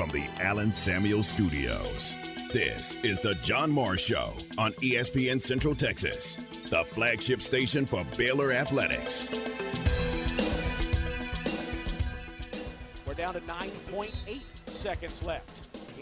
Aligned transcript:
from 0.00 0.08
the 0.18 0.26
Allen 0.40 0.72
Samuel 0.72 1.22
Studios. 1.22 2.14
This 2.54 2.94
is 3.04 3.18
the 3.18 3.34
John 3.42 3.70
Morris 3.70 4.02
Show 4.02 4.32
on 4.56 4.72
ESPN 4.80 5.42
Central 5.42 5.74
Texas, 5.74 6.38
the 6.70 6.84
flagship 6.84 7.42
station 7.42 7.84
for 7.84 8.02
Baylor 8.16 8.50
Athletics. 8.50 9.28
We're 13.06 13.12
down 13.12 13.34
to 13.34 13.40
9.8 13.40 14.40
seconds 14.64 15.22
left. 15.22 15.59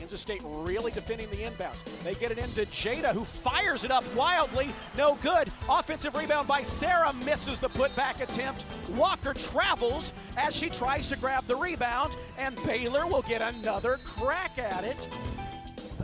Kansas 0.09 0.23
State 0.23 0.41
really 0.43 0.91
defending 0.91 1.29
the 1.29 1.37
inbounds. 1.37 1.85
They 2.03 2.15
get 2.15 2.31
it 2.31 2.39
into 2.39 2.63
Jada, 2.63 3.13
who 3.13 3.25
fires 3.25 3.85
it 3.85 3.91
up 3.91 4.03
wildly. 4.15 4.71
No 4.97 5.17
good. 5.17 5.53
Offensive 5.69 6.17
rebound 6.17 6.49
by 6.49 6.63
Sarah 6.63 7.13
misses 7.27 7.61
the 7.61 7.69
putback 7.69 8.23
attempt. 8.23 8.65
Walker 8.97 9.35
travels 9.35 10.15
as 10.39 10.57
she 10.57 10.71
tries 10.71 11.09
to 11.09 11.17
grab 11.19 11.47
the 11.47 11.57
rebound, 11.57 12.17
and 12.39 12.57
Baylor 12.65 13.07
will 13.07 13.21
get 13.21 13.43
another 13.43 14.01
crack 14.03 14.57
at 14.57 14.83
it. 14.83 15.09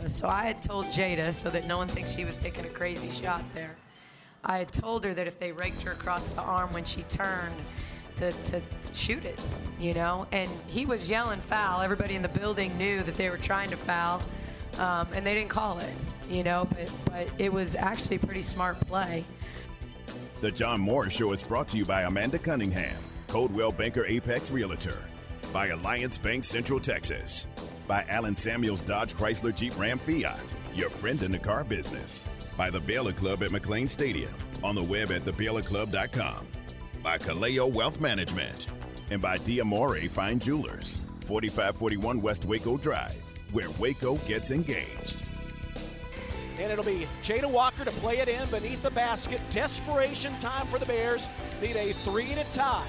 So 0.07 0.27
I 0.27 0.43
had 0.43 0.61
told 0.61 0.85
Jada, 0.85 1.33
so 1.33 1.49
that 1.49 1.65
no 1.65 1.77
one 1.77 1.87
thinks 1.87 2.13
she 2.13 2.25
was 2.25 2.37
taking 2.37 2.63
a 2.63 2.69
crazy 2.69 3.09
shot 3.09 3.41
there. 3.55 3.75
I 4.43 4.59
had 4.59 4.71
told 4.71 5.03
her 5.03 5.15
that 5.15 5.25
if 5.25 5.39
they 5.39 5.51
raked 5.51 5.81
her 5.81 5.93
across 5.93 6.27
the 6.27 6.41
arm 6.41 6.71
when 6.73 6.85
she 6.85 7.01
turned, 7.09 7.55
to, 8.15 8.31
to 8.31 8.61
shoot 8.93 9.25
it, 9.25 9.39
you 9.79 9.93
know. 9.93 10.27
And 10.31 10.49
he 10.67 10.85
was 10.85 11.09
yelling 11.09 11.39
foul. 11.39 11.81
Everybody 11.81 12.15
in 12.15 12.21
the 12.21 12.29
building 12.29 12.77
knew 12.77 13.01
that 13.03 13.15
they 13.15 13.29
were 13.29 13.37
trying 13.37 13.69
to 13.69 13.77
foul, 13.77 14.21
um, 14.79 15.07
and 15.13 15.25
they 15.25 15.33
didn't 15.33 15.49
call 15.49 15.79
it, 15.79 15.93
you 16.29 16.43
know. 16.43 16.67
But 16.69 16.91
but 17.05 17.29
it 17.37 17.51
was 17.51 17.75
actually 17.75 18.17
a 18.17 18.19
pretty 18.19 18.41
smart 18.41 18.79
play. 18.87 19.23
The 20.41 20.51
John 20.51 20.81
Morris 20.81 21.13
Show 21.13 21.31
is 21.31 21.43
brought 21.43 21.67
to 21.69 21.77
you 21.77 21.85
by 21.85 22.03
Amanda 22.03 22.37
Cunningham, 22.37 22.97
Coldwell 23.27 23.71
Banker 23.71 24.05
Apex 24.05 24.51
Realtor, 24.51 24.97
by 25.53 25.67
Alliance 25.67 26.17
Bank 26.17 26.43
Central 26.43 26.79
Texas, 26.79 27.47
by 27.87 28.05
Allen 28.09 28.35
Samuels 28.35 28.81
Dodge 28.81 29.13
Chrysler 29.13 29.55
Jeep 29.55 29.77
Ram 29.79 29.97
Fiat, 29.97 30.39
your 30.73 30.89
friend 30.89 31.21
in 31.23 31.31
the 31.31 31.39
car 31.39 31.63
business, 31.63 32.25
by 32.57 32.69
the 32.69 32.79
Baylor 32.79 33.13
Club 33.13 33.43
at 33.43 33.51
McLane 33.51 33.89
Stadium, 33.89 34.33
on 34.63 34.75
the 34.75 34.83
web 34.83 35.11
at 35.11 35.21
thebaylorclub.com 35.21 36.47
by 37.05 37.19
Kaleo 37.19 37.71
Wealth 37.71 38.01
Management, 38.01 38.65
and 39.11 39.21
by 39.21 39.37
D'Amore 39.37 40.09
Fine 40.09 40.39
Jewelers, 40.39 40.97
4541 41.25 42.19
West 42.19 42.45
Waco 42.45 42.77
Drive, 42.77 43.15
where 43.51 43.69
Waco 43.77 44.15
gets 44.27 44.49
engaged. 44.49 45.21
And 46.59 46.71
it'll 46.71 46.83
be 46.83 47.07
Jada 47.21 47.45
Walker 47.45 47.85
to 47.85 47.91
play 47.91 48.17
it 48.17 48.27
in 48.27 48.49
beneath 48.49 48.81
the 48.81 48.89
basket. 48.89 49.39
Desperation 49.51 50.33
time 50.39 50.65
for 50.65 50.79
the 50.79 50.87
Bears. 50.87 51.29
Need 51.61 51.75
a 51.75 51.93
three 51.93 52.29
to 52.29 52.43
tie. 52.51 52.87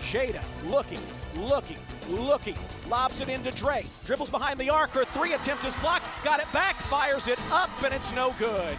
Jada 0.00 0.42
looking, 0.64 1.00
looking, 1.36 1.76
looking. 2.08 2.56
Lobs 2.88 3.20
it 3.20 3.28
into 3.28 3.50
Dre. 3.50 3.84
Dribbles 4.06 4.30
behind 4.30 4.58
the 4.58 4.70
arc. 4.70 4.92
Her 4.92 5.04
three 5.04 5.34
attempt 5.34 5.66
is 5.66 5.76
blocked. 5.76 6.08
Got 6.24 6.40
it 6.40 6.50
back. 6.54 6.80
Fires 6.80 7.28
it 7.28 7.38
up, 7.50 7.68
and 7.84 7.92
it's 7.92 8.12
no 8.12 8.34
good. 8.38 8.78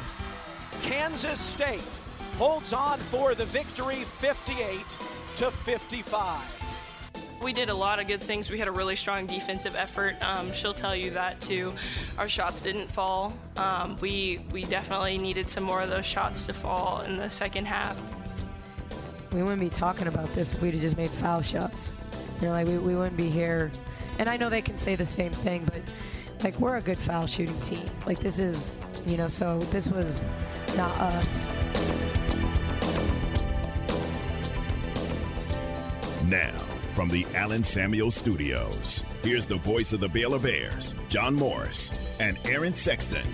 Kansas 0.82 1.40
State 1.40 1.84
holds 2.40 2.72
on 2.72 2.98
for 2.98 3.36
the 3.36 3.44
victory 3.44 4.06
58 4.06 4.80
to 5.36 5.52
55. 5.52 6.42
We 7.42 7.52
did 7.52 7.70
a 7.70 7.74
lot 7.74 8.00
of 8.00 8.08
good 8.08 8.22
things. 8.22 8.50
We 8.50 8.58
had 8.58 8.70
a 8.70 8.72
really 8.72 8.96
strong 8.96 9.26
defensive 9.26 9.76
effort. 9.76 10.16
Um, 10.22 10.54
she'll 10.54 10.74
tell 10.74 10.96
you 10.96 11.12
that 11.12 11.42
too. 11.42 11.74
Our 12.18 12.30
shots 12.30 12.62
didn't 12.62 12.90
fall. 12.90 13.34
Um, 13.58 13.98
we 14.00 14.40
we 14.54 14.64
definitely 14.64 15.18
needed 15.18 15.50
some 15.50 15.66
more 15.66 15.82
of 15.82 15.90
those 15.90 16.06
shots 16.06 16.46
to 16.46 16.54
fall 16.54 17.02
in 17.02 17.18
the 17.18 17.30
second 17.30 17.66
half. 17.66 18.00
We 19.34 19.44
wouldn't 19.44 19.60
be 19.60 19.70
talking 19.70 20.08
about 20.08 20.32
this 20.34 20.54
if 20.54 20.62
we'd 20.62 20.74
have 20.74 20.82
just 20.82 20.96
made 20.96 21.10
foul 21.10 21.42
shots. 21.42 21.92
You 22.40 22.48
know, 22.48 22.54
like 22.54 22.68
we, 22.68 22.78
we 22.78 22.96
wouldn't 22.96 23.18
be 23.18 23.30
here. 23.30 23.70
And 24.18 24.30
I 24.30 24.38
know 24.38 24.50
they 24.50 24.62
can 24.62 24.78
say 24.78 24.96
the 24.96 25.06
same 25.06 25.34
thing, 25.34 25.66
but 25.66 25.82
like 26.42 26.58
we're 26.58 26.78
a 26.78 26.82
good 26.82 26.98
foul 26.98 27.28
shooting 27.28 27.60
team. 27.60 27.86
Like 28.06 28.20
this 28.20 28.40
is, 28.40 28.78
you 29.06 29.18
know, 29.18 29.28
so 29.28 29.60
this 29.72 29.90
was 29.90 30.22
not 30.78 30.92
us. 31.02 31.50
Now, 36.30 36.54
from 36.94 37.10
the 37.10 37.26
Allen 37.34 37.64
Samuel 37.64 38.12
Studios, 38.12 39.04
here's 39.24 39.48
the 39.48 39.58
voice 39.58 39.94
of 39.94 40.00
the 40.00 40.08
Baylor 40.08 40.38
Bears, 40.38 40.94
John 41.08 41.34
Morris 41.34 41.92
and 42.20 42.38
Aaron 42.46 42.76
Sexton. 42.76 43.26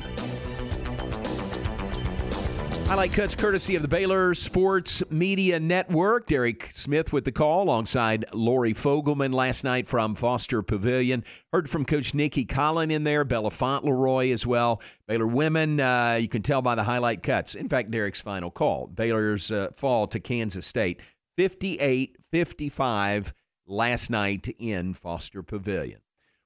Highlight 2.88 3.12
cuts 3.12 3.36
courtesy 3.36 3.76
of 3.76 3.82
the 3.82 3.90
Baylor 3.90 4.34
Sports 4.34 5.04
Media 5.10 5.60
Network. 5.60 6.28
Derek 6.28 6.72
Smith 6.72 7.12
with 7.12 7.26
the 7.26 7.34
call 7.34 7.64
alongside 7.64 8.24
Lori 8.34 8.74
Fogelman 8.74 9.34
last 9.34 9.66
night 9.66 9.88
from 9.88 10.16
Foster 10.16 10.62
Pavilion. 10.62 11.26
Heard 11.52 11.70
from 11.70 11.84
Coach 11.84 12.14
Nicki 12.14 12.46
Collen 12.46 12.94
in 12.94 13.04
there, 13.04 13.26
Bella 13.26 13.50
Fontleroy 13.50 14.32
as 14.32 14.48
well. 14.48 14.82
Baylor 15.06 15.28
women, 15.28 15.82
uh, 15.82 16.18
you 16.22 16.30
can 16.30 16.44
tell 16.44 16.62
by 16.62 16.76
the 16.76 16.84
highlight 16.84 17.24
cuts. 17.24 17.56
In 17.56 17.68
fact, 17.68 17.92
Derek's 17.92 18.22
final 18.22 18.52
call. 18.52 18.88
Baylor's 18.88 19.52
uh, 19.52 19.72
fall 19.76 20.08
to 20.08 20.22
Kansas 20.22 20.66
State 20.66 21.02
58 21.38 22.18
55 22.36 23.34
last 23.66 24.10
night 24.10 24.54
in 24.60 24.94
Foster 24.94 25.42
Pavilion. 25.42 26.02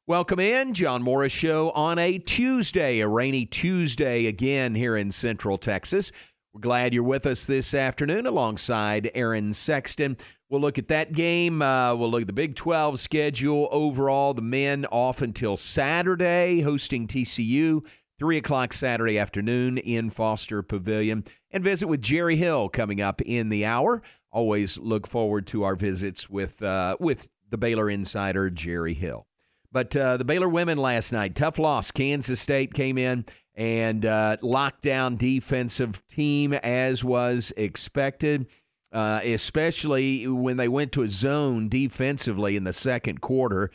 Welcome 0.05 0.39
in, 0.39 0.75
John 0.75 1.01
Morris 1.01 1.33
Show 1.33 1.71
on 1.71 1.97
a 1.97 2.19
Tuesday, 2.19 2.99
a 2.99 3.07
rainy 3.07 3.47
Tuesday 3.47 4.27
again 4.27 4.75
here 4.75 4.95
in 4.95 5.11
Central 5.11 5.57
Texas. 5.57 6.11
We're 6.53 6.61
glad 6.61 6.93
you're 6.93 7.01
with 7.01 7.25
us 7.25 7.47
this 7.47 7.73
afternoon 7.73 8.27
alongside 8.27 9.09
Aaron 9.15 9.51
Sexton. 9.51 10.15
We'll 10.47 10.61
look 10.61 10.77
at 10.77 10.89
that 10.89 11.13
game. 11.13 11.63
Uh, 11.63 11.95
we'll 11.95 12.11
look 12.11 12.21
at 12.21 12.27
the 12.27 12.33
Big 12.33 12.55
12 12.55 12.99
schedule 12.99 13.67
overall. 13.71 14.35
The 14.35 14.43
men 14.43 14.85
off 14.91 15.23
until 15.23 15.57
Saturday, 15.57 16.61
hosting 16.61 17.07
TCU, 17.07 17.83
3 18.19 18.37
o'clock 18.37 18.73
Saturday 18.73 19.17
afternoon 19.17 19.79
in 19.79 20.11
Foster 20.11 20.61
Pavilion. 20.61 21.23
And 21.49 21.63
visit 21.63 21.87
with 21.87 22.03
Jerry 22.03 22.35
Hill 22.35 22.69
coming 22.69 23.01
up 23.01 23.21
in 23.21 23.49
the 23.49 23.65
hour 23.65 24.03
always 24.31 24.77
look 24.77 25.07
forward 25.07 25.47
to 25.47 25.63
our 25.63 25.75
visits 25.75 26.29
with 26.29 26.61
uh, 26.61 26.97
with 26.99 27.27
the 27.49 27.57
Baylor 27.57 27.89
insider 27.89 28.49
Jerry 28.49 28.93
Hill. 28.93 29.25
But 29.71 29.95
uh, 29.95 30.17
the 30.17 30.25
Baylor 30.25 30.49
women 30.49 30.77
last 30.77 31.11
night, 31.11 31.35
tough 31.35 31.59
loss. 31.59 31.91
Kansas 31.91 32.41
State 32.41 32.73
came 32.73 32.97
in 32.97 33.25
and 33.55 34.05
uh, 34.05 34.37
locked 34.41 34.81
down 34.81 35.17
defensive 35.17 36.05
team 36.07 36.53
as 36.53 37.03
was 37.03 37.53
expected. 37.57 38.47
Uh, 38.91 39.19
especially 39.23 40.27
when 40.27 40.57
they 40.57 40.67
went 40.67 40.91
to 40.91 41.03
a 41.03 41.07
zone 41.07 41.69
defensively 41.69 42.55
in 42.55 42.63
the 42.63 42.73
second 42.73 43.21
quarter. 43.21 43.69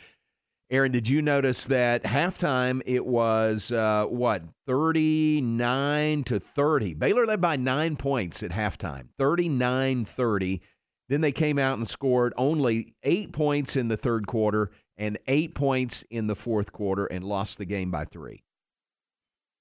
Aaron, 0.71 0.91
did 0.91 1.07
you 1.07 1.21
notice 1.21 1.65
that 1.65 2.03
halftime 2.03 2.81
it 2.85 3.05
was 3.05 3.71
uh, 3.71 4.05
what 4.05 4.43
thirty 4.65 5.39
nine 5.39 6.23
to 6.23 6.39
thirty? 6.39 6.95
Baylor 6.95 7.25
led 7.25 7.39
by 7.39 7.55
nine 7.55 7.95
points 7.95 8.41
at 8.41 8.51
halftime, 8.51 9.09
39-30. 9.19 10.61
Then 11.07 11.21
they 11.21 11.31
came 11.31 11.59
out 11.59 11.77
and 11.77 11.87
scored 11.87 12.33
only 12.35 12.95
eight 13.03 13.31
points 13.31 13.75
in 13.75 13.89
the 13.89 13.97
third 13.97 14.25
quarter 14.25 14.71
and 14.97 15.19
eight 15.27 15.53
points 15.53 16.03
in 16.09 16.25
the 16.25 16.35
fourth 16.35 16.71
quarter 16.71 17.05
and 17.05 17.23
lost 17.23 17.59
the 17.59 17.65
game 17.65 17.91
by 17.91 18.05
three. 18.05 18.43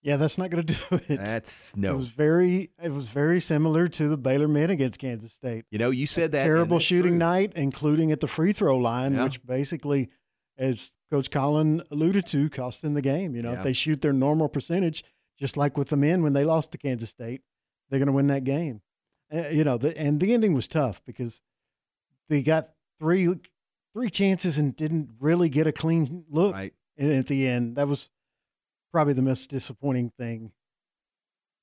Yeah, 0.02 0.16
that's 0.16 0.38
not 0.38 0.50
going 0.50 0.66
to 0.66 0.74
do 0.74 0.96
it. 1.08 1.24
That's 1.24 1.74
no. 1.76 1.94
It 1.94 1.96
was 1.96 2.08
very, 2.08 2.70
it 2.82 2.92
was 2.92 3.08
very 3.08 3.40
similar 3.40 3.88
to 3.88 4.08
the 4.08 4.18
Baylor 4.18 4.48
men 4.48 4.70
against 4.70 4.98
Kansas 5.00 5.32
State. 5.32 5.64
You 5.70 5.78
know, 5.78 5.90
you 5.90 6.06
said 6.06 6.32
that 6.32 6.44
terrible 6.44 6.78
shooting 6.78 7.12
true. 7.12 7.18
night, 7.18 7.52
including 7.56 8.12
at 8.12 8.20
the 8.20 8.26
free 8.26 8.52
throw 8.52 8.76
line, 8.76 9.14
yeah. 9.14 9.24
which 9.24 9.44
basically 9.44 10.10
as 10.56 10.94
Coach 11.10 11.30
Collen 11.30 11.82
alluded 11.90 12.26
to, 12.26 12.48
cost 12.50 12.82
them 12.82 12.94
the 12.94 13.02
game. 13.02 13.34
You 13.34 13.42
know, 13.42 13.52
yeah. 13.52 13.58
if 13.58 13.64
they 13.64 13.72
shoot 13.72 14.00
their 14.00 14.12
normal 14.12 14.48
percentage, 14.48 15.04
just 15.38 15.56
like 15.56 15.76
with 15.76 15.88
the 15.88 15.96
men 15.96 16.22
when 16.22 16.32
they 16.32 16.44
lost 16.44 16.72
to 16.72 16.78
Kansas 16.78 17.10
State, 17.10 17.42
they're 17.88 17.98
going 17.98 18.06
to 18.06 18.12
win 18.12 18.28
that 18.28 18.44
game. 18.44 18.82
Uh, 19.32 19.48
you 19.48 19.64
know, 19.64 19.78
the, 19.78 19.96
and 19.98 20.20
the 20.20 20.32
ending 20.32 20.54
was 20.54 20.68
tough 20.68 21.02
because 21.04 21.40
they 22.28 22.42
got 22.42 22.68
three 22.98 23.34
three 23.92 24.10
chances 24.10 24.58
and 24.58 24.74
didn't 24.74 25.10
really 25.20 25.48
get 25.48 25.66
a 25.66 25.72
clean 25.72 26.24
look 26.28 26.54
right. 26.54 26.74
at 26.98 27.26
the 27.26 27.46
end. 27.46 27.76
That 27.76 27.88
was 27.88 28.10
probably 28.92 29.14
the 29.14 29.22
most 29.22 29.50
disappointing 29.50 30.10
thing 30.18 30.52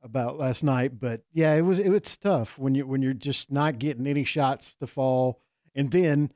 about 0.02 0.38
last 0.38 0.64
night. 0.64 1.00
But 1.00 1.22
yeah, 1.34 1.54
it 1.56 1.62
was 1.62 1.80
it 1.80 1.90
was 1.90 2.18
tough 2.18 2.58
when 2.58 2.76
you 2.76 2.88
when 2.88 3.02
you're 3.02 3.14
just 3.14 3.52
not 3.52 3.80
getting 3.80 4.08
any 4.08 4.24
shots 4.24 4.76
to 4.76 4.88
fall, 4.88 5.40
and 5.76 5.92
then 5.92 6.32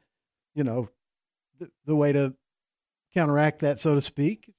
you 0.54 0.63
know 0.63 0.90
the, 1.60 1.69
the 1.86 1.96
way 1.96 2.13
to 2.13 2.36
counteract 3.15 3.59
that, 3.59 3.79
so 3.79 3.95
to 3.95 4.01
speak. 4.01 4.51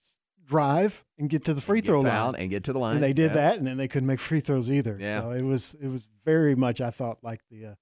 drive 0.47 1.05
and 1.19 1.29
get 1.29 1.45
to 1.45 1.55
the 1.55 1.61
free 1.61 1.81
throw 1.81 2.01
line 2.01 2.35
and 2.37 2.51
get 2.51 2.65
to 2.65 2.73
the 2.73 2.79
line. 2.79 2.95
And 2.95 3.05
they 3.05 3.13
did 3.13 3.31
yeah. 3.31 3.35
that, 3.35 3.59
and 3.59 3.67
then 3.67 3.77
they 3.77 3.89
couldn't 3.89 4.07
make 4.07 4.21
free 4.21 4.41
throws 4.41 4.71
either. 4.71 4.97
Yeah. 4.99 5.23
So 5.23 5.31
it 5.31 5.43
was 5.43 5.75
it 5.81 5.89
was 5.89 6.09
very 6.25 6.55
much 6.55 6.81
I 6.81 6.91
thought 6.91 7.19
like 7.23 7.41
the 7.51 7.67
uh, 7.67 7.75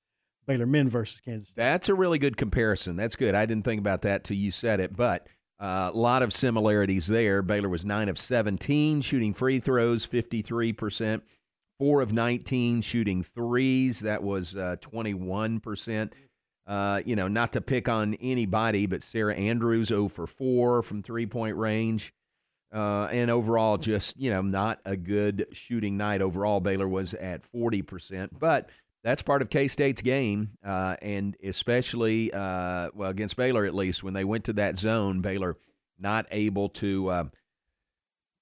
Baylor 0.46 0.66
men 0.66 0.88
versus 0.88 1.20
Kansas. 1.20 1.50
State. 1.50 1.62
That's 1.62 1.88
a 1.88 1.94
really 1.94 2.18
good 2.18 2.36
comparison. 2.36 2.96
That's 2.96 3.16
good. 3.16 3.34
I 3.34 3.46
didn't 3.46 3.64
think 3.64 3.80
about 3.80 4.02
that 4.02 4.24
till 4.24 4.36
you 4.36 4.50
said 4.50 4.80
it, 4.80 4.96
but. 4.96 5.28
Uh, 5.60 5.88
a 5.94 5.96
lot 5.96 6.22
of 6.24 6.32
similarities 6.32 7.06
there. 7.06 7.40
Baylor 7.40 7.68
was 7.68 7.84
9 7.84 8.08
of 8.08 8.18
17 8.18 9.00
shooting 9.00 9.32
free 9.32 9.60
throws, 9.60 10.04
53%. 10.04 11.22
4 11.78 12.00
of 12.02 12.12
19 12.12 12.82
shooting 12.82 13.22
threes, 13.22 14.00
that 14.00 14.22
was 14.22 14.56
uh, 14.56 14.76
21%. 14.80 16.12
Uh, 16.66 17.02
you 17.05 17.14
know, 17.14 17.28
not 17.28 17.52
to 17.52 17.61
pick 17.61 17.88
on 17.88 18.14
anybody, 18.14 18.87
but 18.87 19.02
Sarah 19.02 19.34
Andrews 19.34 19.88
0 19.88 20.08
for 20.08 20.26
4 20.26 20.82
from 20.82 21.02
three 21.02 21.26
point 21.26 21.56
range. 21.56 22.14
Uh, 22.72 23.06
and 23.12 23.31
overall, 23.31 23.76
just, 23.78 24.19
you 24.19 24.31
know, 24.31 24.43
not 24.43 24.81
a 24.84 24.96
good 24.96 25.46
shooting 25.52 25.96
night. 25.96 26.20
Overall, 26.20 26.61
Baylor 26.61 26.88
was 26.88 27.14
at 27.14 27.43
40%. 27.52 28.31
But 28.37 28.70
that's 29.05 29.22
part 29.22 29.43
of 29.43 29.50
K 29.50 29.69
State's 29.69 30.02
game. 30.02 30.52
Uh, 30.64 30.96
and 31.00 31.37
especially, 31.44 32.32
uh, 32.32 32.88
well, 32.94 33.10
against 33.10 33.37
Baylor 33.37 33.64
at 33.64 33.75
least, 33.75 34.02
when 34.02 34.14
they 34.14 34.25
went 34.25 34.44
to 34.44 34.55
that 34.55 34.76
zone, 34.76 35.20
Baylor 35.20 35.56
not 35.99 36.26
able 36.31 36.69
to. 36.70 37.31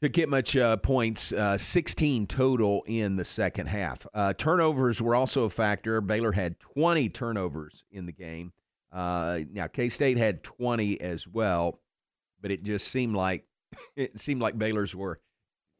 To 0.02 0.08
get 0.08 0.28
much 0.28 0.56
uh, 0.56 0.78
points, 0.78 1.32
uh, 1.32 1.56
16 1.56 2.26
total 2.26 2.82
in 2.88 3.14
the 3.14 3.24
second 3.24 3.68
half. 3.68 4.04
Uh, 4.12 4.32
turnovers 4.32 5.00
were 5.00 5.14
also 5.14 5.44
a 5.44 5.48
factor. 5.48 6.00
Baylor 6.00 6.32
had 6.32 6.58
20 6.58 7.08
turnovers 7.10 7.84
in 7.92 8.06
the 8.06 8.12
game. 8.12 8.52
Uh, 8.90 9.38
now 9.52 9.68
K 9.68 9.88
State 9.88 10.18
had 10.18 10.42
20 10.42 11.00
as 11.00 11.28
well, 11.28 11.78
but 12.40 12.50
it 12.50 12.64
just 12.64 12.88
seemed 12.88 13.14
like 13.14 13.44
it 13.96 14.18
seemed 14.18 14.42
like 14.42 14.58
Baylor's 14.58 14.92
were 14.92 15.20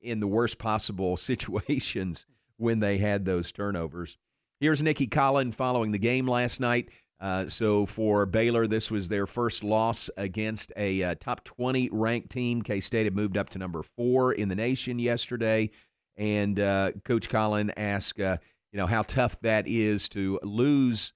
in 0.00 0.20
the 0.20 0.28
worst 0.28 0.56
possible 0.56 1.16
situations 1.16 2.24
when 2.58 2.78
they 2.78 2.98
had 2.98 3.24
those 3.24 3.50
turnovers. 3.50 4.18
Here's 4.60 4.80
Nicki 4.80 5.08
Collen 5.08 5.52
following 5.52 5.90
the 5.90 5.98
game 5.98 6.28
last 6.28 6.60
night. 6.60 6.90
Uh, 7.22 7.48
so 7.48 7.86
for 7.86 8.26
Baylor, 8.26 8.66
this 8.66 8.90
was 8.90 9.08
their 9.08 9.28
first 9.28 9.62
loss 9.62 10.10
against 10.16 10.72
a 10.76 11.02
uh, 11.04 11.14
top 11.20 11.44
20 11.44 11.88
ranked 11.92 12.30
team. 12.30 12.62
K 12.62 12.80
State 12.80 13.04
had 13.04 13.14
moved 13.14 13.36
up 13.38 13.48
to 13.50 13.58
number 13.58 13.84
four 13.84 14.32
in 14.32 14.48
the 14.48 14.56
nation 14.56 14.98
yesterday. 14.98 15.70
And 16.16 16.58
uh, 16.58 16.90
Coach 17.04 17.28
Collen 17.28 17.70
asked, 17.76 18.20
uh, 18.20 18.38
you 18.72 18.78
know, 18.78 18.86
how 18.86 19.02
tough 19.02 19.40
that 19.42 19.68
is 19.68 20.08
to 20.10 20.40
lose, 20.42 21.12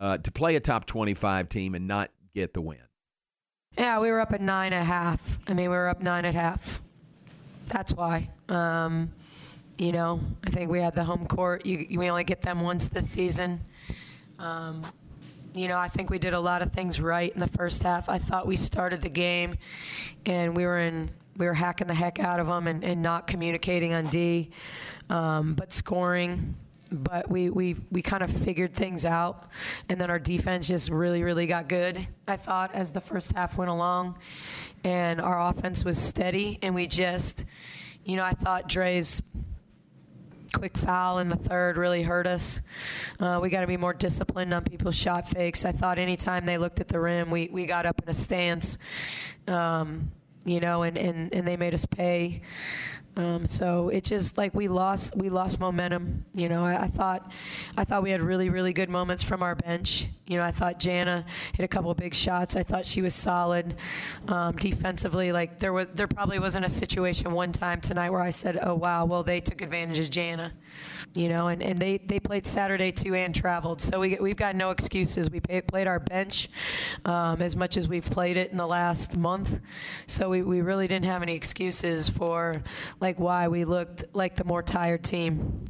uh, 0.00 0.16
to 0.16 0.32
play 0.32 0.56
a 0.56 0.60
top 0.60 0.86
25 0.86 1.50
team 1.50 1.74
and 1.74 1.86
not 1.86 2.10
get 2.34 2.54
the 2.54 2.62
win. 2.62 2.78
Yeah, 3.76 4.00
we 4.00 4.10
were 4.10 4.20
up 4.20 4.32
at 4.32 4.40
nine 4.40 4.72
and 4.72 4.82
a 4.82 4.84
half. 4.84 5.38
I 5.46 5.52
mean, 5.52 5.70
we 5.70 5.76
were 5.76 5.88
up 5.88 6.00
nine 6.00 6.24
and 6.24 6.34
a 6.34 6.40
half. 6.40 6.80
That's 7.68 7.92
why. 7.92 8.30
Um, 8.48 9.12
you 9.76 9.92
know, 9.92 10.20
I 10.42 10.50
think 10.50 10.70
we 10.70 10.80
had 10.80 10.94
the 10.94 11.04
home 11.04 11.26
court. 11.26 11.66
You, 11.66 11.86
we 11.98 12.08
only 12.08 12.24
get 12.24 12.40
them 12.40 12.60
once 12.60 12.88
this 12.88 13.10
season. 13.10 13.60
Um, 14.38 14.86
you 15.54 15.68
know, 15.68 15.78
I 15.78 15.88
think 15.88 16.10
we 16.10 16.18
did 16.18 16.34
a 16.34 16.40
lot 16.40 16.62
of 16.62 16.72
things 16.72 17.00
right 17.00 17.32
in 17.32 17.40
the 17.40 17.46
first 17.46 17.82
half. 17.82 18.08
I 18.08 18.18
thought 18.18 18.46
we 18.46 18.56
started 18.56 19.02
the 19.02 19.08
game, 19.08 19.56
and 20.26 20.56
we 20.56 20.64
were 20.64 20.78
in 20.78 21.10
we 21.40 21.46
were 21.46 21.54
hacking 21.54 21.86
the 21.86 21.94
heck 21.94 22.20
out 22.20 22.38
of 22.38 22.46
them 22.46 22.66
and, 22.66 22.84
and 22.84 23.02
not 23.02 23.26
communicating 23.26 23.94
on 23.94 24.08
D, 24.08 24.50
um, 25.08 25.54
but 25.54 25.72
scoring. 25.72 26.54
But 26.92 27.30
we, 27.30 27.50
we, 27.50 27.76
we 27.90 28.02
kind 28.02 28.22
of 28.22 28.30
figured 28.30 28.74
things 28.74 29.04
out. 29.04 29.46
And 29.88 30.00
then 30.00 30.10
our 30.10 30.18
defense 30.18 30.68
just 30.68 30.90
really, 30.90 31.22
really 31.22 31.46
got 31.46 31.68
good, 31.68 32.04
I 32.26 32.36
thought, 32.36 32.74
as 32.74 32.92
the 32.92 33.00
first 33.00 33.32
half 33.32 33.56
went 33.56 33.70
along. 33.70 34.18
And 34.82 35.20
our 35.20 35.40
offense 35.48 35.84
was 35.84 35.98
steady. 35.98 36.58
And 36.62 36.74
we 36.74 36.88
just, 36.88 37.44
you 38.04 38.16
know, 38.16 38.24
I 38.24 38.32
thought 38.32 38.68
Dre's 38.68 39.22
quick 40.52 40.76
foul 40.76 41.18
in 41.18 41.28
the 41.28 41.36
third 41.36 41.76
really 41.76 42.02
hurt 42.02 42.26
us. 42.26 42.60
Uh, 43.18 43.38
we 43.42 43.50
got 43.50 43.60
to 43.60 43.66
be 43.66 43.76
more 43.76 43.92
disciplined 43.92 44.52
on 44.52 44.64
people's 44.64 44.96
shot 44.96 45.28
fakes. 45.28 45.64
I 45.64 45.72
thought 45.72 45.98
anytime 45.98 46.46
they 46.46 46.58
looked 46.58 46.80
at 46.80 46.88
the 46.88 47.00
rim, 47.00 47.30
we, 47.30 47.48
we 47.52 47.66
got 47.66 47.86
up 47.86 48.00
in 48.02 48.08
a 48.08 48.14
stance, 48.14 48.78
um, 49.46 50.10
you 50.44 50.60
know, 50.60 50.82
and, 50.82 50.98
and, 50.98 51.32
and 51.32 51.46
they 51.46 51.56
made 51.56 51.74
us 51.74 51.86
pay. 51.86 52.42
Um, 53.16 53.44
so 53.44 53.88
it 53.88 54.04
just 54.04 54.38
like 54.38 54.54
we 54.54 54.68
lost 54.68 55.16
we 55.16 55.30
lost 55.30 55.58
momentum. 55.58 56.24
You 56.32 56.48
know, 56.48 56.64
I, 56.64 56.82
I, 56.82 56.86
thought 56.86 57.32
I 57.76 57.84
thought 57.84 58.02
we 58.02 58.10
had 58.10 58.22
really 58.22 58.50
really 58.50 58.72
good 58.72 58.88
moments 58.88 59.22
from 59.22 59.42
our 59.42 59.56
bench. 59.56 60.06
You 60.26 60.38
know, 60.38 60.44
I 60.44 60.52
thought 60.52 60.78
Jana 60.78 61.24
hit 61.54 61.64
a 61.64 61.68
couple 61.68 61.90
of 61.90 61.96
big 61.96 62.14
shots. 62.14 62.54
I 62.54 62.62
thought 62.62 62.86
she 62.86 63.02
was 63.02 63.14
solid 63.14 63.74
um, 64.28 64.54
defensively. 64.56 65.32
Like 65.32 65.58
there 65.58 65.72
was 65.72 65.88
there 65.92 66.06
probably 66.06 66.38
wasn't 66.38 66.64
a 66.64 66.68
situation 66.68 67.32
one 67.32 67.50
time 67.52 67.80
tonight 67.80 68.10
where 68.10 68.22
I 68.22 68.30
said, 68.30 68.58
"Oh 68.62 68.74
wow, 68.74 69.04
well 69.06 69.24
they 69.24 69.40
took 69.40 69.60
advantage 69.60 69.98
of 69.98 70.10
Jana." 70.10 70.52
You 71.14 71.28
know, 71.28 71.48
and, 71.48 71.60
and 71.60 71.76
they, 71.76 71.98
they 71.98 72.20
played 72.20 72.46
Saturday 72.46 72.92
too 72.92 73.16
and 73.16 73.34
traveled. 73.34 73.80
So 73.80 73.98
we, 73.98 74.16
we've 74.20 74.36
got 74.36 74.54
no 74.54 74.70
excuses. 74.70 75.28
We 75.28 75.40
pay, 75.40 75.60
played 75.60 75.88
our 75.88 75.98
bench 75.98 76.48
um, 77.04 77.42
as 77.42 77.56
much 77.56 77.76
as 77.76 77.88
we've 77.88 78.08
played 78.08 78.36
it 78.36 78.52
in 78.52 78.56
the 78.56 78.66
last 78.66 79.16
month. 79.16 79.58
So 80.06 80.30
we, 80.30 80.42
we 80.42 80.60
really 80.60 80.86
didn't 80.86 81.06
have 81.06 81.22
any 81.22 81.34
excuses 81.34 82.08
for 82.08 82.62
like 83.00 83.18
why 83.18 83.48
we 83.48 83.64
looked 83.64 84.04
like 84.12 84.36
the 84.36 84.44
more 84.44 84.62
tired 84.62 85.02
team. 85.02 85.66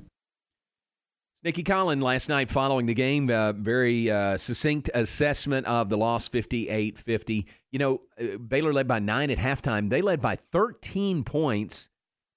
Nicki 1.42 1.64
Collen 1.64 2.02
last 2.02 2.28
night 2.28 2.50
following 2.50 2.84
the 2.84 2.92
game, 2.92 3.30
uh, 3.30 3.52
very 3.52 4.10
uh, 4.10 4.36
succinct 4.36 4.90
assessment 4.92 5.66
of 5.66 5.88
the 5.88 5.96
loss 5.96 6.28
58 6.28 6.98
50. 6.98 7.46
You 7.72 7.78
know, 7.78 8.00
uh, 8.20 8.36
Baylor 8.36 8.74
led 8.74 8.86
by 8.86 8.98
nine 8.98 9.30
at 9.30 9.38
halftime. 9.38 9.88
They 9.88 10.02
led 10.02 10.20
by 10.20 10.36
13 10.36 11.24
points 11.24 11.88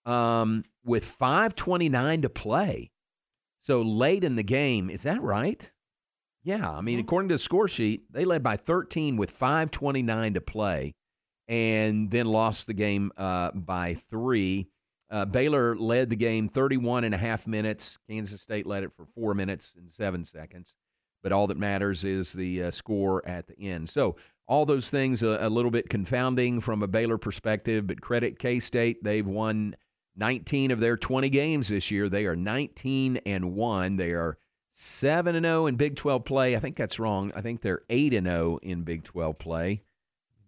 um, 0.06 0.64
with 0.86 1.06
5.29 1.06 2.22
to 2.22 2.30
play. 2.30 2.92
So 3.62 3.82
late 3.82 4.24
in 4.24 4.36
the 4.36 4.44
game, 4.44 4.90
is 4.90 5.04
that 5.04 5.22
right? 5.22 5.70
Yeah, 6.44 6.70
I 6.70 6.82
mean, 6.82 7.00
according 7.00 7.30
to 7.30 7.36
the 7.36 7.40
score 7.40 7.70
sheet, 7.70 8.12
they 8.12 8.26
led 8.26 8.44
by 8.44 8.58
13 8.58 9.16
with 9.16 9.38
5.29 9.38 10.34
to 10.34 10.42
play 10.42 10.94
and 11.48 12.12
then 12.12 12.26
lost 12.26 12.68
the 12.68 12.74
game 12.74 13.12
uh, 13.18 13.52
by 13.52 13.96
three. 13.96 14.70
Uh, 15.14 15.26
Baylor 15.26 15.76
led 15.78 16.10
the 16.10 16.16
game 16.16 16.50
31 16.50 17.04
and 17.04 17.14
a 17.14 17.20
half 17.20 17.46
minutes. 17.46 18.00
Kansas 18.10 18.42
State 18.42 18.66
led 18.66 18.84
it 18.84 18.92
for 18.98 19.06
four 19.06 19.36
minutes 19.36 19.76
and 19.78 19.88
seven 19.88 20.26
seconds. 20.26 20.74
But 21.22 21.32
all 21.32 21.46
that 21.48 21.58
matters 21.58 22.04
is 22.04 22.34
the 22.34 22.64
uh, 22.64 22.72
score 22.72 23.26
at 23.28 23.46
the 23.46 23.56
end. 23.60 23.92
So 23.92 24.16
all 24.48 24.66
those 24.66 24.90
things 24.90 25.22
a, 25.22 25.38
a, 25.40 25.50
little 25.50 25.70
bit 25.70 25.88
confounding 25.88 26.60
from 26.62 26.82
a 26.82 26.88
Baylor 26.88 27.20
perspective, 27.20 27.86
but 27.86 28.02
credit 28.02 28.40
K 28.40 28.60
State. 28.60 29.04
They've 29.04 29.26
won 29.26 29.76
19 30.16 30.72
of 30.72 30.80
their 30.80 30.98
20 30.98 31.30
games 31.30 31.68
this 31.68 31.92
year. 31.92 32.10
They 32.10 32.26
are 32.26 32.36
19 32.36 33.18
and 33.24 33.54
1. 33.54 33.96
They 33.98 34.14
are 34.14 34.36
7 34.74 35.36
and 35.36 35.46
0 35.46 35.68
in 35.68 35.76
Big 35.76 35.96
12 35.96 36.26
play. 36.26 36.56
I 36.56 36.60
think 36.60 36.76
that's 36.76 36.98
wrong. 36.98 37.32
I 37.36 37.42
think 37.42 37.62
they're 37.62 37.84
8 37.88 38.16
and 38.16 38.26
0 38.26 38.58
in 38.64 38.82
Big 38.82 39.04
12 39.04 39.38
play. 39.38 39.82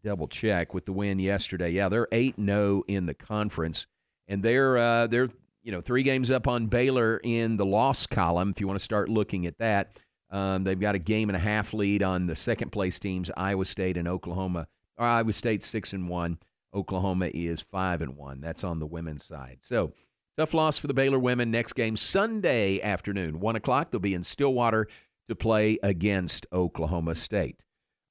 Double 0.03 0.27
check 0.27 0.73
with 0.73 0.85
the 0.85 0.91
win 0.91 1.19
yesterday. 1.19 1.69
Yeah, 1.69 1.87
they're 1.87 2.07
8 2.11 2.39
and 2.39 2.47
0 2.49 2.83
in 2.87 3.05
the 3.05 3.13
conference 3.13 3.85
and 4.27 4.43
they're 4.43 4.77
uh, 4.77 5.07
they're 5.07 5.29
you 5.63 5.71
know 5.71 5.81
three 5.81 6.03
games 6.03 6.31
up 6.31 6.47
on 6.47 6.67
Baylor 6.67 7.19
in 7.23 7.57
the 7.57 7.65
loss 7.65 8.07
column. 8.07 8.49
If 8.49 8.61
you 8.61 8.67
want 8.67 8.79
to 8.79 8.83
start 8.83 9.09
looking 9.09 9.45
at 9.45 9.57
that, 9.59 9.97
um, 10.29 10.63
they've 10.63 10.79
got 10.79 10.95
a 10.95 10.99
game 10.99 11.29
and 11.29 11.35
a 11.35 11.39
half 11.39 11.73
lead 11.73 12.03
on 12.03 12.27
the 12.27 12.35
second 12.35 12.71
place 12.71 12.99
teams, 12.99 13.31
Iowa 13.35 13.65
State 13.65 13.97
and 13.97 14.07
Oklahoma. 14.07 14.67
Or 14.97 15.05
Iowa 15.05 15.33
State 15.33 15.63
six 15.63 15.93
and 15.93 16.07
one. 16.07 16.37
Oklahoma 16.73 17.29
is 17.33 17.61
five 17.61 18.01
and 18.01 18.17
one. 18.17 18.41
That's 18.41 18.63
on 18.63 18.79
the 18.79 18.85
women's 18.85 19.25
side. 19.25 19.59
So 19.61 19.93
tough 20.37 20.53
loss 20.53 20.77
for 20.77 20.87
the 20.87 20.93
Baylor 20.93 21.19
women. 21.19 21.51
Next 21.51 21.73
game 21.73 21.95
Sunday 21.95 22.81
afternoon, 22.81 23.39
one 23.39 23.55
o'clock. 23.55 23.91
They'll 23.91 23.99
be 23.99 24.13
in 24.13 24.23
Stillwater 24.23 24.87
to 25.27 25.35
play 25.35 25.79
against 25.81 26.45
Oklahoma 26.51 27.15
State. 27.15 27.63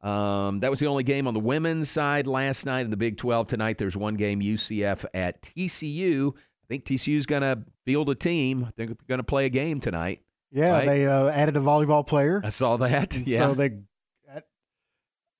Um, 0.04 0.60
that 0.60 0.70
was 0.70 0.80
the 0.80 0.86
only 0.86 1.02
game 1.02 1.26
on 1.26 1.34
the 1.34 1.40
women's 1.40 1.90
side 1.90 2.26
last 2.26 2.66
night 2.66 2.82
in 2.82 2.90
the 2.90 2.96
Big 2.96 3.16
12. 3.16 3.46
Tonight, 3.46 3.78
there's 3.78 3.96
one 3.96 4.14
game 4.14 4.40
UCF 4.40 5.04
at 5.14 5.42
TCU. 5.42 6.34
I 6.36 6.66
think 6.68 6.84
TCU's 6.84 7.26
going 7.26 7.42
to 7.42 7.64
field 7.86 8.10
a 8.10 8.14
team. 8.14 8.64
I 8.64 8.70
think 8.72 8.90
they're 8.90 8.96
going 9.08 9.18
to 9.18 9.24
play 9.24 9.46
a 9.46 9.50
game 9.50 9.80
tonight. 9.80 10.20
Yeah, 10.52 10.72
right? 10.72 10.86
they 10.86 11.06
uh, 11.06 11.28
added 11.28 11.56
a 11.56 11.60
volleyball 11.60 12.06
player. 12.06 12.40
I 12.44 12.50
saw 12.50 12.76
that. 12.76 13.16
yeah. 13.26 13.46
So 13.46 13.54
they 13.54 13.78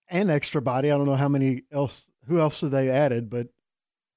and 0.08 0.30
extra 0.30 0.62
body. 0.62 0.90
I 0.90 0.96
don't 0.96 1.06
know 1.06 1.16
how 1.16 1.28
many 1.28 1.62
else 1.70 2.08
who 2.26 2.40
else 2.40 2.60
have 2.62 2.70
they 2.70 2.88
added, 2.88 3.28
but 3.28 3.48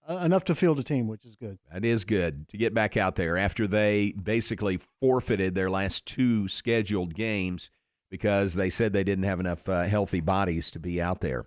uh, 0.08 0.18
enough 0.18 0.46
to 0.46 0.56
field 0.56 0.80
a 0.80 0.84
team, 0.84 1.08
which 1.08 1.26
is 1.26 1.36
good. 1.36 1.58
That 1.72 1.84
is 1.84 2.06
good 2.06 2.48
to 2.50 2.58
get 2.58 2.74
back 2.74 2.96
out 2.96 3.16
there 3.16 3.38
after 3.38 3.68
they 3.68 4.12
basically 4.12 4.80
forfeited 5.02 5.56
their 5.56 5.70
last 5.70 6.06
two 6.06 6.48
scheduled 6.48 7.14
games 7.14 7.70
because 8.10 8.56
they 8.56 8.70
said 8.70 8.94
they 8.94 9.04
didn't 9.04 9.26
have 9.26 9.40
enough 9.40 9.68
uh, 9.68 9.84
healthy 9.84 10.20
bodies 10.20 10.72
to 10.72 10.80
be 10.80 11.02
out 11.02 11.22
there. 11.22 11.46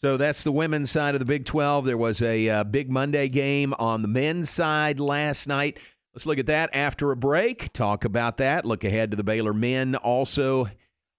So 0.00 0.16
that's 0.16 0.42
the 0.42 0.50
women's 0.50 0.90
side 0.90 1.14
of 1.14 1.20
the 1.20 1.24
Big 1.24 1.44
12. 1.44 1.84
There 1.84 1.96
was 1.96 2.20
a 2.22 2.48
uh, 2.48 2.64
big 2.64 2.90
Monday 2.90 3.28
game 3.28 3.72
on 3.78 4.02
the 4.02 4.08
men's 4.08 4.50
side 4.50 4.98
last 4.98 5.46
night. 5.46 5.78
Let's 6.12 6.26
look 6.26 6.38
at 6.38 6.46
that 6.46 6.70
after 6.74 7.12
a 7.12 7.16
break. 7.16 7.72
Talk 7.72 8.04
about 8.04 8.38
that. 8.38 8.64
Look 8.64 8.82
ahead 8.82 9.12
to 9.12 9.16
the 9.16 9.22
Baylor 9.22 9.54
men 9.54 9.94
also 9.94 10.66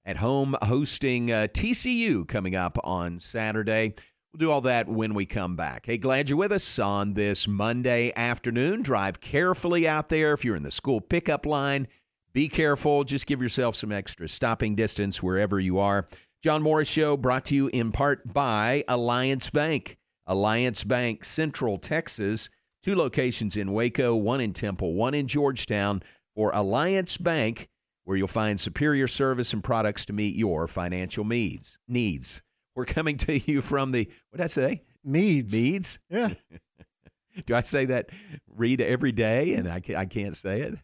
at 0.06 0.18
home 0.18 0.56
hosting 0.64 1.32
uh, 1.32 1.48
TCU 1.52 2.28
coming 2.28 2.56
up 2.56 2.78
on 2.84 3.20
Saturday. 3.20 3.96
We'll 4.34 4.40
do 4.40 4.52
all 4.52 4.62
that 4.62 4.90
when 4.90 5.14
we 5.14 5.26
come 5.26 5.56
back. 5.56 5.86
Hey, 5.86 5.98
glad 5.98 6.28
you're 6.28 6.38
with 6.38 6.52
us 6.52 6.78
on 6.78 7.14
this 7.14 7.48
Monday 7.48 8.12
afternoon. 8.16 8.82
Drive 8.82 9.22
carefully 9.22 9.88
out 9.88 10.10
there 10.10 10.34
if 10.34 10.44
you're 10.44 10.56
in 10.56 10.64
the 10.64 10.72
school 10.72 11.00
pickup 11.02 11.46
line. 11.46 11.88
Be 12.34 12.50
careful. 12.50 13.04
Just 13.04 13.28
give 13.28 13.42
yourself 13.42 13.76
some 13.76 13.92
extra 13.92 14.28
stopping 14.28 14.76
distance 14.76 15.22
wherever 15.22 15.60
you 15.60 15.78
are. 15.78 16.08
John 16.42 16.64
Morris 16.64 16.90
Show 16.90 17.16
brought 17.16 17.46
to 17.46 17.56
you 17.56 17.68
in 17.68 17.92
part 17.92 18.34
by 18.34 18.84
Alliance 18.88 19.50
Bank. 19.50 19.98
Alliance 20.26 20.84
Bank, 20.84 21.24
Central 21.26 21.78
Texas. 21.78 22.50
Two 22.82 22.96
locations 22.96 23.56
in 23.56 23.72
Waco, 23.72 24.16
one 24.16 24.42
in 24.42 24.52
Temple, 24.52 24.94
one 24.94 25.14
in 25.14 25.28
Georgetown. 25.28 26.02
For 26.36 26.50
Alliance 26.52 27.18
Bank, 27.18 27.70
where 28.04 28.18
you'll 28.18 28.28
find 28.28 28.60
superior 28.60 29.08
service 29.08 29.54
and 29.54 29.64
products 29.64 30.06
to 30.08 30.14
meet 30.14 30.36
your 30.36 30.68
financial 30.68 31.24
needs. 31.24 31.78
Needs. 31.88 32.42
We're 32.76 32.86
coming 32.86 33.18
to 33.18 33.38
you 33.38 33.62
from 33.62 33.92
the 33.92 34.10
what 34.32 34.38
did 34.38 34.44
I 34.44 34.48
say? 34.48 34.82
Needs. 35.04 35.54
Needs. 35.54 36.00
Yeah. 36.10 36.34
Do 37.46 37.56
I 37.56 37.64
say 37.64 37.86
that 37.86 38.10
read 38.48 38.80
every 38.82 39.12
day 39.12 39.54
and 39.54 39.68
I 39.68 39.80
can't, 39.80 39.98
I 39.98 40.06
can't 40.06 40.36
say 40.36 40.62
it? 40.62 40.78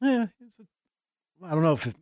Yeah. 0.00 0.26
I 1.44 1.50
don't 1.50 1.62
know 1.62 1.74
if 1.74 1.86
it, 1.86 1.94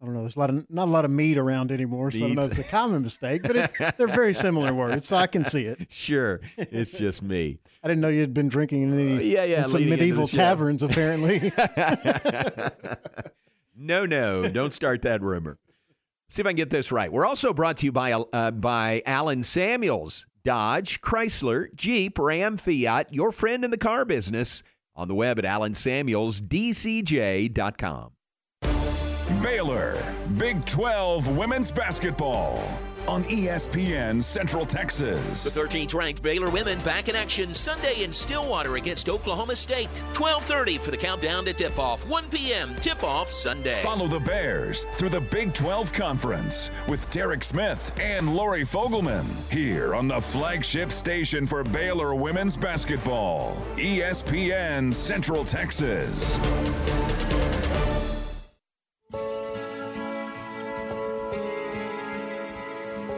I 0.00 0.06
don't 0.06 0.14
know. 0.14 0.22
There's 0.22 0.36
a 0.36 0.38
lot 0.38 0.50
of 0.50 0.70
not 0.70 0.88
a 0.88 0.90
lot 0.90 1.04
of 1.04 1.10
meat 1.10 1.36
around 1.36 1.70
anymore, 1.70 2.10
so 2.10 2.24
I 2.24 2.28
don't 2.28 2.36
know 2.36 2.44
if 2.44 2.58
it's 2.58 2.66
a 2.66 2.70
common 2.70 3.02
mistake, 3.02 3.42
but 3.42 3.54
it's, 3.54 3.96
they're 3.98 4.06
very 4.06 4.32
similar 4.32 4.72
words, 4.72 5.06
so 5.06 5.16
I 5.16 5.26
can 5.26 5.44
see 5.44 5.64
it. 5.64 5.88
Sure, 6.00 6.40
it's 6.56 6.92
just 6.92 7.22
me. 7.22 7.58
I 7.82 7.88
didn't 7.88 8.00
know 8.00 8.08
you 8.08 8.20
had 8.20 8.32
been 8.32 8.48
drinking 8.48 8.84
in 8.84 8.98
any 8.98 9.16
uh, 9.16 9.20
yeah, 9.20 9.44
yeah, 9.44 9.62
in 9.62 9.68
some 9.68 9.88
medieval 9.88 10.26
taverns, 10.26 10.82
apparently. 10.82 11.52
no, 13.76 14.06
no, 14.06 14.48
don't 14.48 14.72
start 14.72 15.02
that 15.02 15.20
rumor. 15.20 15.58
See 16.28 16.40
if 16.40 16.46
I 16.46 16.50
can 16.50 16.56
get 16.56 16.70
this 16.70 16.92
right. 16.92 17.12
We're 17.12 17.26
also 17.26 17.52
brought 17.52 17.76
to 17.78 17.86
you 17.86 17.92
by 17.92 18.12
uh, 18.12 18.52
by 18.52 19.02
Allen 19.04 19.42
Samuels, 19.42 20.26
Dodge, 20.44 21.02
Chrysler, 21.02 21.74
Jeep, 21.74 22.18
Ram, 22.18 22.56
Fiat, 22.56 23.12
your 23.12 23.32
friend 23.32 23.64
in 23.64 23.70
the 23.70 23.78
car 23.78 24.06
business. 24.06 24.62
On 25.00 25.08
the 25.08 25.14
web 25.14 25.38
at 25.38 25.46
allensamuelsdcj.com. 25.46 28.10
Baylor, 29.42 30.02
Big 30.36 30.66
12 30.66 31.38
women's 31.38 31.70
basketball 31.70 32.62
on 33.10 33.24
ESPN 33.24 34.22
Central 34.22 34.64
Texas. 34.64 35.42
The 35.42 35.60
13th 35.60 35.94
ranked 35.94 36.22
Baylor 36.22 36.48
women 36.48 36.78
back 36.82 37.08
in 37.08 37.16
action 37.16 37.52
Sunday 37.52 38.04
in 38.04 38.12
Stillwater 38.12 38.76
against 38.76 39.08
Oklahoma 39.08 39.56
State. 39.56 39.90
12:30 40.12 40.78
for 40.78 40.92
the 40.92 40.96
countdown 40.96 41.44
to 41.46 41.52
tip-off. 41.52 42.06
1 42.06 42.28
p.m. 42.28 42.76
tip-off 42.76 43.28
Sunday. 43.28 43.82
Follow 43.82 44.06
the 44.06 44.20
Bears 44.20 44.84
through 44.94 45.08
the 45.08 45.20
Big 45.22 45.52
12 45.54 45.92
Conference 45.92 46.70
with 46.86 47.10
Derek 47.10 47.42
Smith 47.42 47.92
and 47.98 48.32
Lori 48.32 48.62
Fogelman 48.62 49.26
here 49.50 49.96
on 49.96 50.06
the 50.06 50.20
flagship 50.20 50.92
station 50.92 51.46
for 51.46 51.64
Baylor 51.64 52.14
women's 52.14 52.56
basketball, 52.56 53.56
ESPN 53.76 54.94
Central 54.94 55.44
Texas. 55.44 56.38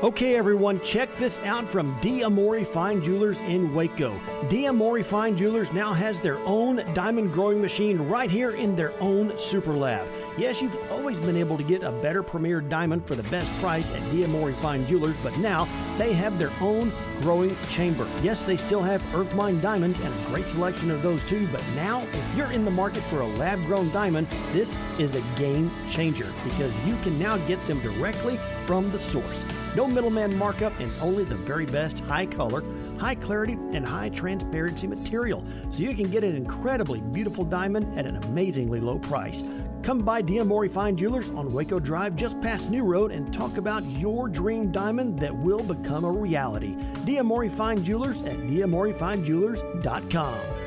Okay, 0.03 0.35
everyone, 0.35 0.81
check 0.81 1.17
this 1.17 1.39
out 1.45 1.65
from 1.65 1.95
D'Amore 2.01 2.65
Fine 2.65 3.05
Jewelers 3.05 3.39
in 3.39 3.73
Waco. 3.73 4.19
D'Amore 4.51 5.05
Fine 5.05 5.37
Jewelers 5.37 5.73
now 5.73 5.93
has 5.93 6.19
their 6.19 6.39
own 6.39 6.83
diamond 6.93 7.33
growing 7.33 7.63
machine 7.63 8.01
right 8.09 8.29
here 8.29 8.51
in 8.51 8.75
their 8.75 8.93
own 9.01 9.33
super 9.39 9.73
lab. 9.73 10.05
Yes, 10.39 10.63
you've 10.63 10.91
always 10.91 11.21
been 11.21 11.37
able 11.37 11.59
to 11.59 11.63
get 11.63 11.83
a 11.83 11.93
better 11.93 12.23
premier 12.23 12.63
diamond 12.63 13.07
for 13.07 13.15
the 13.15 13.23
best 13.25 13.53
price 13.61 13.91
at 13.91 14.01
D'Amore 14.11 14.53
Fine 14.53 14.87
Jewelers, 14.87 15.15
but 15.23 15.37
now 15.37 15.69
they 15.99 16.15
have 16.15 16.39
their 16.39 16.51
own 16.63 16.91
growing 17.21 17.55
chamber. 17.69 18.09
Yes, 18.23 18.47
they 18.47 18.57
still 18.57 18.83
have 18.83 19.03
earth 19.15 19.35
mine 19.35 19.61
diamonds 19.61 20.01
and 20.01 20.09
a 20.09 20.27
great 20.29 20.49
selection 20.49 20.91
of 20.91 21.03
those 21.03 21.23
too, 21.29 21.47
but 21.53 21.63
now 21.77 22.03
if 22.15 22.37
you're 22.37 22.51
in 22.51 22.65
the 22.65 22.71
market 22.71 23.03
for 23.05 23.21
a 23.21 23.27
lab 23.27 23.63
grown 23.67 23.91
diamond, 23.91 24.27
this 24.53 24.75
is 24.99 25.17
a 25.17 25.21
game 25.39 25.71
changer 25.91 26.33
because 26.45 26.75
you 26.87 26.97
can 27.03 27.19
now 27.19 27.37
get 27.47 27.63
them 27.67 27.79
directly 27.81 28.39
from 28.65 28.91
the 28.91 28.99
source. 28.99 29.45
No 29.77 29.87
middleman 29.87 30.37
markup 30.37 30.79
and 30.81 30.91
only 31.01 31.25
the 31.25 31.35
very 31.35 31.67
best 31.67 32.01
high 32.01 32.27
color, 32.27 32.63
high 32.99 33.15
clarity, 33.15 33.55
and 33.73 33.87
high 33.87 34.09
transparency 34.11 34.87
material. 34.87 35.45
So 35.71 35.83
you 35.83 35.95
can 35.95 36.11
get 36.11 36.25
an 36.25 36.37
incredibly 36.37 37.01
beautiful 37.01 37.45
diamond 37.45 37.99
at 37.99 38.07
an 38.07 38.17
amazingly 38.17 38.81
low 38.81 38.99
price. 38.99 39.43
Come 39.83 40.03
by 40.03 40.23
D'Amore 40.23 40.69
Fine 40.69 40.97
Jewelers 40.97 41.31
on 41.31 41.53
Waco 41.53 41.81
Drive 41.81 42.15
just 42.15 42.41
past 42.41 42.71
New 42.71 42.85
Road 42.85 43.11
and 43.11 43.33
talk 43.33 43.57
about 43.57 43.83
your 43.85 44.29
dream 44.29 44.71
diamond 44.71 45.19
that 45.19 45.35
will 45.35 45.63
become 45.63 46.05
a 46.05 46.11
reality. 46.11 46.77
D'Amore 47.05 47.51
Fine 47.51 47.85
Jewelers 47.85 48.23
at 48.25 48.37
d'amorefindjewelers.com. 48.37 50.62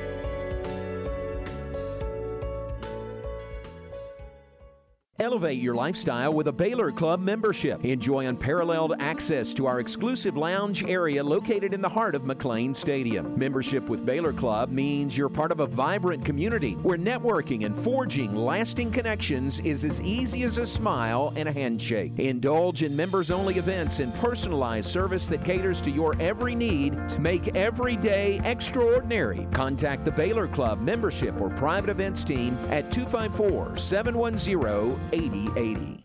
Elevate 5.18 5.62
your 5.62 5.76
lifestyle 5.76 6.34
with 6.34 6.50
a 6.50 6.52
Baylor 6.52 6.92
Club 6.92 7.22
membership. 7.22 7.86
Enjoy 7.86 8.28
unparalleled 8.28 8.96
access 9.00 9.54
to 9.54 9.66
our 9.66 9.80
exclusive 9.80 10.36
lounge 10.36 10.84
area 10.84 11.24
located 11.24 11.74
in 11.74 11.80
the 11.80 11.88
heart 11.88 12.16
of 12.16 12.24
McLane 12.24 12.76
Stadium. 12.76 13.40
Membership 13.40 13.88
with 13.88 14.06
Baylor 14.06 14.34
Club 14.34 14.72
means 14.72 15.18
you're 15.18 15.30
part 15.30 15.54
of 15.54 15.62
a 15.62 15.68
vibrant 15.68 16.26
community 16.26 16.74
where 16.82 16.98
networking 16.98 17.66
and 17.66 17.74
forging 17.78 18.36
lasting 18.36 18.92
connections 18.92 19.62
is 19.62 19.86
as 19.86 20.02
easy 20.02 20.44
as 20.44 20.58
a 20.58 20.66
smile 20.66 21.32
and 21.38 21.48
a 21.48 21.54
handshake. 21.54 22.12
Indulge 22.20 22.84
in 22.84 22.94
members 22.94 23.32
only 23.32 23.56
events 23.56 24.02
and 24.02 24.14
personalized 24.16 24.90
service 24.90 25.28
that 25.28 25.46
caters 25.46 25.80
to 25.80 25.92
your 25.92 26.18
every 26.20 26.56
need 26.56 27.08
to 27.08 27.22
make 27.22 27.56
every 27.56 27.96
day 27.96 28.42
extraordinary. 28.44 29.48
Contact 29.54 30.04
the 30.04 30.12
Baylor 30.12 30.50
Club 30.50 30.82
membership 30.82 31.40
or 31.40 31.52
private 31.52 31.90
events 31.90 32.26
team 32.26 32.58
at 32.70 32.92
254 32.92 33.78
710 33.78 35.05
8080. 35.12 36.05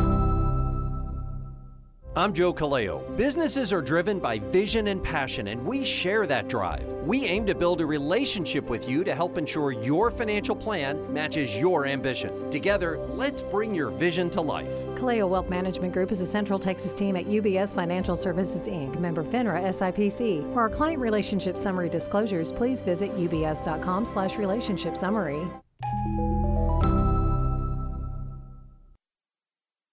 I'm 2.13 2.33
Joe 2.33 2.53
Kaleo. 2.53 3.15
Businesses 3.15 3.71
are 3.71 3.81
driven 3.81 4.19
by 4.19 4.37
vision 4.37 4.87
and 4.87 5.01
passion, 5.01 5.47
and 5.47 5.63
we 5.63 5.85
share 5.85 6.27
that 6.27 6.49
drive. 6.49 6.83
We 7.05 7.23
aim 7.23 7.45
to 7.45 7.55
build 7.55 7.79
a 7.79 7.85
relationship 7.85 8.69
with 8.69 8.89
you 8.89 9.05
to 9.05 9.15
help 9.15 9.37
ensure 9.37 9.71
your 9.71 10.11
financial 10.11 10.53
plan 10.53 11.01
matches 11.13 11.55
your 11.55 11.85
ambition. 11.85 12.49
Together, 12.49 12.97
let's 13.13 13.41
bring 13.41 13.73
your 13.73 13.91
vision 13.91 14.29
to 14.31 14.41
life. 14.41 14.73
Kaleo 14.95 15.29
Wealth 15.29 15.49
Management 15.49 15.93
Group 15.93 16.11
is 16.11 16.19
a 16.19 16.25
Central 16.25 16.59
Texas 16.59 16.93
team 16.93 17.15
at 17.15 17.27
UBS 17.27 17.73
Financial 17.73 18.17
Services 18.17 18.67
Inc., 18.67 18.99
member 18.99 19.23
FINRA 19.23 19.63
SIPC. 19.69 20.51
For 20.51 20.59
our 20.59 20.69
client 20.69 20.99
relationship 20.99 21.55
summary 21.55 21.87
disclosures, 21.87 22.51
please 22.51 22.81
visit 22.81 23.15
ubs.com/slash 23.15 24.37
relationship 24.37 24.97
summary. 24.97 25.47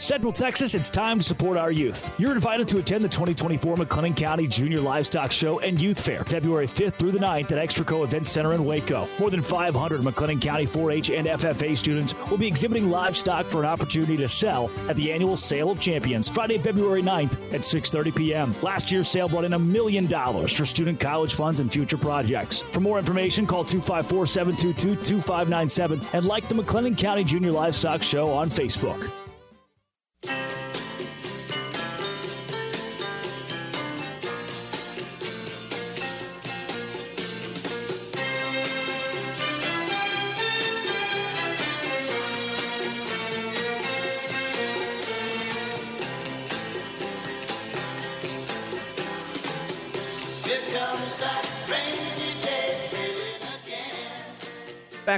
Central 0.00 0.32
Texas, 0.32 0.74
it's 0.74 0.88
time 0.88 1.18
to 1.18 1.24
support 1.24 1.58
our 1.58 1.70
youth. 1.70 2.10
You're 2.18 2.32
invited 2.32 2.66
to 2.68 2.78
attend 2.78 3.04
the 3.04 3.08
2024 3.08 3.76
McLennan 3.76 4.16
County 4.16 4.46
Junior 4.46 4.80
Livestock 4.80 5.30
Show 5.30 5.60
and 5.60 5.78
Youth 5.78 6.00
Fair, 6.00 6.24
February 6.24 6.66
5th 6.66 6.94
through 6.94 7.10
the 7.10 7.18
9th 7.18 7.52
at 7.52 7.68
Extraco 7.68 8.02
Event 8.02 8.26
Center 8.26 8.54
in 8.54 8.64
Waco. 8.64 9.06
More 9.18 9.28
than 9.28 9.42
500 9.42 10.00
McLennan 10.00 10.40
County 10.40 10.64
4 10.64 10.90
H 10.90 11.10
and 11.10 11.26
FFA 11.26 11.76
students 11.76 12.14
will 12.30 12.38
be 12.38 12.46
exhibiting 12.46 12.88
livestock 12.88 13.44
for 13.44 13.60
an 13.60 13.66
opportunity 13.66 14.16
to 14.16 14.26
sell 14.26 14.70
at 14.88 14.96
the 14.96 15.12
annual 15.12 15.36
Sale 15.36 15.70
of 15.70 15.80
Champions, 15.80 16.30
Friday, 16.30 16.56
February 16.56 17.02
9th 17.02 17.34
at 17.52 17.60
6.30 17.60 18.16
p.m. 18.16 18.54
Last 18.62 18.90
year's 18.90 19.06
sale 19.06 19.28
brought 19.28 19.44
in 19.44 19.52
a 19.52 19.58
million 19.58 20.06
dollars 20.06 20.50
for 20.50 20.64
student 20.64 20.98
college 20.98 21.34
funds 21.34 21.60
and 21.60 21.70
future 21.70 21.98
projects. 21.98 22.62
For 22.62 22.80
more 22.80 22.98
information, 22.98 23.46
call 23.46 23.66
254 23.66 24.26
722 24.26 24.94
2597 25.04 26.00
and 26.14 26.24
like 26.24 26.48
the 26.48 26.54
McLennan 26.54 26.96
County 26.96 27.22
Junior 27.22 27.52
Livestock 27.52 28.02
Show 28.02 28.32
on 28.32 28.48
Facebook. 28.48 29.10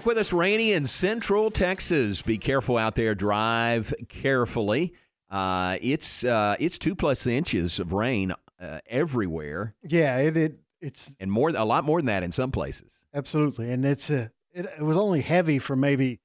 Back 0.03 0.07
with 0.09 0.19
us, 0.19 0.33
rainy 0.33 0.73
in 0.73 0.87
Central 0.87 1.49
Texas. 1.49 2.23
Be 2.23 2.37
careful 2.37 2.77
out 2.77 2.97
there. 2.97 3.15
Drive 3.15 3.95
carefully. 4.09 4.93
Uh, 5.31 5.79
it's 5.81 6.25
uh, 6.25 6.57
it's 6.59 6.77
two 6.77 6.97
plus 6.97 7.25
inches 7.25 7.79
of 7.79 7.93
rain 7.93 8.33
uh, 8.61 8.81
everywhere. 8.89 9.75
Yeah, 9.85 10.19
it, 10.19 10.37
it 10.37 10.59
it's 10.81 11.15
and 11.21 11.31
more 11.31 11.51
a 11.51 11.65
lot 11.65 11.85
more 11.85 12.01
than 12.01 12.07
that 12.07 12.25
in 12.25 12.33
some 12.33 12.51
places. 12.51 13.05
Absolutely, 13.15 13.71
and 13.71 13.85
it's 13.85 14.11
a 14.11 14.33
it, 14.53 14.67
it 14.77 14.83
was 14.83 14.97
only 14.97 15.21
heavy 15.21 15.61
for 15.61 15.77
maybe 15.77 16.19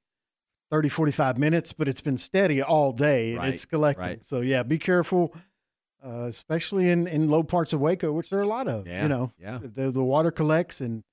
30, 0.72 0.90
45 0.90 1.38
minutes, 1.38 1.72
but 1.72 1.88
it's 1.88 2.02
been 2.02 2.18
steady 2.18 2.64
all 2.64 2.92
day. 2.92 3.36
Right, 3.36 3.54
it's 3.54 3.68
collecting. 3.68 4.04
right. 4.04 4.24
So 4.24 4.42
yeah, 4.42 4.64
be 4.64 4.80
careful, 4.80 5.36
uh, 6.04 6.22
especially 6.24 6.90
in 6.90 7.06
in 7.06 7.30
low 7.30 7.44
parts 7.44 7.74
of 7.74 7.80
Waco, 7.80 8.12
which 8.12 8.32
there 8.32 8.40
are 8.40 8.42
a 8.42 8.48
lot 8.48 8.68
of. 8.68 8.88
Yeah, 8.88 9.04
you 9.04 9.10
know, 9.10 9.34
yeah. 9.40 9.60
The 9.62 9.92
the 9.92 10.04
water 10.04 10.32
collects 10.32 10.82
and 10.82 11.04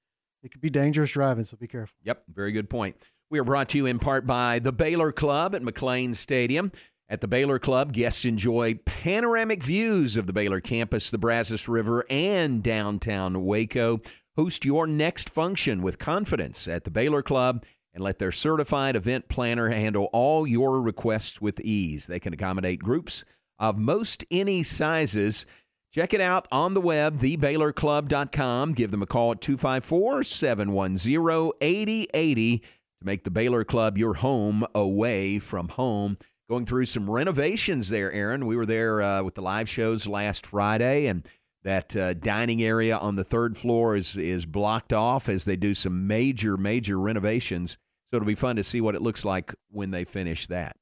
it 0.45 0.53
could 0.53 0.61
be 0.61 0.71
dangerous 0.71 1.11
driving. 1.11 1.45
So 1.45 1.57
be 1.57 1.67
careful. 1.67 1.97
Yep, 2.05 2.25
very 2.33 2.53
good 2.53 2.71
point. 2.71 2.97
We 3.31 3.39
are 3.39 3.45
brought 3.45 3.71
to 3.71 3.79
you 3.79 3.87
in 3.87 3.99
part 3.99 4.27
by 4.27 4.59
the 4.59 4.73
Baylor 4.73 5.11
Club 5.11 5.55
at 5.55 5.63
McLane 5.63 6.15
Stadium. 6.15 6.71
At 7.09 7.21
the 7.21 7.29
Baylor 7.29 7.59
Club, 7.59 7.93
guests 7.93 8.25
enjoy 8.25 8.75
panoramic 8.85 9.63
views 9.63 10.17
of 10.17 10.27
the 10.27 10.33
Baylor 10.33 10.61
campus, 10.61 11.11
the 11.11 11.19
Brazos 11.19 11.69
River, 11.69 12.05
and 12.09 12.63
downtown 12.63 13.45
Waco. 13.45 14.01
Host 14.37 14.65
your 14.65 14.87
next 14.87 15.31
function 15.31 15.83
with 15.83 15.99
confidence 15.99 16.67
at 16.69 16.85
the 16.85 16.91
Baylor 16.91 17.23
Club 17.23 17.65
and 17.93 18.03
let 18.03 18.19
their 18.19 18.33
certified 18.33 18.97
event 18.97 19.29
planner 19.29 19.71
handle 19.71 20.11
all 20.13 20.47
your 20.47 20.81
requests 20.81 21.41
with 21.41 21.61
ease. 21.61 22.07
They 22.07 22.21
can 22.21 22.33
accommodate 22.33 22.83
groups 22.83 23.25
of 23.59 23.79
most 23.79 24.25
any 24.31 24.63
sizes. 24.63 25.47
Check 25.95 26.13
it 26.13 26.21
out 26.21 26.49
on 26.51 26.75
the 26.75 26.81
web, 26.81 27.21
thebaylorclub.com. 27.21 28.73
Give 28.73 28.91
them 28.91 29.01
a 29.01 29.07
call 29.07 29.31
at 29.31 29.41
254 29.41 30.25
710 30.25 31.53
8080 31.61 32.59
to 32.59 32.65
make 33.05 33.23
the 33.23 33.31
Baylor 33.31 33.63
Club 33.63 33.97
your 33.97 34.15
home 34.15 34.67
away 34.75 35.39
from 35.39 35.69
home. 35.69 36.19
Going 36.51 36.67
through 36.67 36.87
some 36.87 37.09
renovations 37.09 37.91
there, 37.91 38.11
Aaron. 38.11 38.47
We 38.47 38.57
were 38.57 38.67
there 38.67 39.03
uh, 39.03 39.23
with 39.23 39.37
the 39.37 39.43
live 39.43 39.69
shows 39.69 40.09
last 40.09 40.47
Friday, 40.47 41.07
and 41.07 41.25
that 41.63 41.97
uh, 41.97 42.15
dining 42.15 42.61
area 42.61 42.97
on 42.99 43.15
the 43.15 43.23
third 43.23 43.57
floor 43.57 43.95
is, 43.95 44.17
is 44.17 44.47
blocked 44.47 44.93
off 44.93 45.29
as 45.29 45.45
they 45.45 45.55
do 45.55 45.75
some 45.75 46.09
major, 46.09 46.57
major 46.57 46.99
renovations. 46.99 47.79
So 48.11 48.17
it'll 48.17 48.27
be 48.27 48.35
fun 48.35 48.57
to 48.57 48.65
see 48.65 48.81
what 48.81 48.97
it 48.97 49.03
looks 49.03 49.25
like 49.25 49.55
when 49.71 49.93
they 49.93 50.05
finish 50.05 50.49
that. 50.49 50.77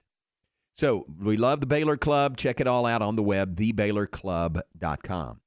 So 0.74 1.04
we 1.20 1.36
love 1.36 1.60
the 1.60 1.66
Baylor 1.66 1.96
Club. 1.96 2.36
Check 2.36 2.60
it 2.60 2.66
all 2.66 2.86
out 2.86 3.02
on 3.02 3.16
the 3.16 3.22
web, 3.22 3.56
thebaylorclub.com. 3.56 5.40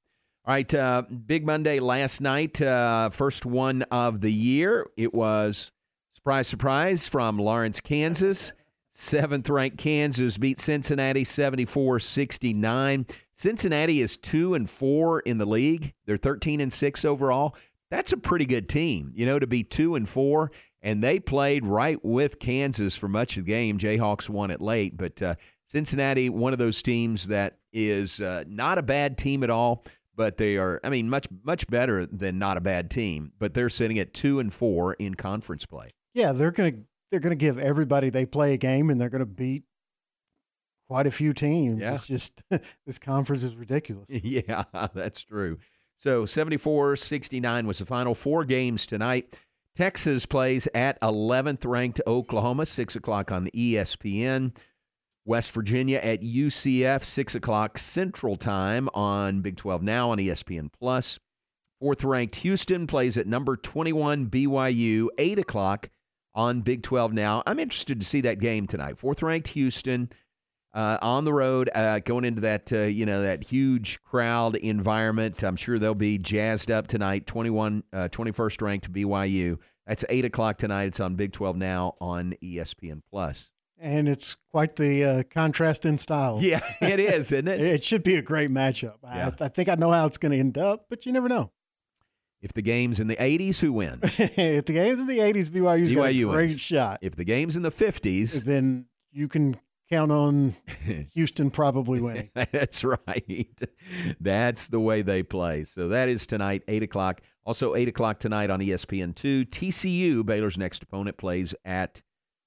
All 0.48 0.54
right, 0.54 0.74
uh, 0.76 1.02
big 1.26 1.44
Monday 1.44 1.80
last 1.80 2.22
night, 2.22 2.62
uh, 2.62 3.10
first 3.10 3.48
one 3.48 3.82
of 3.84 4.22
the 4.22 4.32
year. 4.32 4.86
It 4.96 5.14
was 5.14 5.72
surprise, 6.14 6.48
surprise 6.48 7.08
from 7.08 7.40
Lawrence, 7.40 7.82
Kansas. 7.82 8.54
Seventh 8.94 9.50
ranked 9.50 9.78
Kansas 9.78 10.38
beat 10.38 10.60
Cincinnati 10.60 11.24
74 11.24 12.00
69. 12.00 13.08
Cincinnati 13.34 14.02
is 14.02 14.16
two 14.16 14.54
and 14.54 14.70
four 14.70 15.20
in 15.22 15.40
the 15.40 15.46
league. 15.46 15.94
They're 16.06 16.16
13 16.16 16.62
and 16.62 16.72
six 16.72 17.04
overall. 17.04 17.56
That's 17.90 18.14
a 18.14 18.18
pretty 18.18 18.46
good 18.46 18.70
team, 18.70 19.12
you 19.16 19.26
know, 19.26 19.40
to 19.40 19.48
be 19.48 19.64
two 19.64 19.96
and 19.96 20.08
four. 20.08 20.52
And 20.86 21.04
they 21.04 21.20
played 21.20 21.66
right 21.66 21.98
with 22.06 22.38
Kansas 22.38 22.96
for 22.96 23.08
much 23.08 23.38
of 23.38 23.46
the 23.46 23.52
game. 23.52 23.80
Jayhawks 23.80 24.30
won 24.30 24.52
it 24.52 24.62
late, 24.62 24.96
but 24.96 25.20
uh, 25.20 25.34
Cincinnati, 25.68 26.30
one 26.30 26.54
of 26.54 26.60
those 26.60 26.84
teams 26.84 27.28
that 27.30 27.58
is 27.74 28.22
uh, 28.22 28.44
not 28.48 28.78
a 28.78 28.84
bad 28.84 29.18
team 29.18 29.44
at 29.44 29.50
all, 29.50 29.84
but 30.16 30.38
they 30.38 30.58
are, 30.58 30.80
I 30.84 30.90
mean, 30.90 31.10
much 31.10 31.26
much 31.44 31.66
better 31.68 32.06
than 32.06 32.38
not 32.38 32.58
a 32.58 32.62
bad 32.62 32.92
team. 32.92 33.32
But 33.40 33.56
they're 33.56 33.68
sitting 33.68 33.98
at 33.98 34.14
two 34.14 34.40
and 34.40 34.54
four 34.54 34.94
in 34.94 35.16
conference 35.16 35.66
play. 35.66 35.90
Yeah, 36.14 36.34
they're 36.34 36.52
gonna 36.52 36.74
they're 37.10 37.20
gonna 37.20 37.34
give 37.34 37.58
everybody 37.58 38.12
they 38.12 38.28
play 38.28 38.54
a 38.54 38.58
game, 38.58 38.92
and 38.92 39.02
they're 39.02 39.10
gonna 39.10 39.26
beat 39.26 39.64
quite 40.88 41.08
a 41.08 41.12
few 41.12 41.34
teams. 41.34 41.80
Yeah. 41.80 41.96
It's 41.96 42.06
just 42.06 42.44
this 42.86 43.00
conference 43.00 43.44
is 43.44 43.56
ridiculous. 43.56 44.10
yeah, 44.10 44.66
that's 44.94 45.24
true. 45.24 45.58
So 45.98 46.26
74 46.26 46.98
69 46.98 47.68
was 47.68 47.80
the 47.80 47.86
final. 47.86 48.14
Four 48.14 48.46
games 48.46 48.86
tonight. 48.86 49.36
Texas 49.76 50.26
plays 50.26 50.70
at 50.74 51.00
11th 51.02 51.66
ranked 51.66 52.00
Oklahoma, 52.08 52.66
6 52.66 52.96
o'clock 52.96 53.30
on 53.30 53.50
ESPN. 53.54 54.56
West 55.26 55.52
Virginia 55.52 55.98
at 55.98 56.22
UCF, 56.22 57.04
6 57.04 57.36
o'clock 57.36 57.78
Central 57.78 58.38
Time 58.38 58.88
on 58.94 59.42
Big 59.42 59.58
12 59.58 59.84
Now 59.84 60.12
on 60.12 60.18
ESPN 60.18 60.72
Plus. 60.72 61.20
Fourth 61.82 62.06
ranked 62.06 62.38
Houston 62.38 62.88
plays 62.88 63.18
at 63.18 63.28
number 63.28 63.58
21 63.58 64.28
BYU, 64.30 65.08
8 65.18 65.40
o'clock 65.40 65.90
on 66.34 66.62
Big 66.62 66.82
12 66.82 67.12
Now. 67.12 67.44
I'm 67.46 67.60
interested 67.60 68.00
to 68.00 68.06
see 68.06 68.22
that 68.22 68.40
game 68.40 68.68
tonight. 68.68 68.98
Fourth 68.98 69.22
ranked 69.22 69.50
Houston 69.50 70.10
uh, 70.76 70.98
on 71.02 71.24
the 71.24 71.34
road, 71.34 71.70
uh, 71.74 72.00
going 72.00 72.26
into 72.26 72.42
that 72.42 72.72
uh, 72.72 72.80
you 72.82 73.06
know 73.06 73.24
that 73.24 73.46
huge 73.46 74.04
crowd 74.04 74.56
environment. 74.56 75.42
I'm 75.42 75.56
sure 75.56 75.80
they'll 75.80 75.96
be 75.96 76.18
jazzed 76.18 76.70
up 76.70 76.88
tonight. 76.88 77.26
21, 77.26 77.84
uh, 77.94 78.10
21st 78.12 78.62
ranked 78.62 78.92
BYU. 78.92 79.60
That's 79.88 80.04
eight 80.10 80.26
o'clock 80.26 80.58
tonight. 80.58 80.88
It's 80.88 81.00
on 81.00 81.16
Big 81.16 81.32
12 81.32 81.56
now 81.56 81.96
on 82.02 82.34
ESPN 82.44 83.02
Plus. 83.10 83.52
And 83.78 84.08
it's 84.08 84.36
quite 84.52 84.76
the 84.78 85.04
uh, 85.04 85.24
contrast 85.30 85.86
in 85.86 85.98
style. 85.98 86.40
Yeah, 86.42 86.60
it 86.82 87.00
is, 87.00 87.32
isn't 87.32 87.48
it? 87.48 87.62
it 87.62 87.84
should 87.84 88.04
be 88.04 88.16
a 88.16 88.22
great 88.22 88.50
matchup. 88.50 88.96
Yeah. 89.04 89.32
I, 89.40 89.46
I 89.46 89.48
think 89.48 89.70
I 89.70 89.76
know 89.76 89.92
how 89.92 90.06
it's 90.08 90.18
going 90.18 90.32
to 90.32 90.38
end 90.38 90.58
up, 90.58 90.86
but 90.90 91.06
you 91.06 91.12
never 91.12 91.30
know. 91.30 91.52
If 92.42 92.54
the 92.54 92.62
game's 92.62 93.00
in 93.00 93.08
the 93.08 93.16
80s, 93.16 93.60
who 93.60 93.74
wins? 93.74 94.00
if 94.04 94.66
the 94.66 94.74
game's 94.74 95.00
in 95.00 95.08
the 95.08 95.20
80s, 95.20 95.50
BYU's 95.50 95.94
got 95.94 96.10
a 96.10 96.24
great 96.24 96.26
wins. 96.26 96.60
shot. 96.60 97.00
If 97.02 97.16
the 97.16 97.24
game's 97.24 97.56
in 97.56 97.64
the 97.64 97.72
50s, 97.72 98.44
Then 98.44 98.86
you 99.12 99.28
can 99.28 99.58
count 99.90 100.12
on 100.12 100.56
Houston 101.14 101.52
probably 101.52 102.02
winning. 102.02 102.30
That's 102.52 102.84
right. 102.84 103.62
That's 104.20 104.68
the 104.68 104.80
way 104.80 105.02
they 105.02 105.24
play. 105.24 105.64
So 105.64 105.90
that 105.90 106.10
is 106.10 106.26
tonight, 106.26 106.64
8 106.68 106.84
o'clock. 106.84 107.22
Also, 107.46 107.76
8 107.76 107.88
o'clock 107.88 108.20
tonight 108.20 108.50
on 108.50 108.62
E 108.62 108.70
ESPN2. 108.70 109.50
TCU, 109.50 110.26
Baylor's 110.26 110.58
next 110.58 110.84
opponent, 110.84 111.18
plays 111.18 111.54
at 111.64 112.02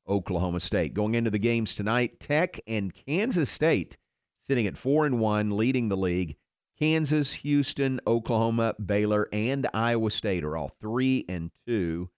Oklahoma 0.08 0.60
State. 0.60 0.94
Going 0.94 1.14
into 1.14 1.30
the 1.30 1.38
games 1.38 1.74
tonight, 1.74 2.18
Tech 2.18 2.58
and 2.66 2.92
Kansas 2.92 3.50
State 3.50 3.96
sitting 4.40 4.66
at 4.66 4.76
4 4.76 5.06
and 5.06 5.20
1, 5.20 5.56
leading 5.56 5.88
the 5.88 5.96
league. 5.96 6.36
Kansas, 6.78 7.34
Houston, 7.34 8.00
Oklahoma, 8.06 8.74
Baylor, 8.84 9.28
and 9.32 9.68
Iowa 9.74 10.10
State 10.10 10.44
are 10.44 10.56
all 10.56 10.68
3 10.80 11.24
and 11.28 11.50
2. 11.66 12.08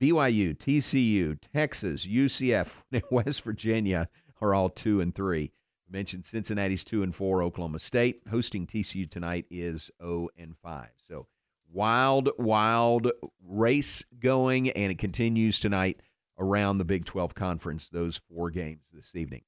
BYU, 0.00 0.56
TCU, 0.56 1.38
Texas, 1.54 2.06
UCF, 2.06 2.82
West 3.10 3.42
Virginia 3.42 4.08
are 4.42 4.54
all 4.54 4.68
2 4.68 5.00
and 5.00 5.14
3. 5.14 5.44
I 5.44 5.90
mentioned 5.90 6.26
Cincinnati's 6.26 6.84
2 6.84 7.02
and 7.02 7.14
4, 7.14 7.42
Oklahoma 7.42 7.78
State 7.78 8.22
hosting 8.28 8.66
TCU 8.66 9.08
tonight 9.08 9.46
is 9.50 9.90
0 10.02 10.28
and 10.36 10.56
5. 10.58 10.88
So 11.08 11.26
wild 11.72 12.28
wild 12.36 13.10
race 13.42 14.04
going 14.18 14.68
and 14.70 14.92
it 14.92 14.98
continues 14.98 15.58
tonight 15.58 16.02
around 16.38 16.78
the 16.78 16.84
Big 16.84 17.04
12 17.04 17.34
conference 17.34 17.88
those 17.88 18.20
four 18.28 18.50
games 18.50 18.86
this 18.92 19.14
evening. 19.14 19.42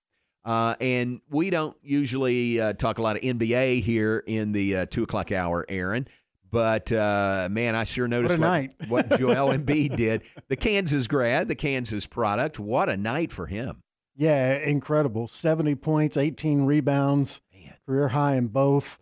Uh, 0.44 0.74
and 0.80 1.20
we 1.30 1.50
don't 1.50 1.76
usually 1.82 2.60
uh, 2.60 2.74
talk 2.74 2.98
a 2.98 3.02
lot 3.02 3.16
of 3.16 3.22
NBA 3.22 3.82
here 3.82 4.22
in 4.26 4.52
the 4.52 4.76
uh, 4.76 4.86
two 4.86 5.02
o'clock 5.02 5.32
hour, 5.32 5.64
Aaron. 5.68 6.06
But 6.50 6.92
uh, 6.92 7.48
man, 7.50 7.74
I 7.74 7.84
sure 7.84 8.06
noticed 8.06 8.36
a 8.36 8.38
night. 8.38 8.74
what 8.88 9.08
Joel 9.18 9.52
Embiid 9.58 9.96
did. 9.96 10.22
The 10.48 10.56
Kansas 10.56 11.08
grad, 11.08 11.48
the 11.48 11.56
Kansas 11.56 12.06
product. 12.06 12.60
What 12.60 12.88
a 12.88 12.96
night 12.96 13.32
for 13.32 13.46
him! 13.46 13.82
Yeah, 14.16 14.56
incredible. 14.58 15.26
70 15.26 15.74
points, 15.76 16.16
18 16.16 16.66
rebounds, 16.66 17.40
career 17.86 18.08
high 18.08 18.36
in 18.36 18.48
both. 18.48 18.98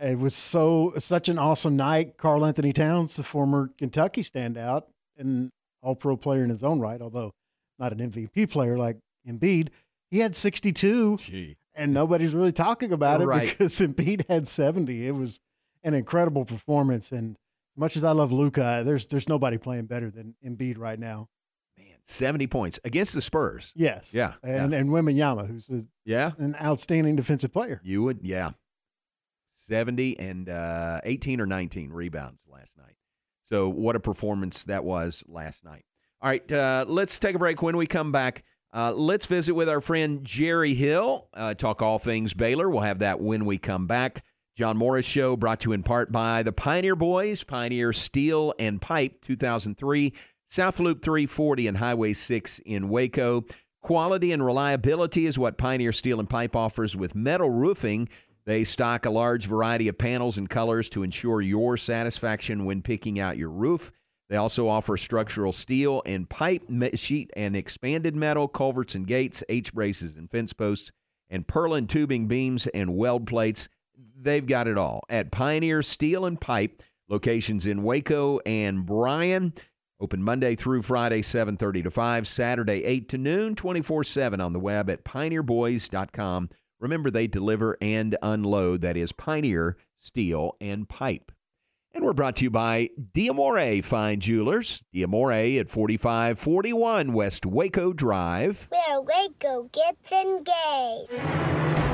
It 0.00 0.18
was 0.18 0.34
so 0.34 0.92
such 0.98 1.28
an 1.28 1.38
awesome 1.38 1.76
night. 1.76 2.16
Karl-Anthony 2.16 2.72
Towns, 2.72 3.16
the 3.16 3.22
former 3.22 3.70
Kentucky 3.78 4.22
standout 4.22 4.84
and 5.18 5.50
all 5.82 5.94
pro 5.94 6.16
player 6.16 6.44
in 6.44 6.50
his 6.50 6.62
own 6.62 6.80
right, 6.80 7.00
although 7.00 7.32
not 7.78 7.92
an 7.92 7.98
MVP 8.10 8.48
player 8.50 8.78
like 8.78 8.98
Embiid, 9.28 9.68
he 10.10 10.20
had 10.20 10.34
62 10.36 11.18
and 11.74 11.92
nobody's 11.92 12.34
really 12.34 12.52
talking 12.52 12.92
about 12.92 13.20
it 13.20 13.26
Right. 13.26 13.48
because 13.48 13.72
Embiid 13.80 14.24
had 14.28 14.46
70. 14.48 15.06
It 15.06 15.12
was 15.12 15.40
an 15.82 15.94
incredible 15.94 16.44
performance 16.44 17.10
and 17.12 17.36
as 17.76 17.80
much 17.80 17.96
as 17.96 18.04
I 18.04 18.12
love 18.12 18.30
Luka, 18.32 18.82
there's 18.84 19.06
there's 19.06 19.28
nobody 19.28 19.58
playing 19.58 19.86
better 19.86 20.10
than 20.10 20.34
Embiid 20.44 20.78
right 20.78 20.98
now. 20.98 21.28
Seventy 22.04 22.46
points 22.46 22.80
against 22.84 23.14
the 23.14 23.20
Spurs. 23.20 23.72
Yes. 23.76 24.12
Yeah. 24.12 24.34
And 24.42 24.72
yeah. 24.72 24.78
and 24.78 24.90
Wembanyama, 24.90 25.46
who's 25.46 25.68
a, 25.70 25.82
Yeah. 26.04 26.32
an 26.38 26.56
outstanding 26.62 27.16
defensive 27.16 27.52
player. 27.52 27.80
You 27.84 28.02
would, 28.02 28.20
yeah. 28.22 28.50
70 29.52 30.18
and 30.18 30.48
uh, 30.48 31.00
18 31.04 31.40
or 31.40 31.46
19 31.46 31.90
rebounds 31.90 32.42
last 32.48 32.76
night. 32.76 32.96
So, 33.48 33.68
what 33.68 33.96
a 33.96 34.00
performance 34.00 34.64
that 34.64 34.82
was 34.84 35.22
last 35.28 35.64
night. 35.64 35.84
All 36.20 36.28
right, 36.30 36.50
uh, 36.52 36.84
let's 36.88 37.18
take 37.18 37.36
a 37.36 37.38
break. 37.38 37.62
When 37.62 37.76
we 37.76 37.86
come 37.86 38.12
back, 38.12 38.42
uh, 38.74 38.92
let's 38.92 39.26
visit 39.26 39.54
with 39.54 39.68
our 39.68 39.80
friend 39.80 40.24
Jerry 40.24 40.74
Hill, 40.74 41.28
uh, 41.34 41.54
talk 41.54 41.82
all 41.82 41.98
things 41.98 42.32
Baylor. 42.34 42.68
We'll 42.70 42.80
have 42.80 43.00
that 43.00 43.20
when 43.20 43.44
we 43.44 43.58
come 43.58 43.86
back. 43.86 44.24
John 44.56 44.76
Morris 44.76 45.06
Show 45.06 45.36
brought 45.36 45.60
to 45.60 45.70
you 45.70 45.72
in 45.72 45.82
part 45.82 46.12
by 46.12 46.42
the 46.42 46.52
Pioneer 46.52 46.94
Boys, 46.96 47.42
Pioneer 47.42 47.92
Steel 47.92 48.54
and 48.58 48.80
Pipe 48.80 49.20
2003. 49.22 50.12
South 50.52 50.78
Loop 50.78 51.00
340 51.00 51.66
and 51.66 51.78
Highway 51.78 52.12
6 52.12 52.58
in 52.66 52.90
Waco. 52.90 53.46
Quality 53.80 54.32
and 54.32 54.44
reliability 54.44 55.24
is 55.24 55.38
what 55.38 55.56
Pioneer 55.56 55.92
Steel 55.92 56.20
and 56.20 56.28
Pipe 56.28 56.54
offers 56.54 56.94
with 56.94 57.14
metal 57.14 57.48
roofing. 57.48 58.06
They 58.44 58.62
stock 58.64 59.06
a 59.06 59.10
large 59.10 59.46
variety 59.46 59.88
of 59.88 59.96
panels 59.96 60.36
and 60.36 60.50
colors 60.50 60.90
to 60.90 61.02
ensure 61.02 61.40
your 61.40 61.78
satisfaction 61.78 62.66
when 62.66 62.82
picking 62.82 63.18
out 63.18 63.38
your 63.38 63.48
roof. 63.48 63.92
They 64.28 64.36
also 64.36 64.68
offer 64.68 64.98
structural 64.98 65.52
steel 65.52 66.02
and 66.04 66.28
pipe 66.28 66.64
sheet 66.96 67.30
and 67.34 67.56
expanded 67.56 68.14
metal, 68.14 68.46
culverts 68.46 68.94
and 68.94 69.06
gates, 69.06 69.42
H 69.48 69.72
braces 69.72 70.16
and 70.16 70.30
fence 70.30 70.52
posts, 70.52 70.92
and 71.30 71.46
purlin 71.46 71.88
tubing 71.88 72.28
beams 72.28 72.66
and 72.74 72.94
weld 72.94 73.26
plates. 73.26 73.70
They've 74.20 74.46
got 74.46 74.68
it 74.68 74.76
all 74.76 75.00
at 75.08 75.32
Pioneer 75.32 75.80
Steel 75.80 76.26
and 76.26 76.38
Pipe, 76.38 76.82
locations 77.08 77.64
in 77.64 77.82
Waco 77.82 78.38
and 78.44 78.84
Bryan. 78.84 79.54
Open 80.02 80.20
Monday 80.20 80.56
through 80.56 80.82
Friday, 80.82 81.22
7:30 81.22 81.84
to 81.84 81.90
5, 81.90 82.26
Saturday 82.26 82.82
8 82.82 83.08
to 83.10 83.18
noon, 83.18 83.54
24/7 83.54 84.40
on 84.40 84.52
the 84.52 84.58
web 84.58 84.90
at 84.90 85.04
pioneerboys.com. 85.04 86.50
Remember 86.80 87.08
they 87.08 87.28
deliver 87.28 87.76
and 87.80 88.16
unload. 88.20 88.80
That 88.80 88.96
is 88.96 89.12
Pioneer 89.12 89.76
Steel 90.00 90.56
and 90.60 90.88
Pipe. 90.88 91.30
And 91.94 92.04
we're 92.04 92.14
brought 92.14 92.34
to 92.36 92.44
you 92.44 92.50
by 92.50 92.90
D'Amore 93.14 93.80
Fine 93.82 94.18
Jewelers. 94.18 94.82
D'Amore 94.92 95.60
at 95.60 95.70
4541 95.70 97.12
West 97.12 97.46
Waco 97.46 97.92
Drive. 97.92 98.66
Where 98.70 99.00
Waco 99.00 99.70
gets 99.72 100.10
engaged. 100.10 101.91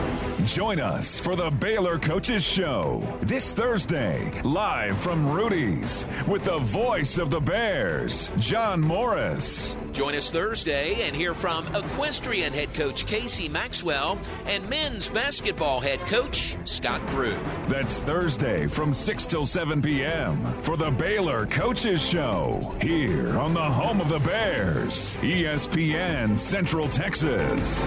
Join 0.48 0.80
us 0.80 1.20
for 1.20 1.36
the 1.36 1.50
Baylor 1.50 1.98
Coaches 1.98 2.42
Show 2.42 3.06
this 3.20 3.52
Thursday, 3.52 4.32
live 4.44 4.98
from 4.98 5.30
Rudy's, 5.30 6.06
with 6.26 6.44
the 6.44 6.56
voice 6.56 7.18
of 7.18 7.30
the 7.30 7.38
Bears, 7.38 8.32
John 8.38 8.80
Morris. 8.80 9.76
Join 9.92 10.14
us 10.14 10.30
Thursday 10.30 11.02
and 11.02 11.14
hear 11.14 11.34
from 11.34 11.66
equestrian 11.76 12.54
head 12.54 12.72
coach 12.72 13.04
Casey 13.04 13.50
Maxwell 13.50 14.18
and 14.46 14.66
men's 14.70 15.10
basketball 15.10 15.80
head 15.80 16.00
coach 16.06 16.56
Scott 16.64 17.06
Drew. 17.08 17.36
That's 17.68 18.00
Thursday 18.00 18.66
from 18.66 18.94
6 18.94 19.26
till 19.26 19.44
7 19.44 19.82
p.m. 19.82 20.42
for 20.62 20.78
the 20.78 20.90
Baylor 20.90 21.44
Coaches 21.46 22.02
Show 22.02 22.74
here 22.80 23.36
on 23.36 23.52
the 23.52 23.60
home 23.60 24.00
of 24.00 24.08
the 24.08 24.20
Bears, 24.20 25.14
ESPN 25.16 26.38
Central 26.38 26.88
Texas. 26.88 27.86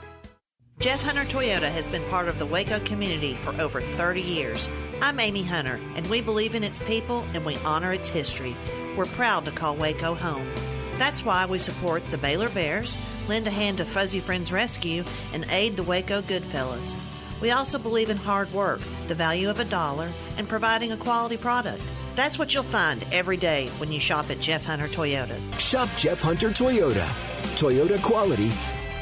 Jeff 0.81 1.03
Hunter 1.03 1.25
Toyota 1.25 1.69
has 1.69 1.85
been 1.85 2.03
part 2.09 2.27
of 2.27 2.39
the 2.39 2.45
Waco 2.47 2.79
community 2.79 3.35
for 3.35 3.53
over 3.61 3.81
30 3.81 4.19
years. 4.19 4.67
I'm 4.99 5.19
Amy 5.19 5.43
Hunter, 5.43 5.79
and 5.95 6.07
we 6.07 6.21
believe 6.21 6.55
in 6.55 6.63
its 6.63 6.79
people 6.79 7.23
and 7.35 7.45
we 7.45 7.55
honor 7.57 7.93
its 7.93 8.09
history. 8.09 8.57
We're 8.97 9.05
proud 9.05 9.45
to 9.45 9.51
call 9.51 9.75
Waco 9.75 10.15
home. 10.15 10.51
That's 10.95 11.23
why 11.23 11.45
we 11.45 11.59
support 11.59 12.03
the 12.05 12.17
Baylor 12.17 12.49
Bears, 12.49 12.97
lend 13.27 13.45
a 13.45 13.51
hand 13.51 13.77
to 13.77 13.85
Fuzzy 13.85 14.19
Friends 14.19 14.51
Rescue, 14.51 15.03
and 15.33 15.45
aid 15.51 15.75
the 15.75 15.83
Waco 15.83 16.23
Goodfellas. 16.23 16.95
We 17.41 17.51
also 17.51 17.77
believe 17.77 18.09
in 18.09 18.17
hard 18.17 18.51
work, 18.51 18.81
the 19.07 19.13
value 19.13 19.51
of 19.51 19.59
a 19.59 19.65
dollar, 19.65 20.09
and 20.39 20.49
providing 20.49 20.91
a 20.91 20.97
quality 20.97 21.37
product. 21.37 21.83
That's 22.15 22.39
what 22.39 22.55
you'll 22.55 22.63
find 22.63 23.05
every 23.11 23.37
day 23.37 23.69
when 23.77 23.91
you 23.91 23.99
shop 23.99 24.31
at 24.31 24.39
Jeff 24.39 24.65
Hunter 24.65 24.87
Toyota. 24.87 25.37
Shop 25.59 25.89
Jeff 25.95 26.21
Hunter 26.21 26.49
Toyota. 26.49 27.07
Toyota 27.53 28.01
quality, 28.01 28.51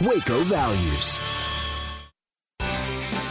Waco 0.01 0.43
values. 0.43 1.17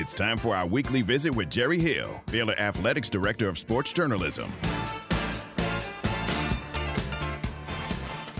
It's 0.00 0.14
time 0.14 0.36
for 0.36 0.54
our 0.54 0.64
weekly 0.64 1.02
visit 1.02 1.34
with 1.34 1.50
Jerry 1.50 1.80
Hill, 1.80 2.22
Baylor 2.30 2.54
Athletics 2.56 3.10
Director 3.10 3.48
of 3.48 3.58
Sports 3.58 3.92
Journalism. 3.92 4.48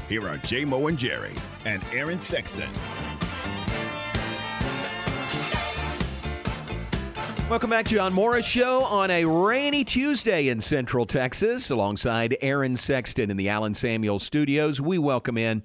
Here 0.09 0.25
are 0.29 0.37
J 0.37 0.65
Mo 0.65 0.87
and 0.87 0.97
Jerry 0.97 1.33
and 1.65 1.83
Aaron 1.93 2.21
Sexton. 2.21 2.71
Welcome 7.51 7.71
back 7.71 7.87
to 7.87 7.97
John 7.97 8.13
Morris 8.13 8.47
Show 8.47 8.85
on 8.85 9.11
a 9.11 9.25
rainy 9.25 9.83
Tuesday 9.83 10.47
in 10.47 10.61
Central 10.61 11.07
Texas. 11.07 11.71
Alongside 11.71 12.37
Aaron 12.41 12.77
Sexton 12.77 13.33
in 13.33 13.37
the 13.37 13.49
Allen 13.49 13.75
Samuel 13.75 14.21
Studios, 14.21 14.81
we 14.81 14.97
welcome 14.97 15.37
in 15.37 15.65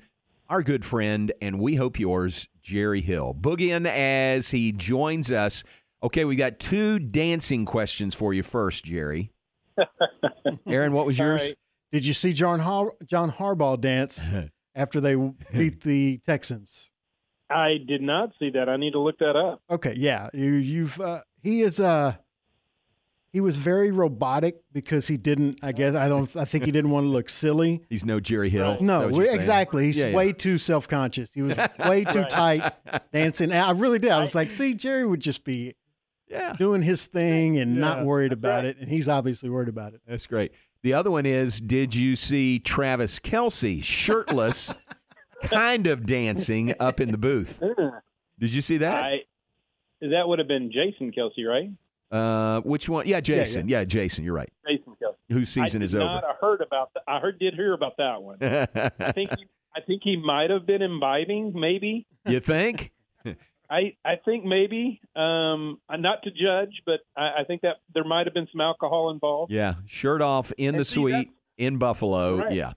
our 0.49 0.63
good 0.63 0.83
friend 0.85 1.31
and 1.39 1.59
we 1.59 1.75
hope 1.75 1.99
yours, 1.99 2.49
Jerry 2.63 3.01
Hill. 3.01 3.35
Boogie 3.39 3.69
in 3.69 3.85
as 3.85 4.49
he 4.49 4.71
joins 4.71 5.31
us. 5.31 5.63
Okay, 6.03 6.25
we 6.25 6.35
got 6.35 6.59
two 6.59 6.99
dancing 6.99 7.65
questions 7.65 8.13
for 8.13 8.33
you 8.33 8.43
first, 8.43 8.83
Jerry. 8.85 9.29
Aaron, 10.67 10.91
what 10.91 11.05
was 11.05 11.17
yours? 11.17 11.41
All 11.41 11.47
right. 11.47 11.55
Did 11.91 12.05
you 12.05 12.13
see 12.13 12.33
John 12.33 12.59
Har- 12.59 12.93
John 13.05 13.31
Harbaugh 13.31 13.79
dance 13.79 14.27
after 14.75 14.99
they 14.99 15.15
beat 15.53 15.81
the 15.83 16.19
Texans? 16.25 16.91
I 17.49 17.77
did 17.87 18.01
not 18.01 18.31
see 18.39 18.49
that. 18.49 18.67
I 18.67 18.77
need 18.77 18.91
to 18.91 18.99
look 18.99 19.19
that 19.19 19.35
up. 19.35 19.61
Okay, 19.69 19.93
yeah, 19.95 20.29
you, 20.33 20.53
you've 20.53 20.99
uh, 20.99 21.21
he 21.41 21.61
is 21.61 21.79
uh 21.79 22.15
he 23.31 23.41
was 23.41 23.55
very 23.57 23.91
robotic 23.91 24.57
because 24.71 25.07
he 25.07 25.17
didn't. 25.17 25.59
I 25.63 25.71
guess 25.71 25.95
I 25.95 26.09
don't. 26.09 26.35
I 26.35 26.45
think 26.45 26.65
he 26.65 26.71
didn't 26.71 26.91
want 26.91 27.05
to 27.05 27.09
look 27.09 27.29
silly. 27.29 27.81
He's 27.89 28.05
no 28.05 28.19
Jerry 28.19 28.49
Hill. 28.49 28.77
No, 28.81 29.01
Is 29.01 29.05
that 29.05 29.11
what 29.11 29.15
you're 29.17 29.25
saying? 29.25 29.35
exactly. 29.35 29.85
He's 29.85 29.99
Yeah, 30.01 30.07
yeah. 30.07 30.15
way 30.15 30.33
too 30.33 30.57
self 30.57 30.87
conscious. 30.87 31.33
He 31.33 31.41
was 31.43 31.55
way 31.87 32.03
too 32.03 32.21
Right. 32.21 32.29
tight 32.29 32.73
dancing. 33.11 33.51
And 33.51 33.59
I 33.61 33.71
really 33.71 33.99
did. 33.99 34.11
I 34.11 34.19
was 34.19 34.35
like, 34.35 34.49
see, 34.51 34.73
Jerry 34.73 35.05
would 35.05 35.19
just 35.19 35.43
be 35.43 35.75
doing 36.57 36.81
his 36.81 37.07
thing 37.07 37.57
and 37.57 37.75
Yeah. 37.75 37.81
not 37.81 38.05
worried 38.05 38.31
about 38.33 38.65
it, 38.65 38.77
and 38.77 38.89
he's 38.89 39.07
obviously 39.09 39.49
worried 39.49 39.69
about 39.69 39.93
it. 39.93 40.01
That's 40.07 40.27
great. 40.27 40.53
The 40.81 40.93
other 40.93 41.09
one 41.11 41.25
is 41.25 41.61
Did 41.61 41.95
you 41.95 42.15
see 42.15 42.59
Travis 42.59 43.19
Kelce 43.19 43.83
shirtless, 43.83 44.75
kind 45.43 45.87
of 45.87 46.05
dancing 46.05 46.73
up 46.79 46.99
in 46.99 47.11
the 47.11 47.17
booth? 47.17 47.61
Did 48.39 48.53
you 48.53 48.61
see 48.61 48.77
that? 48.77 49.03
I, 49.03 49.17
that 50.01 50.27
would 50.27 50.39
have 50.39 50.47
been 50.47 50.71
Jason 50.71 51.11
Kelce, 51.11 51.47
right? 51.47 51.69
Uh, 52.11 52.61
which 52.61 52.87
one? 52.89 53.07
Yeah, 53.07 53.21
Jason. 53.21 53.67
Yeah, 53.69 53.85
Jason. 53.85 54.23
You're 54.23 54.35
right. 54.35 54.49
Jason 54.67 54.93
Kelsey. 55.01 55.17
Whose 55.29 55.49
season 55.49 55.81
I 55.81 55.85
is 55.85 55.91
did 55.93 56.01
over? 56.01 56.13
Not, 56.13 56.23
I 56.25 56.33
heard 56.39 56.61
about 56.61 56.93
that. 56.93 57.03
I 57.07 57.19
heard 57.19 57.39
did 57.39 57.55
hear 57.55 57.73
about 57.73 57.97
that 57.97 58.21
one. 58.21 58.37
I 58.41 59.11
think 59.13 59.31
he, 59.39 59.45
I 59.75 59.81
think 59.81 60.01
he 60.03 60.17
might 60.17 60.49
have 60.51 60.67
been 60.67 60.81
imbibing, 60.83 61.53
maybe. 61.55 62.05
You 62.27 62.39
think? 62.39 62.91
I 63.69 63.95
I 64.05 64.15
think 64.25 64.45
maybe. 64.45 64.99
Um, 65.15 65.79
not 65.89 66.23
to 66.23 66.31
judge, 66.31 66.81
but 66.85 66.99
I, 67.17 67.41
I 67.41 67.43
think 67.47 67.61
that 67.61 67.77
there 67.93 68.03
might 68.03 68.25
have 68.27 68.33
been 68.33 68.47
some 68.51 68.61
alcohol 68.61 69.09
involved. 69.11 69.51
yeah, 69.51 69.75
shirt 69.85 70.21
off 70.21 70.51
in 70.57 70.73
the 70.73 70.77
And 70.79 70.87
see, 70.87 70.93
suite 70.93 71.29
in 71.57 71.77
Buffalo. 71.77 72.37
Right. 72.39 72.53
Yeah. 72.53 72.73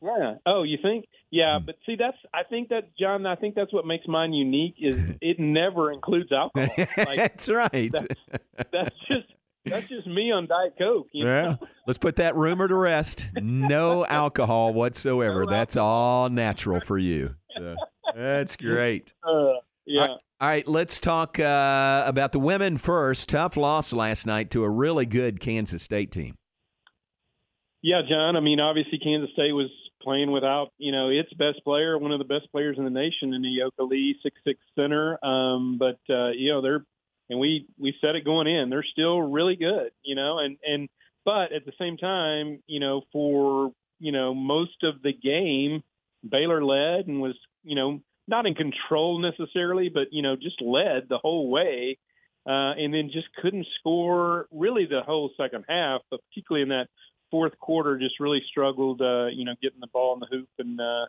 Yeah. 0.00 0.34
Oh, 0.46 0.62
you 0.62 0.78
think? 0.80 1.06
Yeah, 1.30 1.58
but 1.64 1.74
see, 1.84 1.96
that's 1.96 2.16
I 2.32 2.44
think 2.44 2.68
that 2.68 2.96
John. 2.98 3.26
I 3.26 3.34
think 3.34 3.54
that's 3.56 3.72
what 3.72 3.84
makes 3.86 4.06
mine 4.06 4.32
unique 4.32 4.76
is 4.80 5.12
it 5.20 5.38
never 5.40 5.90
includes 5.92 6.30
alcohol. 6.32 6.68
Like, 6.96 6.96
That's 7.16 7.48
right. 7.48 7.90
That's, 7.92 8.14
that's 8.72 8.96
just 9.10 9.26
that's 9.64 9.88
just 9.88 10.06
me 10.06 10.30
on 10.32 10.46
Diet 10.46 10.74
Coke. 10.78 11.08
You 11.12 11.26
Yeah. 11.26 11.42
know? 11.42 11.58
Let's 11.86 11.98
put 11.98 12.16
that 12.16 12.36
rumor 12.36 12.68
to 12.68 12.74
rest. 12.76 13.30
No 13.34 14.06
alcohol 14.06 14.72
whatsoever. 14.72 15.44
That's 15.46 15.76
all 15.76 16.28
natural 16.28 16.80
for 16.80 16.96
you. 16.96 17.34
So, 17.56 17.74
that's 18.14 18.56
great. 18.56 19.12
Uh, 19.22 19.54
yeah. 19.88 20.00
All 20.00 20.08
right, 20.08 20.18
all 20.40 20.48
right, 20.48 20.68
let's 20.68 21.00
talk 21.00 21.40
uh, 21.40 22.04
about 22.06 22.32
the 22.32 22.38
women 22.38 22.76
first. 22.76 23.28
Tough 23.28 23.56
loss 23.56 23.92
last 23.92 24.26
night 24.26 24.50
to 24.50 24.62
a 24.62 24.70
really 24.70 25.06
good 25.06 25.40
Kansas 25.40 25.82
State 25.82 26.12
team. 26.12 26.36
Yeah, 27.82 28.02
John. 28.08 28.36
I 28.36 28.40
mean, 28.40 28.60
obviously, 28.60 28.98
Kansas 28.98 29.30
State 29.32 29.52
was 29.52 29.70
playing 30.02 30.30
without, 30.30 30.68
you 30.78 30.92
know, 30.92 31.08
its 31.08 31.32
best 31.34 31.62
player, 31.64 31.98
one 31.98 32.12
of 32.12 32.18
the 32.18 32.24
best 32.24 32.50
players 32.52 32.76
in 32.78 32.84
the 32.84 32.90
nation, 32.90 33.34
in 33.34 33.42
Ayoka 33.42 33.88
Lee, 33.88 34.16
six 34.22 34.36
six 34.44 34.60
center. 34.76 35.22
Um, 35.24 35.78
but 35.78 35.98
uh, 36.12 36.30
you 36.30 36.52
know, 36.52 36.60
they're 36.60 36.84
and 37.30 37.38
we 37.38 37.66
we 37.78 37.94
said 38.00 38.16
it 38.16 38.24
going 38.24 38.46
in, 38.46 38.70
they're 38.70 38.84
still 38.92 39.20
really 39.20 39.56
good, 39.56 39.90
you 40.02 40.14
know, 40.14 40.38
and 40.38 40.56
and 40.64 40.88
but 41.24 41.52
at 41.52 41.64
the 41.64 41.72
same 41.78 41.96
time, 41.96 42.62
you 42.66 42.80
know, 42.80 43.02
for 43.12 43.72
you 43.98 44.12
know 44.12 44.34
most 44.34 44.82
of 44.82 45.02
the 45.02 45.12
game, 45.12 45.82
Baylor 46.28 46.64
led 46.64 47.06
and 47.06 47.20
was, 47.20 47.36
you 47.62 47.74
know, 47.74 48.00
not 48.28 48.46
in 48.46 48.54
control 48.54 49.18
necessarily, 49.18 49.88
but 49.88 50.08
you 50.12 50.22
know, 50.22 50.36
just 50.36 50.60
led 50.60 51.08
the 51.08 51.18
whole 51.18 51.50
way. 51.50 51.98
Uh, 52.46 52.72
and 52.78 52.94
then 52.94 53.10
just 53.12 53.26
couldn't 53.42 53.66
score 53.78 54.46
really 54.50 54.86
the 54.86 55.02
whole 55.04 55.30
second 55.36 55.66
half, 55.68 56.00
but 56.10 56.20
particularly 56.30 56.62
in 56.62 56.70
that 56.70 56.86
fourth 57.30 57.58
quarter, 57.58 57.98
just 57.98 58.20
really 58.20 58.42
struggled, 58.48 59.02
uh, 59.02 59.26
you 59.26 59.44
know, 59.44 59.54
getting 59.60 59.80
the 59.80 59.88
ball 59.92 60.14
in 60.14 60.20
the 60.20 60.26
hoop, 60.30 60.48
and 60.58 60.80
uh, 60.80 61.04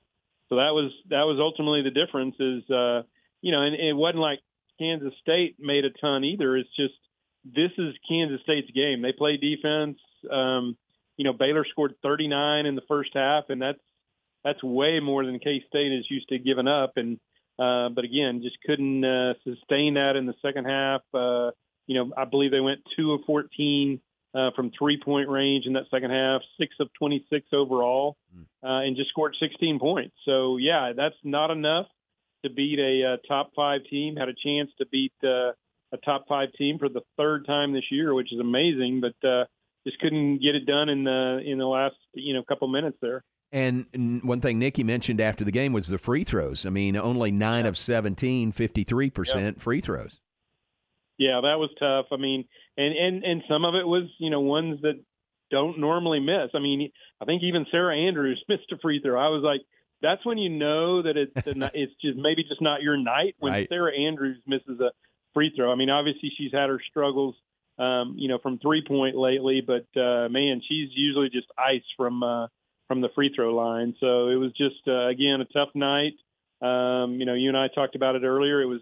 so 0.50 0.56
that 0.56 0.74
was 0.74 0.92
that 1.10 1.24
was 1.24 1.38
ultimately 1.40 1.82
the 1.82 1.92
difference. 1.92 2.36
Is 2.40 2.70
uh, 2.70 3.04
you 3.42 3.52
know, 3.52 3.62
and 3.62 3.76
it 3.76 3.96
wasn't 3.96 4.20
like 4.20 4.40
Kansas 4.80 5.14
State 5.22 5.56
made 5.60 5.86
a 5.86 5.92
ton 5.92 6.24
either. 6.24 6.58
It's 6.58 6.76
just 6.76 6.96
this 7.46 7.72
is 7.78 7.94
Kansas 8.08 8.42
State's 8.44 8.72
game. 8.72 9.02
They 9.02 9.14
play 9.14 9.38
defense. 9.38 10.00
Um, 10.30 10.78
you 11.16 11.26
know, 11.26 11.34
Baylor 11.34 11.66
scored 11.70 11.96
39 12.02 12.66
in 12.66 12.76
the 12.76 12.82
first 12.88 13.12
half, 13.14 13.46
and 13.50 13.62
that's 13.62 13.80
that's 14.44 14.64
way 14.64 15.00
more 15.00 15.26
than 15.26 15.40
K 15.40 15.64
State 15.68 15.92
is 15.92 16.06
used 16.10 16.30
to 16.30 16.40
giving 16.40 16.68
up. 16.68 16.94
And 16.96 17.20
uh, 17.58 17.90
but 17.90 18.06
again, 18.06 18.42
just 18.42 18.58
couldn't 18.66 19.04
uh, 19.04 19.34
sustain 19.44 19.96
that 19.96 20.16
in 20.16 20.26
the 20.26 20.36
second 20.42 20.66
half. 20.66 21.02
Uh, 21.14 21.52
you 21.88 21.96
know, 21.96 22.12
I 22.16 22.26
believe 22.26 22.52
they 22.52 22.60
went 22.60 22.80
two 22.96 23.14
of 23.14 23.22
14 23.26 24.00
uh, 24.34 24.52
from 24.56 24.72
three 24.78 25.00
point 25.04 25.30
range 25.30 25.66
in 25.66 25.74
that 25.74 25.86
second 25.92 26.12
half, 26.12 26.42
six 26.60 26.76
of 26.80 26.90
26 27.00 27.48
overall, 27.52 28.16
uh, 28.64 28.86
and 28.86 28.96
just 28.96 29.10
scored 29.10 29.36
16 29.40 29.80
points. 29.80 30.16
So 30.26 30.58
yeah, 30.58 30.94
that's 30.96 31.16
not 31.24 31.52
enough 31.52 31.88
to 32.44 32.50
beat 32.50 32.80
a 32.80 33.14
uh, 33.14 33.18
top 33.28 33.52
five 33.56 33.82
team. 33.90 34.16
Had 34.16 34.30
a 34.30 34.34
chance 34.34 34.70
to 34.78 34.86
beat 34.86 35.14
uh, 35.24 35.52
a 35.92 35.98
top 36.06 36.26
five 36.28 36.54
team 36.54 36.78
for 36.80 36.90
the 36.90 37.02
third 37.18 37.46
time 37.46 37.74
this 37.74 37.92
year, 37.92 38.14
which 38.14 38.32
is 38.32 38.40
amazing, 38.40 39.02
but 39.02 39.28
uh, 39.28 39.46
just 39.86 40.00
couldn't 40.00 40.42
get 40.42 40.56
it 40.56 40.66
done 40.66 40.90
in 40.90 41.04
the 41.04 41.42
in 41.46 41.58
the 41.58 41.66
last 41.66 41.96
you 42.14 42.34
know 42.34 42.44
couple 42.44 42.68
minutes 42.68 42.98
there. 43.02 43.24
And 43.52 44.22
one 44.24 44.42
thing 44.42 44.60
Nicki 44.60 44.84
mentioned 44.84 45.20
after 45.20 45.44
the 45.44 45.52
game 45.52 45.74
was 45.74 45.88
the 45.88 45.98
free 45.98 46.24
throws. 46.24 46.66
I 46.66 46.70
mean, 46.70 46.96
only 46.96 47.32
9 47.32 47.66
of 47.66 47.78
17, 47.78 48.54
53% 48.54 49.60
free 49.60 49.82
throws. 49.82 50.22
Yeah, 51.18 51.42
that 51.42 51.58
was 51.58 51.70
tough. 51.80 52.06
I 52.12 52.18
mean, 52.18 52.46
and 52.78 52.96
and 52.96 53.24
and 53.26 53.44
some 53.50 53.66
of 53.66 53.76
it 53.76 53.86
was 53.86 54.04
you 54.20 54.30
know 54.30 54.40
ones 54.40 54.82
that 54.84 55.04
don't 55.52 55.80
normally 55.80 56.20
miss. 56.22 56.52
I 56.54 56.60
mean, 56.60 56.92
I 57.22 57.26
think 57.26 57.44
even 57.44 57.66
Sarah 57.72 57.98
Andrews 57.98 58.42
missed 58.50 58.72
a 58.72 58.78
free 58.78 59.02
throw. 59.02 59.20
I 59.20 59.28
was 59.28 59.44
like, 59.44 59.60
that's 60.02 60.26
when 60.26 60.38
you 60.38 60.50
know 60.50 61.02
that 61.02 61.18
it's 61.18 61.34
it's 61.74 61.94
just 62.02 62.18
maybe 62.18 62.44
just 62.44 62.62
not 62.62 62.82
your 62.82 62.98
night 62.98 63.36
when 63.40 63.52
Right. 63.52 63.70
Sarah 63.70 63.94
Andrews 63.98 64.42
misses 64.48 64.80
a 64.80 64.92
free 65.34 65.52
throw. 65.56 65.72
I 65.72 65.76
mean, 65.76 65.90
obviously 65.90 66.32
she's 66.38 66.54
had 66.54 66.70
her 66.70 66.80
struggles, 66.90 67.36
um, 67.78 68.16
you 68.18 68.30
know, 68.30 68.40
from 68.42 68.58
three 68.60 68.84
point 68.88 69.18
lately, 69.18 69.62
but 69.66 69.88
uh, 70.00 70.30
man, 70.30 70.62
she's 70.68 70.90
usually 70.94 71.30
just 71.30 71.48
ice 71.58 71.84
from 71.98 72.24
uh, 72.24 72.48
from 72.90 73.00
the 73.02 73.10
free 73.16 73.32
throw 73.34 73.56
line. 73.56 73.96
So 74.02 74.28
it 74.28 74.36
was 74.36 74.52
just 74.58 74.86
uh, 74.88 75.08
again 75.08 75.40
a 75.40 75.46
tough 75.46 75.70
night. 75.76 76.18
Um, 76.62 77.14
you 77.20 77.26
know, 77.26 77.36
you 77.36 77.48
and 77.48 77.58
I 77.58 77.68
talked 77.74 77.96
about 77.96 78.16
it 78.16 78.24
earlier. 78.24 78.62
It 78.62 78.66
was 78.66 78.82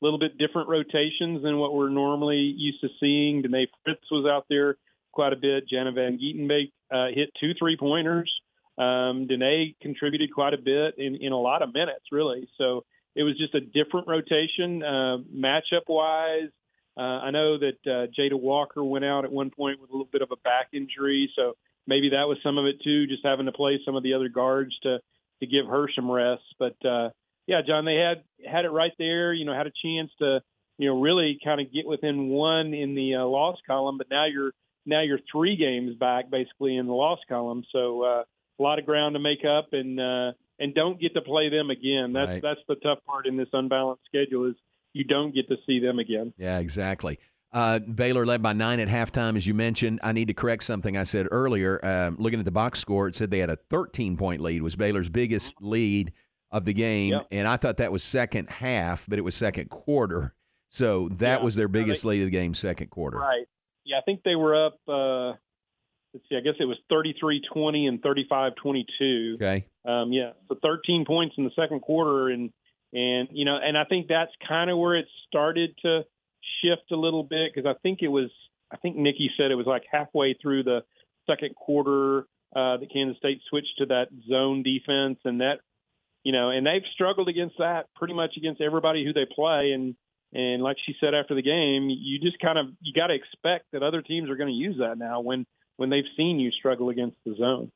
a 0.00 0.04
little 0.04 0.18
bit 0.18 0.38
different 0.38 0.68
rotations 0.68 1.42
than 1.42 1.58
what 1.58 1.74
we're 1.74 1.90
normally 1.90 2.54
used 2.56 2.80
to 2.80 2.88
seeing. 3.00 3.42
Denae 3.42 3.66
Fritz 3.84 4.04
was 4.10 4.24
out 4.24 4.46
there 4.48 4.76
quite 5.12 5.32
a 5.32 5.36
bit. 5.36 5.68
Jana 5.68 5.92
Van 5.92 6.18
Gytenbeek 6.18 6.70
uh, 6.90 7.12
hit 7.12 7.30
two 7.38 7.52
three 7.58 7.76
pointers. 7.76 8.32
Um, 8.78 9.26
Denae 9.26 9.74
contributed 9.82 10.32
quite 10.32 10.54
a 10.54 10.58
bit 10.58 10.94
in, 10.96 11.16
in 11.16 11.32
a 11.32 11.40
lot 11.40 11.62
of 11.62 11.74
minutes, 11.74 12.04
really. 12.12 12.48
So 12.56 12.84
it 13.16 13.24
was 13.24 13.36
just 13.36 13.56
a 13.56 13.60
different 13.60 14.06
rotation, 14.06 14.84
uh, 14.84 15.18
matchup 15.34 15.88
wise. 15.88 16.50
Uh, 16.96 17.26
I 17.26 17.30
know 17.32 17.58
that 17.58 17.78
uh, 17.84 18.06
Jada 18.16 18.40
Walker 18.40 18.84
went 18.84 19.04
out 19.04 19.24
at 19.24 19.32
one 19.32 19.50
point 19.50 19.80
with 19.80 19.90
a 19.90 19.92
little 19.92 20.08
bit 20.10 20.22
of 20.22 20.28
a 20.30 20.36
back 20.36 20.68
injury, 20.72 21.30
so 21.34 21.56
maybe 21.88 22.10
that 22.10 22.28
was 22.28 22.38
some 22.44 22.58
of 22.58 22.66
it 22.66 22.76
too, 22.84 23.06
just 23.08 23.24
having 23.24 23.46
to 23.46 23.52
play 23.52 23.80
some 23.84 23.96
of 23.96 24.02
the 24.04 24.14
other 24.14 24.28
guards 24.28 24.78
to 24.82 24.98
to 25.40 25.46
give 25.46 25.66
her 25.66 25.88
some 25.94 26.10
rest. 26.10 26.42
But 26.58 26.76
uh, 26.84 27.10
yeah, 27.46 27.62
John, 27.66 27.84
they 27.84 27.96
had 27.96 28.22
had 28.48 28.64
it 28.64 28.70
right 28.70 28.92
there. 28.98 29.32
You 29.32 29.44
know, 29.44 29.54
had 29.54 29.66
a 29.66 29.72
chance 29.82 30.10
to 30.20 30.40
you 30.76 30.88
know 30.88 31.00
really 31.00 31.38
kind 31.42 31.60
of 31.60 31.72
get 31.72 31.86
within 31.86 32.28
one 32.28 32.74
in 32.74 32.94
the 32.94 33.16
uh, 33.16 33.24
loss 33.24 33.56
column, 33.66 33.98
but 33.98 34.08
now 34.10 34.26
you're 34.26 34.52
now 34.86 35.02
you're 35.02 35.20
three 35.32 35.56
games 35.56 35.96
back 35.96 36.30
basically 36.30 36.76
in 36.76 36.86
the 36.86 36.92
loss 36.92 37.18
column. 37.28 37.64
So 37.72 38.02
uh, 38.02 38.22
a 38.58 38.62
lot 38.62 38.78
of 38.78 38.86
ground 38.86 39.14
to 39.14 39.18
make 39.20 39.44
up, 39.44 39.68
and 39.72 39.98
uh, 39.98 40.32
and 40.58 40.74
don't 40.74 41.00
get 41.00 41.14
to 41.14 41.22
play 41.22 41.48
them 41.48 41.70
again. 41.70 42.12
That's 42.12 42.28
Right. 42.28 42.42
that's 42.42 42.60
the 42.68 42.76
tough 42.76 42.98
part 43.06 43.26
in 43.26 43.36
this 43.36 43.48
unbalanced 43.52 44.04
schedule 44.06 44.46
is 44.50 44.56
you 44.92 45.04
don't 45.04 45.34
get 45.34 45.48
to 45.48 45.56
see 45.66 45.78
them 45.80 45.98
again. 45.98 46.32
Yeah, 46.36 46.58
exactly. 46.58 47.18
Uh, 47.52 47.78
Baylor 47.78 48.26
led 48.26 48.42
by 48.42 48.52
nine 48.52 48.78
at 48.80 48.88
halftime, 48.88 49.36
as 49.36 49.46
you 49.46 49.54
mentioned. 49.54 50.00
I 50.02 50.12
need 50.12 50.28
to 50.28 50.34
correct 50.34 50.64
something 50.64 50.96
I 50.96 51.04
said 51.04 51.26
earlier. 51.30 51.82
Um, 51.84 52.16
looking 52.18 52.38
at 52.38 52.44
the 52.44 52.50
box 52.52 52.78
score, 52.78 53.08
it 53.08 53.14
said 53.14 53.30
they 53.30 53.38
had 53.38 53.48
a 53.50 53.56
13 53.70 54.16
point 54.16 54.42
lead. 54.42 54.62
Was 54.62 54.76
Baylor's 54.76 55.08
biggest 55.08 55.54
lead 55.60 56.12
of 56.50 56.64
the 56.64 56.72
game, 56.74 57.12
Yep. 57.12 57.26
and 57.30 57.48
I 57.48 57.56
thought 57.56 57.76
that 57.78 57.92
was 57.92 58.02
second 58.02 58.48
half, 58.48 59.06
but 59.08 59.18
it 59.18 59.22
was 59.22 59.34
second 59.34 59.70
quarter. 59.70 60.34
So 60.68 61.08
that 61.10 61.40
Yeah. 61.40 61.44
was 61.44 61.54
their 61.56 61.68
biggest 61.68 62.04
lead 62.04 62.20
of 62.20 62.26
the 62.26 62.30
game, 62.30 62.52
second 62.54 62.88
quarter. 62.90 63.18
Right. 63.18 63.46
Yeah, 63.84 63.98
I 63.98 64.00
think 64.02 64.22
they 64.22 64.34
were 64.36 64.66
up. 64.66 64.78
Uh, 64.86 65.28
let's 66.12 66.28
see. 66.28 66.36
I 66.36 66.40
guess 66.40 66.54
it 66.60 66.64
was 66.66 66.76
33-20 66.90 67.86
and 67.86 68.02
35-22. 68.02 69.34
Okay. 69.36 69.64
Um, 69.86 70.12
yeah, 70.12 70.32
so 70.48 70.56
13 70.62 71.04
points 71.06 71.34
in 71.38 71.44
the 71.44 71.50
second 71.56 71.80
quarter, 71.80 72.28
and 72.28 72.50
and 72.92 73.28
you 73.32 73.44
know, 73.44 73.56
and 73.62 73.76
I 73.76 73.84
think 73.84 74.08
that's 74.08 74.32
kind 74.46 74.70
of 74.70 74.78
where 74.78 74.96
it 74.96 75.06
started 75.26 75.74
to 75.82 76.04
shift 76.62 76.90
a 76.92 76.96
little 76.96 77.22
bit 77.22 77.52
because 77.54 77.68
I 77.68 77.78
think 77.82 78.00
it 78.02 78.08
was. 78.08 78.30
I 78.70 78.76
think 78.76 78.96
Nicki 78.96 79.30
said 79.36 79.50
it 79.50 79.54
was 79.54 79.66
like 79.66 79.84
halfway 79.90 80.34
through 80.34 80.64
the 80.64 80.80
second 81.26 81.54
quarter 81.54 82.20
uh, 82.54 82.76
that 82.76 82.88
Kansas 82.92 83.16
State 83.18 83.40
switched 83.48 83.78
to 83.78 83.86
that 83.86 84.08
zone 84.28 84.62
defense, 84.62 85.18
and 85.24 85.40
that 85.40 85.60
you 86.24 86.32
know, 86.32 86.50
and 86.50 86.66
they've 86.66 86.82
struggled 86.92 87.28
against 87.28 87.56
that 87.58 87.86
pretty 87.94 88.14
much 88.14 88.32
against 88.36 88.60
everybody 88.60 89.04
who 89.04 89.12
they 89.12 89.26
play, 89.34 89.72
and 89.72 89.94
and 90.34 90.62
like 90.62 90.76
she 90.84 90.94
said 91.00 91.14
after 91.14 91.34
the 91.34 91.42
game, 91.42 91.88
you 91.90 92.18
just 92.20 92.38
kind 92.40 92.58
of 92.58 92.66
you 92.82 92.92
got 92.92 93.06
to 93.06 93.14
expect 93.14 93.64
that 93.72 93.82
other 93.82 94.02
teams 94.02 94.28
are 94.28 94.36
going 94.36 94.50
to 94.50 94.54
use 94.54 94.76
that 94.78 94.98
now 94.98 95.20
when 95.20 95.46
when 95.76 95.88
they've 95.90 96.04
seen 96.16 96.38
you 96.38 96.50
struggle 96.50 96.90
against 96.90 97.16
the 97.24 97.34
zone. 97.36 97.70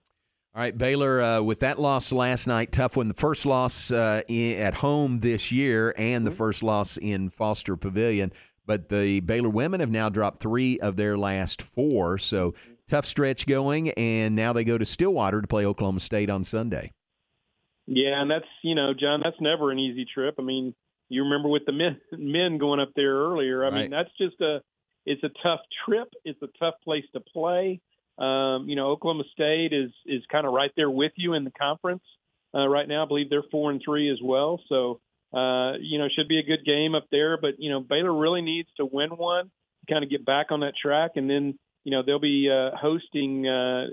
All 0.55 0.61
right, 0.61 0.77
Baylor, 0.77 1.23
uh, 1.23 1.41
with 1.41 1.61
that 1.61 1.79
loss 1.79 2.13
last 2.13 2.47
night, 2.47 2.73
tough 2.73 2.99
one. 2.99 3.09
The 3.09 3.15
first 3.15 3.47
loss 3.47 3.91
uh, 3.91 4.21
i- 4.29 4.57
at 4.59 4.75
home 4.75 5.21
this 5.21 5.51
year 5.51 5.95
and 5.97 6.27
the 6.27 6.31
first 6.31 6.63
loss 6.63 6.99
in 6.99 7.31
Foster 7.31 7.75
Pavilion. 7.75 8.33
But 8.67 8.89
the 8.89 9.21
Baylor 9.21 9.49
women 9.49 9.81
have 9.81 9.91
now 9.91 10.09
dropped 10.09 10.41
three 10.41 10.79
of 10.81 10.97
their 10.97 11.19
last 11.19 11.61
four. 11.61 12.19
So 12.19 12.53
tough 12.89 13.07
stretch 13.07 13.47
going, 13.47 13.91
and 13.91 14.35
now 14.37 14.53
they 14.53 14.65
go 14.65 14.79
to 14.79 14.85
Stillwater 14.85 15.41
to 15.41 15.49
play 15.49 15.67
Oklahoma 15.67 16.01
State 16.01 16.31
on 16.31 16.45
Sunday. 16.45 16.91
Yeah, 17.87 18.21
and 18.21 18.31
that's 18.31 18.47
you 18.63 18.75
know, 18.75 18.93
John, 18.99 19.21
that's 19.23 19.41
never 19.41 19.71
an 19.71 19.79
easy 19.79 20.07
trip. 20.13 20.37
I 20.39 20.43
mean, 20.43 20.75
you 21.09 21.25
remember 21.25 21.49
with 21.49 21.65
the 21.67 21.73
men 21.73 22.01
men 22.13 22.59
going 22.59 22.81
up 22.81 22.91
there 22.95 23.15
earlier. 23.15 23.65
I 23.65 23.69
Right. 23.71 23.83
mean, 23.83 23.91
that's 23.91 24.11
just 24.19 24.41
a 24.41 24.61
it's 25.05 25.23
a 25.25 25.31
tough 25.43 25.61
trip. 25.85 26.09
It's 26.25 26.41
a 26.43 26.49
tough 26.59 26.75
place 26.85 27.05
to 27.15 27.21
play. 27.21 27.81
Um, 28.19 28.69
you 28.69 28.77
know, 28.77 28.89
Oklahoma 28.91 29.25
State 29.33 29.73
is 29.73 29.91
is 30.07 30.23
kind 30.31 30.47
of 30.47 30.53
right 30.53 30.71
there 30.77 30.91
with 30.91 31.13
you 31.17 31.35
in 31.35 31.45
the 31.45 31.51
conference 31.51 32.05
uh, 32.55 32.69
right 32.69 32.87
now. 32.87 33.05
I 33.05 33.09
believe 33.09 33.31
they're 33.31 33.43
four 33.51 33.71
and 33.71 33.83
three 33.85 34.11
as 34.11 34.19
well. 34.23 34.61
So 34.69 35.01
uh, 35.33 35.79
you 35.81 35.99
know, 35.99 36.09
should 36.15 36.29
be 36.29 36.39
a 36.39 36.43
good 36.43 36.65
game 36.65 36.95
up 36.95 37.07
there. 37.11 37.37
But 37.37 37.55
you 37.59 37.71
know, 37.71 37.81
Baylor 37.81 38.15
really 38.15 38.43
needs 38.43 38.69
to 38.77 38.85
win 38.85 39.11
one 39.11 39.45
to 39.47 39.93
kind 39.93 40.05
of 40.05 40.11
get 40.11 40.25
back 40.25 40.47
on 40.51 40.61
that 40.61 40.75
track, 40.81 41.13
and 41.17 41.29
then 41.29 41.59
you 41.85 41.91
know 41.91 42.03
they'll 42.05 42.21
be 42.21 42.51
uh, 42.51 42.77
hosting 42.77 43.47
uh, 43.47 43.87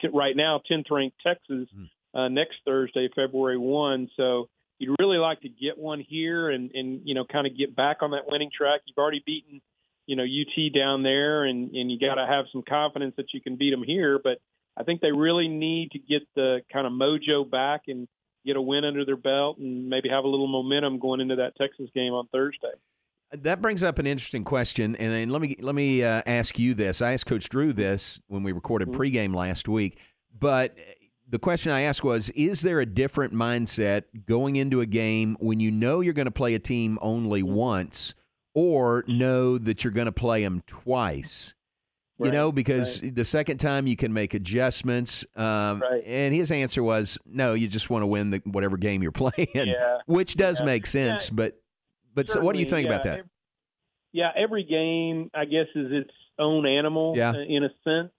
t- 0.00 0.08
right 0.12 0.36
now 0.36 0.60
10th 0.70 0.90
ranked 0.90 1.16
Texas 1.24 1.68
uh, 2.14 2.28
next 2.28 2.56
Thursday, 2.64 3.08
February 3.14 3.58
one. 3.58 4.08
So 4.16 4.48
you'd 4.78 4.96
really 4.98 5.18
like 5.18 5.40
to 5.42 5.48
get 5.48 5.76
one 5.76 6.04
here 6.06 6.50
and 6.50 6.70
and 6.72 7.02
you 7.04 7.14
know 7.14 7.24
kind 7.30 7.46
of 7.46 7.56
get 7.56 7.76
back 7.76 7.98
on 8.02 8.12
that 8.12 8.26
winning 8.26 8.50
track. 8.56 8.80
You've 8.86 8.98
already 8.98 9.22
beaten 9.24 9.60
you 10.06 10.16
know 10.16 10.24
UT 10.24 10.72
down 10.74 11.02
there, 11.02 11.44
and 11.44 11.70
and 11.74 11.90
you 11.92 11.98
got 11.98 12.14
to 12.14 12.26
have 12.26 12.46
some 12.52 12.62
confidence 12.66 13.14
that 13.16 13.34
you 13.34 13.40
can 13.40 13.56
beat 13.56 13.70
them 13.70 13.84
here. 13.84 14.18
But 14.22 14.38
I 14.76 14.84
think 14.84 15.00
they 15.00 15.12
really 15.12 15.48
need 15.48 15.90
to 15.92 15.98
get 15.98 16.22
the 16.34 16.60
kind 16.72 16.86
of 16.86 16.92
mojo 16.92 17.48
back 17.48 17.82
and 17.88 18.08
get 18.48 18.56
a 18.56 18.62
win 18.62 18.84
under 18.84 19.04
their 19.04 19.16
belt, 19.16 19.58
and 19.58 19.88
maybe 19.88 20.08
have 20.08 20.24
a 20.24 20.28
little 20.28 20.48
momentum 20.48 20.98
going 20.98 21.20
into 21.20 21.36
that 21.36 21.56
Texas 21.56 21.88
game 21.94 22.12
on 22.12 22.26
Thursday. 22.28 22.72
That 23.30 23.60
brings 23.60 23.82
up 23.82 23.98
an 23.98 24.06
interesting 24.06 24.42
question, 24.42 24.96
and, 24.96 25.12
then 25.12 25.28
let 25.28 25.42
me 25.42 25.56
let 25.60 25.74
me 25.74 26.02
uh, 26.02 26.22
ask 26.26 26.58
you 26.58 26.72
this. 26.72 27.02
I 27.02 27.12
asked 27.12 27.26
Coach 27.26 27.48
Drew 27.50 27.74
this 27.74 28.20
when 28.26 28.42
we 28.42 28.52
recorded 28.52 28.88
pregame 28.88 29.34
last 29.34 29.68
week, 29.68 30.00
but 30.36 30.76
the 31.28 31.38
question 31.38 31.70
I 31.70 31.82
asked 31.82 32.02
was: 32.02 32.30
Is 32.30 32.62
there 32.62 32.80
a 32.80 32.86
different 32.86 33.34
mindset 33.34 34.04
going 34.24 34.56
into 34.56 34.80
a 34.80 34.86
game 34.86 35.36
when 35.40 35.60
you 35.60 35.70
know 35.70 36.00
you're 36.00 36.14
going 36.14 36.24
to 36.24 36.30
play 36.30 36.54
a 36.54 36.58
team 36.58 36.98
only 37.02 37.42
once, 37.42 38.14
or 38.54 39.04
know 39.06 39.58
that 39.58 39.84
you're 39.84 39.92
going 39.92 40.06
to 40.06 40.12
play 40.12 40.42
them 40.42 40.62
twice? 40.66 41.54
You 42.18 42.24
Right, 42.26 42.34
know, 42.34 42.50
because 42.50 43.00
the 43.00 43.24
second 43.24 43.58
time 43.58 43.86
you 43.86 43.94
can 43.94 44.12
make 44.12 44.34
adjustments. 44.34 45.24
Um, 45.36 45.82
And 46.04 46.34
his 46.34 46.50
answer 46.50 46.82
was, 46.82 47.16
no, 47.24 47.54
you 47.54 47.68
just 47.68 47.90
want 47.90 48.02
to 48.02 48.06
win 48.08 48.30
the 48.30 48.42
whatever 48.44 48.76
game 48.76 49.02
you're 49.02 49.12
playing, 49.24 49.46
Yeah. 49.54 49.98
which 50.06 50.34
does 50.34 50.58
Yeah. 50.60 50.66
make 50.66 50.86
sense. 50.86 51.28
Yeah. 51.30 51.34
But 51.36 51.54
but 52.14 52.28
so 52.28 52.40
what 52.40 52.54
do 52.54 52.60
you 52.60 52.66
think 52.66 52.86
about 52.88 53.04
that? 53.04 53.24
Yeah, 54.12 54.30
every 54.34 54.64
game, 54.64 55.30
I 55.32 55.44
guess, 55.44 55.66
is 55.76 55.92
its 55.92 56.10
own 56.38 56.66
animal 56.66 57.14
Yeah. 57.16 57.30
uh, 57.30 57.38
in 57.38 57.62
a 57.62 57.68
sense. 57.84 58.10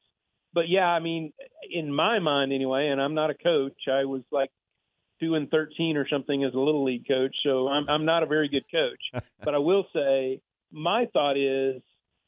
But 0.54 0.70
yeah, 0.70 0.88
I 0.88 1.00
mean, 1.00 1.34
in 1.70 1.94
my 1.94 2.20
mind 2.20 2.54
anyway, 2.54 2.88
and 2.88 3.02
I'm 3.02 3.14
not 3.16 3.30
a 3.32 3.34
coach. 3.36 3.88
I 3.92 4.06
was 4.06 4.22
like 4.32 4.50
two 5.20 5.36
and 5.36 5.52
thirteen 5.52 5.98
or 5.98 6.08
something 6.08 6.44
as 6.46 6.54
a 6.54 6.60
little 6.60 6.86
league 6.86 7.06
coach, 7.06 7.36
so 7.44 7.68
I'm 7.68 7.90
I'm 7.90 8.06
not 8.06 8.24
a 8.24 8.28
very 8.28 8.48
good 8.48 8.64
coach. 8.72 9.24
but 9.44 9.54
I 9.54 9.58
will 9.58 9.86
say, 9.94 10.40
my 10.72 11.06
thought 11.12 11.36
is, 11.38 11.82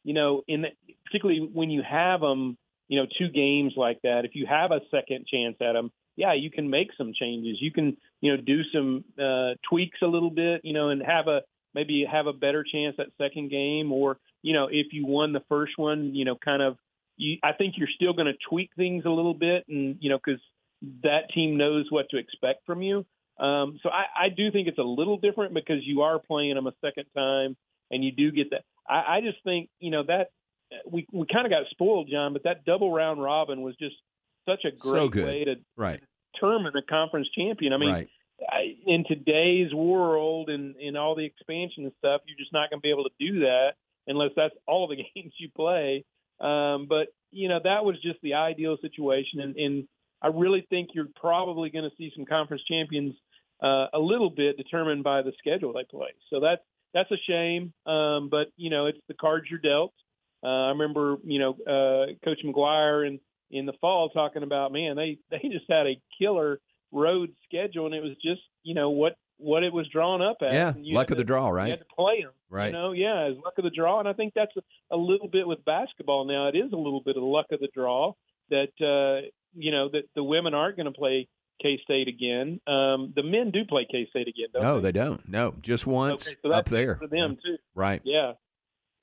you 0.04 0.14
know, 0.14 0.44
in 0.48 0.64
the, 0.64 0.70
particularly 1.06 1.50
when 1.52 1.70
you 1.70 1.82
have 1.90 2.22
them, 2.22 2.58
you 2.88 3.00
know, 3.00 3.08
two 3.18 3.30
games 3.30 3.74
like 3.78 4.00
that, 4.04 4.26
if 4.26 4.32
you 4.34 4.46
have 4.46 4.72
a 4.72 4.82
second 4.90 5.26
chance 5.28 5.56
at 5.62 5.74
them, 5.74 5.92
yeah, 6.16 6.34
you 6.34 6.52
can 6.52 6.70
make 6.70 6.90
some 6.98 7.14
changes. 7.18 7.58
You 7.62 7.72
can, 7.72 7.98
you 8.20 8.36
know, 8.36 8.42
do 8.42 8.62
some 8.74 9.04
uh, 9.20 9.56
tweaks 9.70 10.00
a 10.02 10.08
little 10.08 10.30
bit, 10.30 10.62
you 10.64 10.74
know, 10.74 10.90
and 10.90 11.02
have 11.02 11.28
a 11.28 11.42
maybe 11.74 12.06
have 12.10 12.28
a 12.28 12.34
better 12.34 12.66
chance 12.70 12.96
at 13.00 13.08
second 13.18 13.50
game, 13.50 13.92
or 13.92 14.18
you 14.42 14.54
know, 14.54 14.68
if 14.70 14.88
you 14.92 15.06
won 15.06 15.34
the 15.34 15.44
first 15.48 15.74
one, 15.78 16.16
you 16.16 16.26
know, 16.26 16.36
kind 16.36 16.62
of. 16.62 16.78
You, 17.18 17.38
I 17.44 17.52
think 17.54 17.76
you're 17.78 17.90
still 17.94 18.14
going 18.14 18.28
to 18.28 18.38
tweak 18.50 18.72
things 18.76 19.04
a 19.06 19.10
little 19.10 19.34
bit, 19.36 19.66
and 19.68 19.98
you 20.00 20.10
know, 20.10 20.18
because 20.18 20.42
that 21.04 21.30
team 21.34 21.58
knows 21.58 21.86
what 21.90 22.10
to 22.10 22.18
expect 22.18 22.66
from 22.66 22.82
you. 22.82 23.06
Um, 23.38 23.80
so 23.82 23.90
I, 23.90 24.26
I 24.26 24.30
do 24.30 24.52
think 24.52 24.68
it's 24.68 24.78
a 24.78 24.84
little 24.84 25.18
different 25.18 25.54
because 25.54 25.80
you 25.82 26.02
are 26.02 26.20
playing 26.20 26.56
them 26.56 26.68
a 26.68 26.74
second 26.84 27.06
time, 27.16 27.56
and 27.92 28.04
you 28.04 28.12
do 28.12 28.32
get 28.32 28.50
that. 28.52 28.64
I, 28.88 29.18
I 29.18 29.22
just 29.22 29.38
think 29.44 29.70
you 29.80 29.92
know 29.92 30.04
that 30.08 30.32
we 30.90 31.06
we 31.12 31.28
kind 31.32 31.46
of 31.46 31.52
got 31.52 31.64
spoiled, 31.70 32.10
John, 32.12 32.34
but 32.34 32.44
that 32.44 32.66
double 32.66 32.92
round 32.92 33.22
robin 33.22 33.62
was 33.62 33.76
just 33.76 33.96
such 34.46 34.66
a 34.66 34.72
So 34.72 34.78
great 34.80 35.12
good. 35.12 35.26
way 35.26 35.44
to 35.46 35.56
Right. 35.76 36.02
determine 36.34 36.74
a 36.76 36.82
conference 36.82 37.28
champion. 37.36 37.74
I 37.74 37.78
mean, 37.78 37.90
Right. 37.94 38.10
I, 38.50 38.76
in 38.88 39.04
today's 39.08 39.72
world 39.74 40.50
and 40.50 40.76
in 40.78 40.96
all 40.96 41.14
the 41.14 41.26
expansion 41.26 41.84
and 41.84 41.94
stuff, 42.00 42.22
you're 42.26 42.38
just 42.38 42.52
not 42.54 42.72
going 42.72 42.80
to 42.80 42.82
be 42.82 42.90
able 42.90 43.04
to 43.04 43.12
do 43.20 43.42
that 43.42 43.74
unless 44.08 44.32
that's 44.36 44.56
all 44.68 44.88
the 44.88 44.96
games 45.16 45.34
you 45.38 45.50
play. 45.56 46.04
Um, 46.40 46.88
but 46.90 47.10
you 47.30 47.48
know, 47.50 47.60
that 47.64 47.86
was 47.86 47.96
just 48.02 48.20
the 48.24 48.34
ideal 48.34 48.78
situation, 48.82 49.40
and, 49.42 49.56
and 49.56 49.88
I 50.22 50.28
really 50.28 50.66
think 50.70 50.90
you're 50.94 51.08
probably 51.16 51.70
going 51.70 51.90
to 51.90 51.96
see 51.98 52.12
some 52.16 52.26
conference 52.26 52.64
champions 52.68 53.14
uh, 53.62 53.88
a 53.94 54.00
little 54.00 54.30
bit 54.30 54.58
determined 54.58 55.04
by 55.04 55.22
the 55.22 55.32
schedule 55.38 55.72
they 55.74 55.84
play. 55.84 56.10
So 56.30 56.40
that's 56.40 56.62
that's 56.94 57.12
a 57.12 57.18
shame, 57.28 57.74
um, 57.86 58.30
but 58.30 58.48
you 58.58 58.70
know, 58.70 58.86
it's 58.88 59.00
the 59.08 59.14
cards 59.14 59.48
you're 59.50 59.60
dealt. 59.60 59.94
Uh, 60.44 60.48
I 60.48 60.70
remember, 60.70 61.18
you 61.24 61.40
know, 61.40 61.52
uh, 61.68 62.14
Coach 62.26 62.40
McGuire 62.46 63.08
in 63.08 63.20
in 63.52 63.66
the 63.66 63.74
fall 63.82 64.10
talking 64.10 64.44
about, 64.44 64.72
man, 64.72 64.96
they 64.96 65.18
they 65.30 65.40
just 65.52 65.66
had 65.70 65.88
a 65.88 66.02
killer 66.20 66.60
road 66.92 67.30
schedule, 67.46 67.86
and 67.86 67.96
it 67.96 68.02
was 68.02 68.14
just, 68.24 68.42
you 68.64 68.74
know, 68.74 68.90
what 68.90 69.14
what 69.38 69.64
it 69.64 69.74
was 69.74 69.88
drawn 69.90 70.22
up 70.22 70.38
as. 70.42 70.54
Yeah, 70.54 70.74
you 70.78 70.96
luck 70.96 71.10
had 71.10 71.14
of 71.14 71.18
the 71.18 71.24
to- 71.24 71.28
draw, 71.28 71.48
You 71.50 71.54
right? 71.54 71.70
had 71.72 71.80
to 71.80 71.86
play 71.96 72.22
them, 72.22 72.32
Right. 72.50 72.68
You 72.68 72.74
know, 72.74 72.92
yeah, 72.92 73.28
it's 73.28 73.40
luck 73.44 73.54
of 73.58 73.64
the 73.64 73.70
draw, 73.72 74.00
and 74.00 74.08
I 74.08 74.14
think 74.14 74.34
that's 74.36 74.56
a, 74.58 74.96
a 74.96 74.98
little 74.98 75.28
bit 75.28 75.48
with 75.48 75.64
basketball 75.66 76.26
now. 76.26 76.48
It 76.48 76.56
is 76.56 76.72
a 76.74 76.78
little 76.78 77.02
bit 77.04 77.18
of 77.18 77.24
luck 77.24 77.48
of 77.52 77.60
the 77.60 77.70
draw 77.74 78.14
that 78.50 78.72
uh, 78.82 79.28
you 79.56 79.72
know 79.72 79.90
that 79.90 80.04
the 80.16 80.24
women 80.24 80.54
aren't 80.54 80.76
going 80.78 80.86
to 80.92 80.98
play 80.98 81.28
K 81.62 81.80
State 81.84 82.08
again. 82.08 82.60
Um, 82.68 83.14
the 83.16 83.24
men 83.24 83.52
do 83.52 83.66
play 83.66 83.86
K 83.90 84.08
State 84.10 84.28
again, 84.28 84.48
don't 84.54 84.64
No, 84.64 84.76
they? 84.80 84.92
they 84.92 85.00
don't. 85.00 85.28
No, 85.28 85.54
just 85.62 85.86
once 85.88 86.28
Okay, 86.28 86.38
so 86.44 86.52
up 86.52 86.66
there. 86.70 86.96
for 86.96 87.08
them 87.08 87.38
too. 87.44 87.58
Right. 87.76 88.02
Yeah. 88.04 88.34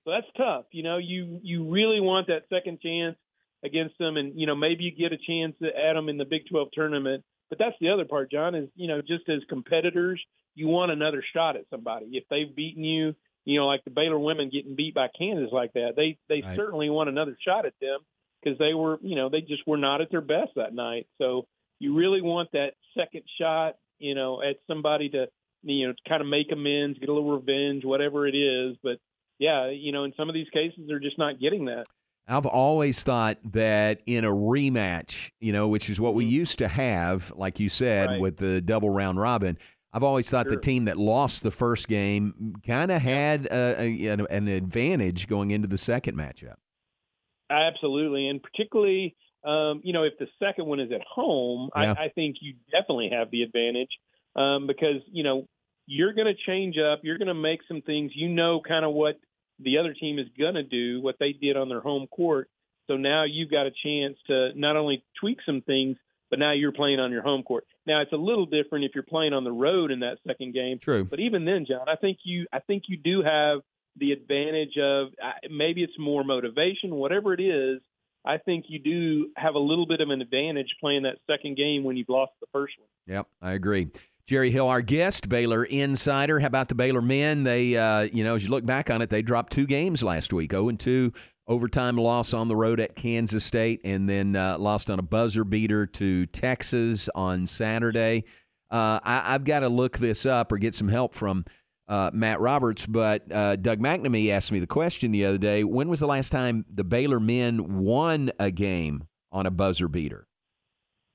So 0.04 0.10
that's 0.12 0.26
tough. 0.36 0.64
You 0.72 0.82
know, 0.82 0.98
you 0.98 1.40
you 1.42 1.70
really 1.70 2.00
want 2.00 2.28
that 2.28 2.42
second 2.48 2.80
chance 2.80 3.16
against 3.64 3.98
them, 3.98 4.16
and 4.16 4.38
you 4.38 4.46
know 4.46 4.54
maybe 4.56 4.84
you 4.84 4.90
get 4.92 5.12
a 5.12 5.18
chance 5.18 5.54
at 5.62 5.92
them 5.94 6.08
in 6.08 6.16
the 6.18 6.24
Big 6.24 6.42
12 6.50 6.68
tournament. 6.72 7.24
But 7.50 7.58
that's 7.58 7.76
the 7.80 7.90
other 7.90 8.04
part, 8.04 8.30
John. 8.30 8.54
Is 8.54 8.68
you 8.74 8.88
know 8.88 9.00
just 9.00 9.28
as 9.28 9.40
competitors, 9.48 10.22
you 10.54 10.68
want 10.68 10.92
another 10.92 11.22
shot 11.34 11.56
at 11.56 11.64
somebody. 11.70 12.06
If 12.12 12.24
they've 12.30 12.54
beaten 12.54 12.84
you, 12.84 13.14
you 13.44 13.58
know, 13.58 13.66
like 13.66 13.84
the 13.84 13.90
Baylor 13.90 14.18
women 14.18 14.50
getting 14.50 14.76
beat 14.76 14.94
by 14.94 15.08
Kansas 15.18 15.50
like 15.52 15.72
that, 15.74 15.92
they 15.96 16.18
they 16.28 16.42
Right. 16.42 16.56
certainly 16.56 16.88
want 16.90 17.08
another 17.08 17.36
shot 17.46 17.66
at 17.66 17.74
them 17.80 18.00
because 18.42 18.58
they 18.58 18.72
were, 18.74 18.98
you 19.02 19.16
know, 19.16 19.28
they 19.28 19.40
just 19.40 19.66
were 19.66 19.76
not 19.78 20.00
at 20.00 20.10
their 20.10 20.20
best 20.20 20.52
that 20.56 20.72
night. 20.74 21.06
So 21.18 21.46
you 21.78 21.94
really 21.96 22.22
want 22.22 22.50
that 22.52 22.72
second 22.96 23.22
shot, 23.40 23.76
you 23.98 24.14
know, 24.14 24.40
at 24.42 24.56
somebody 24.66 25.08
to, 25.10 25.26
you 25.62 25.88
know, 25.88 25.94
kind 26.08 26.20
of 26.20 26.28
make 26.28 26.50
amends, 26.52 26.98
get 26.98 27.08
a 27.08 27.12
little 27.12 27.36
revenge, 27.38 27.84
whatever 27.84 28.26
it 28.26 28.34
is. 28.34 28.76
But 28.82 28.98
yeah, 29.38 29.70
you 29.70 29.92
know, 29.92 30.04
in 30.04 30.12
some 30.16 30.28
of 30.28 30.34
these 30.34 30.48
cases, 30.52 30.80
they're 30.88 30.98
just 31.00 31.18
not 31.18 31.40
getting 31.40 31.66
that. 31.66 31.86
I've 32.30 32.44
always 32.46 33.02
thought 33.02 33.38
that 33.52 34.02
in 34.04 34.24
a 34.24 34.30
rematch, 34.30 35.30
you 35.40 35.52
know, 35.52 35.66
which 35.66 35.88
is 35.88 35.98
what 35.98 36.14
we 36.14 36.26
used 36.26 36.58
to 36.58 36.68
have, 36.68 37.32
like 37.36 37.58
you 37.58 37.68
said, 37.68 38.08
Mm-hmm. 38.08 38.12
Right. 38.14 38.20
with 38.20 38.36
the 38.36 38.60
double 38.60 38.90
round 38.90 39.18
robin. 39.18 39.56
I've 39.92 40.02
always 40.02 40.28
thought 40.28 40.46
the 40.48 40.60
team 40.60 40.84
that 40.84 40.98
lost 40.98 41.42
the 41.42 41.50
first 41.50 41.88
game 41.88 42.56
kind 42.66 42.90
of 42.90 43.00
had 43.00 43.46
a, 43.46 43.80
a, 43.80 44.06
an 44.08 44.46
advantage 44.46 45.26
going 45.26 45.50
into 45.50 45.66
the 45.66 45.78
second 45.78 46.14
matchup. 46.16 46.56
Absolutely, 47.50 48.28
and 48.28 48.42
particularly, 48.42 49.16
um, 49.44 49.80
you 49.84 49.92
know, 49.92 50.02
if 50.02 50.14
the 50.18 50.26
second 50.38 50.66
one 50.66 50.80
is 50.80 50.90
at 50.92 51.02
home, 51.02 51.70
Yeah. 51.76 51.94
I, 51.98 52.04
I 52.04 52.08
think 52.14 52.36
you 52.40 52.54
definitely 52.70 53.10
have 53.12 53.30
the 53.30 53.42
advantage 53.42 53.90
um, 54.36 54.66
because 54.66 55.00
you 55.10 55.22
know 55.22 55.46
you're 55.86 56.12
going 56.12 56.26
to 56.26 56.34
change 56.46 56.76
up. 56.78 57.00
You're 57.02 57.18
going 57.18 57.28
to 57.28 57.34
make 57.34 57.60
some 57.68 57.82
things. 57.82 58.12
You 58.14 58.28
know, 58.28 58.60
kind 58.66 58.84
of 58.84 58.92
what 58.92 59.18
the 59.58 59.78
other 59.78 59.94
team 59.94 60.18
is 60.18 60.26
going 60.38 60.54
to 60.54 60.62
do, 60.62 61.00
what 61.00 61.16
they 61.18 61.32
did 61.32 61.56
on 61.56 61.68
their 61.68 61.80
home 61.80 62.06
court. 62.06 62.48
So 62.86 62.96
now 62.96 63.24
you've 63.24 63.50
got 63.50 63.66
a 63.66 63.70
chance 63.70 64.16
to 64.28 64.50
not 64.54 64.76
only 64.76 65.04
tweak 65.20 65.38
some 65.44 65.60
things, 65.60 65.96
but 66.30 66.38
now 66.38 66.52
you're 66.52 66.72
playing 66.72 67.00
on 67.00 67.10
your 67.10 67.22
home 67.22 67.42
court. 67.42 67.64
Now 67.86 68.00
it's 68.00 68.12
a 68.12 68.16
little 68.16 68.46
different 68.46 68.84
if 68.84 68.92
you're 68.94 69.04
playing 69.04 69.32
on 69.32 69.44
the 69.44 69.52
road 69.52 69.90
in 69.90 70.00
that 70.00 70.18
second 70.26 70.54
game. 70.54 70.78
True. 70.78 71.04
But 71.04 71.20
even 71.20 71.44
then, 71.44 71.66
John, 71.68 71.88
I 71.88 71.96
think 71.96 72.18
you 72.24 72.46
I 72.52 72.60
think 72.60 72.84
you 72.88 72.96
do 72.96 73.22
have 73.22 73.60
the 73.96 74.12
advantage 74.12 74.76
of 74.80 75.08
maybe 75.50 75.82
it's 75.82 75.98
more 75.98 76.24
motivation, 76.24 76.94
whatever 76.94 77.34
it 77.34 77.40
is. 77.40 77.80
I 78.28 78.36
think 78.36 78.66
you 78.68 78.78
do 78.78 79.30
have 79.36 79.54
a 79.54 79.58
little 79.58 79.86
bit 79.86 80.02
of 80.02 80.10
an 80.10 80.20
advantage 80.20 80.76
playing 80.80 81.04
that 81.04 81.16
second 81.26 81.56
game 81.56 81.82
when 81.82 81.96
you've 81.96 82.10
lost 82.10 82.32
the 82.40 82.46
first 82.52 82.74
one. 82.78 83.16
Yep, 83.16 83.26
I 83.40 83.52
agree. 83.52 83.88
Jerry 84.26 84.50
Hill, 84.50 84.68
our 84.68 84.82
guest, 84.82 85.30
Baylor 85.30 85.64
insider. 85.64 86.38
How 86.38 86.48
about 86.48 86.68
the 86.68 86.74
Baylor 86.74 87.00
men? 87.00 87.44
They, 87.44 87.74
uh, 87.74 88.02
you 88.02 88.22
know, 88.22 88.34
as 88.34 88.44
you 88.44 88.50
look 88.50 88.66
back 88.66 88.90
on 88.90 89.00
it, 89.00 89.08
they 89.08 89.22
dropped 89.22 89.54
two 89.54 89.66
games 89.66 90.02
last 90.02 90.34
week, 90.34 90.52
0 90.52 90.68
and 90.68 90.78
2, 90.78 91.10
overtime 91.46 91.96
loss 91.96 92.34
on 92.34 92.48
the 92.48 92.54
road 92.54 92.78
at 92.80 92.94
Kansas 92.94 93.42
State, 93.42 93.80
and 93.84 94.06
then 94.06 94.36
uh, 94.36 94.58
lost 94.58 94.90
on 94.90 94.98
a 94.98 95.02
buzzer 95.02 95.44
beater 95.44 95.86
to 95.86 96.26
Texas 96.26 97.08
on 97.14 97.46
Saturday. 97.46 98.24
Uh, 98.70 99.00
I, 99.02 99.34
I've 99.34 99.44
got 99.44 99.60
to 99.60 99.70
look 99.70 99.96
this 99.96 100.26
up 100.26 100.52
or 100.52 100.58
get 100.58 100.74
some 100.74 100.88
help 100.88 101.14
from 101.14 101.46
uh, 101.88 102.10
Matt 102.12 102.40
Roberts, 102.40 102.86
but 102.86 103.30
uh, 103.32 103.56
Doug 103.56 103.80
McNamee 103.80 104.30
asked 104.30 104.52
me 104.52 104.58
the 104.60 104.66
question 104.66 105.10
the 105.10 105.24
other 105.24 105.38
day: 105.38 105.64
When 105.64 105.88
was 105.88 106.00
the 106.00 106.06
last 106.06 106.30
time 106.30 106.64
the 106.72 106.84
Baylor 106.84 107.20
men 107.20 107.78
won 107.78 108.30
a 108.38 108.50
game 108.50 109.04
on 109.32 109.46
a 109.46 109.50
buzzer 109.50 109.88
beater? 109.88 110.26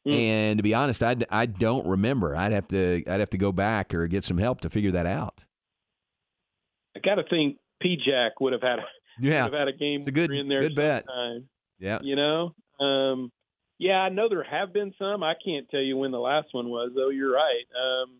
Hmm. 0.05 0.11
And 0.13 0.57
to 0.59 0.63
be 0.63 0.73
honest, 0.73 1.01
I, 1.01 1.15
I 1.29 1.45
don't 1.45 1.87
remember. 1.87 2.35
I'd 2.35 2.51
have 2.51 2.67
to 2.69 3.03
I'd 3.07 3.19
have 3.19 3.29
to 3.31 3.37
go 3.37 3.51
back 3.51 3.93
or 3.93 4.07
get 4.07 4.23
some 4.23 4.37
help 4.37 4.61
to 4.61 4.69
figure 4.69 4.91
that 4.91 5.05
out. 5.05 5.45
I 6.95 6.99
got 6.99 7.15
to 7.15 7.23
think 7.29 7.57
P. 7.81 7.95
Jack 7.97 8.39
would 8.39 8.53
have 8.53 8.61
had 8.61 8.79
a, 8.79 8.83
Yeah. 9.19 9.45
would 9.45 9.53
have 9.53 9.59
had 9.61 9.67
a 9.67 9.77
game 9.77 9.99
It's 9.99 10.07
a 10.07 10.11
good- 10.11 10.31
in 10.31 10.47
there 10.47 10.61
good 10.61 10.75
bet. 10.75 11.05
Yeah. 11.79 11.99
You 12.01 12.15
know, 12.15 12.53
um, 12.85 13.31
yeah, 13.79 13.95
I 13.99 14.09
know 14.09 14.29
there 14.29 14.43
have 14.43 14.71
been 14.73 14.93
some. 14.99 15.23
I 15.23 15.33
can't 15.43 15.67
tell 15.69 15.81
you 15.81 15.97
when 15.97 16.11
the 16.11 16.19
last 16.19 16.47
one 16.53 16.69
was, 16.69 16.91
though. 16.95 17.09
You're 17.09 17.33
right. 17.33 17.63
Um, 17.75 18.19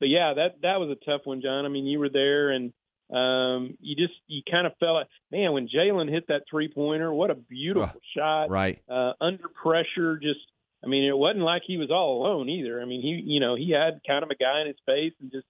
but 0.00 0.08
yeah, 0.08 0.34
that 0.34 0.62
that 0.62 0.80
was 0.80 0.90
a 0.90 1.04
tough 1.04 1.22
one, 1.24 1.42
John. 1.42 1.64
I 1.64 1.68
mean, 1.68 1.84
you 1.84 1.98
were 1.98 2.08
there, 2.08 2.50
and 2.50 2.72
um, 3.12 3.76
you 3.80 3.94
just 3.94 4.18
you 4.26 4.42
kind 4.50 4.66
of 4.66 4.72
felt 4.80 4.94
like, 4.94 5.08
man, 5.30 5.52
when 5.52 5.68
Jalen 5.68 6.10
hit 6.10 6.28
that 6.28 6.44
three 6.50 6.72
pointer, 6.72 7.12
what 7.12 7.30
a 7.30 7.34
beautiful 7.34 8.00
shot. 8.16 8.50
Right. 8.50 8.82
Uh, 8.88 9.12
under 9.20 9.48
pressure, 9.48 10.16
just 10.16 10.40
I 10.82 10.88
mean, 10.88 11.04
it 11.04 11.16
wasn't 11.16 11.44
like 11.44 11.62
he 11.66 11.76
was 11.76 11.90
all 11.90 12.22
alone 12.22 12.48
either. 12.48 12.80
I 12.80 12.86
mean, 12.86 13.02
he 13.02 13.22
you 13.32 13.40
know 13.40 13.54
he 13.54 13.72
had 13.72 14.00
kind 14.06 14.24
of 14.24 14.30
a 14.30 14.34
guy 14.36 14.62
in 14.62 14.68
his 14.68 14.76
face 14.86 15.12
and 15.20 15.30
just 15.30 15.46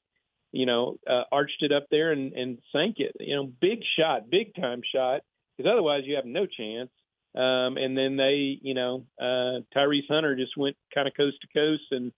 you 0.53 0.67
know 0.67 0.99
uh, 1.09 1.23
arched 1.31 1.63
it 1.63 1.73
up 1.73 1.87
there 1.91 2.13
and 2.13 2.33
and 2.33 2.59
sank 2.73 2.97
it. 2.99 3.15
You 3.21 3.37
know, 3.37 3.53
big 3.61 3.81
shot, 3.99 4.31
big 4.31 4.55
time 4.55 4.83
shot. 4.95 5.21
Because 5.57 5.71
otherwise, 5.73 6.03
you 6.07 6.17
have 6.17 6.25
no 6.25 6.47
chance. 6.47 6.91
Um, 7.35 7.77
and 7.77 7.97
then 7.97 8.17
they, 8.17 8.59
you 8.61 8.75
know, 8.75 9.05
uh, 9.21 9.61
Tyrese 9.77 10.09
Hunter 10.09 10.35
just 10.35 10.57
went 10.57 10.77
kind 10.93 11.07
of 11.07 11.15
coast 11.17 11.37
to 11.43 11.49
coast, 11.55 11.85
and 11.93 12.13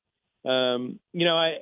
um, 0.51 1.01
you 1.13 1.27
know, 1.27 1.37
I 1.37 1.59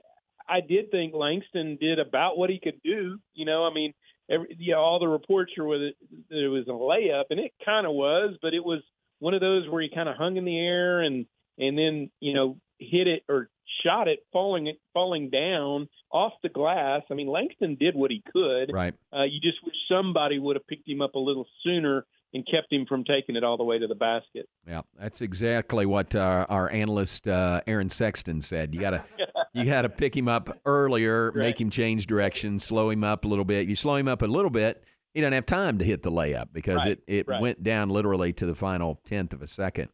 I 0.50 0.60
did 0.60 0.90
think 0.90 1.14
Langston 1.14 1.78
did 1.80 1.98
about 1.98 2.36
what 2.36 2.50
he 2.50 2.58
could 2.62 2.80
do. 2.82 3.18
You 3.34 3.44
know, 3.44 3.64
I 3.64 3.72
mean, 3.72 3.92
every, 4.30 4.56
you 4.58 4.72
know, 4.72 4.80
all 4.80 4.98
the 4.98 5.08
reports 5.08 5.52
are 5.58 5.66
with 5.66 5.82
it 5.82 5.96
that 6.30 6.44
it 6.44 6.48
was 6.48 6.66
a 6.68 6.72
layup, 6.72 7.24
and 7.30 7.40
it 7.40 7.52
kind 7.64 7.86
of 7.86 7.92
was, 7.92 8.36
but 8.42 8.54
it 8.54 8.64
was 8.64 8.82
one 9.18 9.34
of 9.34 9.40
those 9.40 9.68
where 9.68 9.82
he 9.82 9.90
kind 9.94 10.08
of 10.08 10.16
hung 10.16 10.36
in 10.36 10.44
the 10.44 10.58
air 10.58 11.00
and 11.00 11.26
and 11.58 11.78
then 11.78 12.10
you 12.20 12.34
know 12.34 12.56
hit 12.78 13.06
it 13.06 13.22
or 13.28 13.48
shot 13.84 14.08
it 14.08 14.20
falling 14.32 14.72
falling 14.92 15.30
down 15.30 15.88
off 16.10 16.32
the 16.42 16.48
glass. 16.48 17.02
I 17.10 17.14
mean, 17.14 17.28
Langston 17.28 17.76
did 17.78 17.94
what 17.94 18.10
he 18.10 18.22
could. 18.32 18.72
Right. 18.72 18.94
Uh, 19.12 19.24
you 19.24 19.40
just 19.40 19.64
wish 19.64 19.74
somebody 19.88 20.38
would 20.38 20.56
have 20.56 20.66
picked 20.66 20.88
him 20.88 21.00
up 21.00 21.14
a 21.14 21.18
little 21.18 21.46
sooner 21.62 22.04
and 22.32 22.46
kept 22.46 22.72
him 22.72 22.86
from 22.86 23.04
taking 23.04 23.36
it 23.36 23.44
all 23.44 23.56
the 23.56 23.64
way 23.64 23.78
to 23.78 23.86
the 23.86 23.94
basket. 23.94 24.48
Yeah, 24.66 24.82
that's 24.98 25.20
exactly 25.20 25.86
what 25.86 26.14
uh, 26.14 26.46
our 26.48 26.70
analyst 26.70 27.26
uh, 27.26 27.60
Aaron 27.66 27.90
Sexton 27.90 28.40
said. 28.40 28.74
You 28.74 28.80
gotta 28.80 29.04
you 29.52 29.64
gotta 29.64 29.88
pick 29.88 30.16
him 30.16 30.28
up 30.28 30.60
earlier, 30.64 31.32
make 31.34 31.60
him 31.60 31.70
change 31.70 32.06
direction, 32.06 32.58
slow 32.58 32.90
him 32.90 33.04
up 33.04 33.24
a 33.24 33.28
little 33.28 33.44
bit. 33.44 33.68
You 33.68 33.74
slow 33.74 33.96
him 33.96 34.08
up 34.08 34.22
a 34.22 34.26
little 34.26 34.50
bit, 34.50 34.84
he 35.14 35.20
doesn't 35.20 35.32
have 35.32 35.46
time 35.46 35.78
to 35.78 35.84
hit 35.84 36.02
the 36.02 36.10
layup 36.10 36.48
because 36.52 36.84
Right, 36.84 36.98
it 36.98 37.02
it 37.06 37.28
right. 37.28 37.40
went 37.40 37.62
down 37.62 37.90
literally 37.90 38.32
to 38.34 38.46
the 38.46 38.54
final 38.54 39.00
tenth 39.04 39.32
of 39.32 39.42
a 39.42 39.46
second. 39.46 39.88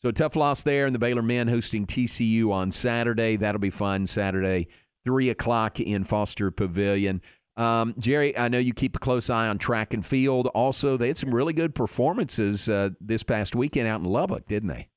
So 0.00 0.08
a 0.08 0.12
tough 0.12 0.34
loss 0.34 0.64
there, 0.64 0.86
and 0.86 0.94
the 0.94 0.98
Baylor 0.98 1.22
men 1.22 1.46
hosting 1.46 1.86
TCU 1.86 2.50
on 2.50 2.72
Saturday. 2.72 3.36
That'll 3.36 3.60
be 3.60 3.70
fun. 3.70 4.06
Saturday, 4.06 4.66
three 5.04 5.28
o'clock 5.30 5.78
in 5.78 6.02
Foster 6.04 6.50
Pavilion. 6.50 7.20
Um, 7.56 7.94
Jerry, 7.98 8.36
I 8.36 8.48
know 8.48 8.58
you 8.58 8.72
keep 8.72 8.96
a 8.96 8.98
close 8.98 9.30
eye 9.30 9.46
on 9.46 9.58
track 9.58 9.92
and 9.94 10.04
field. 10.04 10.48
Also, 10.48 10.96
they 10.96 11.08
had 11.08 11.18
some 11.18 11.32
really 11.34 11.52
good 11.52 11.74
performances 11.74 12.68
uh, 12.68 12.90
this 13.00 13.22
past 13.22 13.54
weekend 13.54 13.86
out 13.86 14.00
in 14.00 14.06
Lubbock, 14.06 14.48
didn't 14.48 14.70
they? 14.70 14.88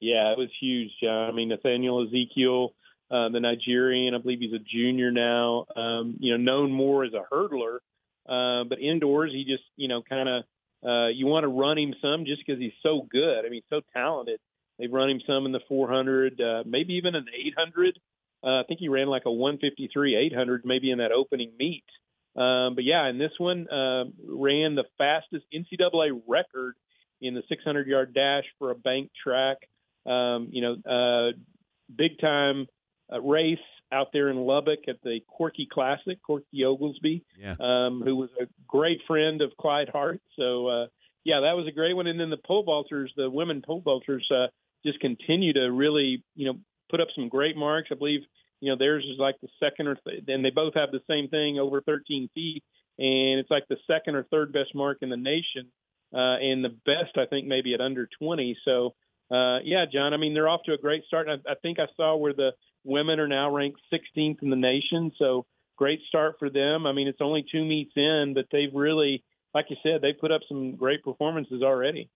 Yeah, 0.00 0.30
it 0.32 0.38
was 0.38 0.48
huge, 0.60 0.90
John. 1.02 1.28
I 1.28 1.32
mean, 1.32 1.48
Nathaniel 1.48 2.06
Ezekiel, 2.06 2.74
uh, 3.14 3.28
the 3.28 3.38
Nigerian, 3.38 4.14
I 4.14 4.18
believe 4.18 4.40
he's 4.40 4.52
a 4.52 4.58
junior 4.58 5.12
now. 5.12 5.66
Um, 5.76 6.16
you 6.18 6.32
know, 6.32 6.42
known 6.42 6.72
more 6.72 7.04
as 7.04 7.12
a 7.12 7.22
hurdler, 7.32 7.76
uh, 8.28 8.64
but 8.68 8.80
indoors 8.80 9.30
he 9.32 9.44
just, 9.44 9.62
you 9.76 9.86
know, 9.86 10.02
kind 10.02 10.28
of 10.28 10.42
uh, 10.84 11.08
you 11.08 11.26
want 11.26 11.44
to 11.44 11.48
run 11.48 11.78
him 11.78 11.94
some 12.02 12.24
just 12.24 12.42
because 12.44 12.60
he's 12.60 12.72
so 12.82 13.06
good. 13.08 13.46
I 13.46 13.50
mean, 13.50 13.62
so 13.70 13.82
talented. 13.92 14.40
They've 14.78 14.92
run 14.92 15.10
him 15.10 15.20
some 15.26 15.46
in 15.46 15.52
the 15.52 15.60
400, 15.68 16.40
uh, 16.40 16.62
maybe 16.66 16.94
even 16.94 17.14
an 17.14 17.26
800. 17.32 17.98
Uh, 18.42 18.60
I 18.60 18.62
think 18.66 18.80
he 18.80 18.88
ran 18.88 19.06
like 19.06 19.22
a 19.26 19.32
153 19.32 20.16
800 20.16 20.62
maybe 20.64 20.90
in 20.90 20.98
that 20.98 21.12
opening 21.12 21.52
meet. 21.56 21.84
Um, 22.36 22.74
but 22.74 22.82
yeah, 22.82 23.06
and 23.06 23.20
this 23.20 23.30
one, 23.38 23.68
uh, 23.68 24.04
ran 24.26 24.74
the 24.74 24.84
fastest 24.98 25.44
NCAA 25.54 26.20
record 26.26 26.74
in 27.22 27.34
the 27.34 27.42
600 27.48 27.86
yard 27.86 28.12
dash 28.12 28.44
for 28.58 28.72
a 28.72 28.74
bank 28.74 29.12
track. 29.22 29.58
Um, 30.04 30.48
you 30.50 30.62
know, 30.62 30.74
uh, 30.84 31.32
big 31.96 32.18
time 32.18 32.66
uh, 33.12 33.20
race 33.20 33.58
out 33.92 34.08
there 34.12 34.28
in 34.30 34.36
Lubbock 34.36 34.80
at 34.88 34.96
the 35.02 35.20
Corky 35.28 35.68
Classic, 35.70 36.18
Corky 36.22 36.64
Oglesby, 36.64 37.22
Yeah. 37.38 37.54
um, 37.60 38.02
who 38.02 38.16
was 38.16 38.30
a 38.40 38.46
great 38.66 39.00
friend 39.06 39.40
of 39.42 39.56
Clyde 39.56 39.88
Hart. 39.90 40.20
So, 40.36 40.66
uh, 40.66 40.86
yeah, 41.24 41.40
that 41.40 41.56
was 41.56 41.66
a 41.66 41.72
great 41.72 41.94
one. 41.94 42.06
And 42.06 42.18
then 42.18 42.30
the 42.30 42.36
pole 42.38 42.64
vaulters, 42.64 43.08
the 43.16 43.30
women 43.30 43.62
pole 43.62 43.82
vaulters, 43.82 44.30
uh, 44.30 44.48
just 44.84 45.00
continue 45.00 45.52
to 45.54 45.70
really, 45.70 46.22
you 46.34 46.46
know, 46.46 46.58
put 46.90 47.00
up 47.00 47.08
some 47.14 47.28
great 47.28 47.56
marks. 47.56 47.88
I 47.92 47.94
believe, 47.94 48.20
you 48.60 48.70
know, 48.70 48.76
theirs 48.78 49.04
is 49.10 49.18
like 49.18 49.36
the 49.40 49.48
second 49.60 49.86
or 49.88 49.94
th- 49.96 50.24
and 50.28 50.44
they 50.44 50.50
both 50.50 50.74
have 50.74 50.90
the 50.90 51.00
same 51.08 51.28
thing 51.28 51.58
over 51.58 51.80
13 51.82 52.28
feet, 52.34 52.62
and 52.98 53.38
it's 53.40 53.50
like 53.50 53.66
the 53.68 53.78
second 53.86 54.14
or 54.16 54.24
third 54.24 54.52
best 54.52 54.74
mark 54.74 54.98
in 55.02 55.08
the 55.10 55.16
nation, 55.16 55.70
uh, 56.14 56.36
and 56.40 56.64
the 56.64 56.76
best 56.86 57.16
I 57.16 57.26
think 57.26 57.46
maybe 57.46 57.74
at 57.74 57.80
under 57.80 58.06
20. 58.18 58.56
So, 58.64 58.94
uh, 59.30 59.58
yeah, 59.64 59.84
John, 59.92 60.14
I 60.14 60.16
mean 60.16 60.34
they're 60.34 60.48
off 60.48 60.62
to 60.66 60.72
a 60.72 60.78
great 60.78 61.04
start. 61.06 61.28
I, 61.28 61.34
I 61.50 61.54
think 61.62 61.78
I 61.78 61.86
saw 61.96 62.16
where 62.16 62.32
the 62.32 62.50
women 62.84 63.18
are 63.20 63.28
now 63.28 63.50
ranked 63.54 63.80
16th 63.92 64.42
in 64.42 64.50
the 64.50 64.56
nation, 64.56 65.12
so 65.18 65.46
great 65.76 66.00
start 66.08 66.36
for 66.38 66.50
them. 66.50 66.86
I 66.86 66.92
mean 66.92 67.08
it's 67.08 67.20
only 67.20 67.44
two 67.50 67.64
meets 67.64 67.92
in, 67.96 68.32
but 68.34 68.46
they've 68.52 68.74
really, 68.74 69.24
like 69.54 69.66
you 69.70 69.76
said, 69.82 70.02
they 70.02 70.12
put 70.12 70.30
up 70.32 70.42
some 70.48 70.76
great 70.76 71.02
performances 71.02 71.62
already. 71.62 72.10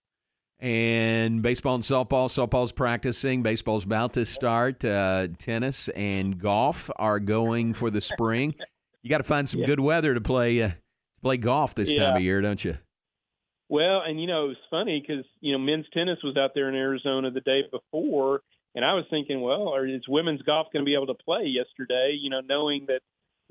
And 0.61 1.41
baseball 1.41 1.75
and 1.75 1.83
softball. 1.83 2.27
Softball's 2.27 2.73
practicing. 2.73 3.43
Baseball's 3.43 3.85
about 3.85 4.13
to 4.13 4.25
start. 4.25 4.83
Uh, 4.83 5.29
tennis 5.37 5.87
and 5.89 6.37
golf 6.37 6.89
are 6.97 7.21
going 7.21 7.73
for 7.73 7.89
the 7.89 8.01
spring. 8.01 8.53
You 9.01 9.09
got 9.09 9.19
to 9.19 9.23
find 9.23 9.47
some 9.47 9.61
Yeah. 9.61 9.67
good 9.67 9.79
weather 9.79 10.13
to 10.13 10.19
play 10.19 10.61
uh, 10.61 10.67
to 10.69 11.21
play 11.21 11.37
golf 11.37 11.75
this 11.75 11.93
time 11.93 12.17
of 12.17 12.21
year, 12.21 12.41
don't 12.41 12.63
you? 12.65 12.77
Well, 13.69 14.01
and 14.05 14.19
you 14.19 14.25
know, 14.25 14.45
it 14.45 14.47
was 14.49 14.57
funny 14.71 14.99
because 14.99 15.25
you 15.41 15.53
know 15.53 15.59
men's 15.59 15.85
tennis 15.93 16.17
was 16.23 16.35
out 16.35 16.51
there 16.55 16.69
in 16.69 16.75
Arizona 16.75 17.29
the 17.29 17.41
day 17.41 17.61
before, 17.71 18.41
and 18.75 18.83
I 18.83 18.95
was 18.95 19.05
thinking, 19.09 19.41
well, 19.41 19.75
is 19.75 20.07
women's 20.07 20.41
golf 20.41 20.67
going 20.73 20.83
to 20.83 20.89
be 20.89 20.95
able 20.95 21.07
to 21.07 21.23
play 21.23 21.43
yesterday? 21.45 22.17
You 22.19 22.31
know, 22.31 22.41
knowing 22.41 22.87
that 22.87 23.01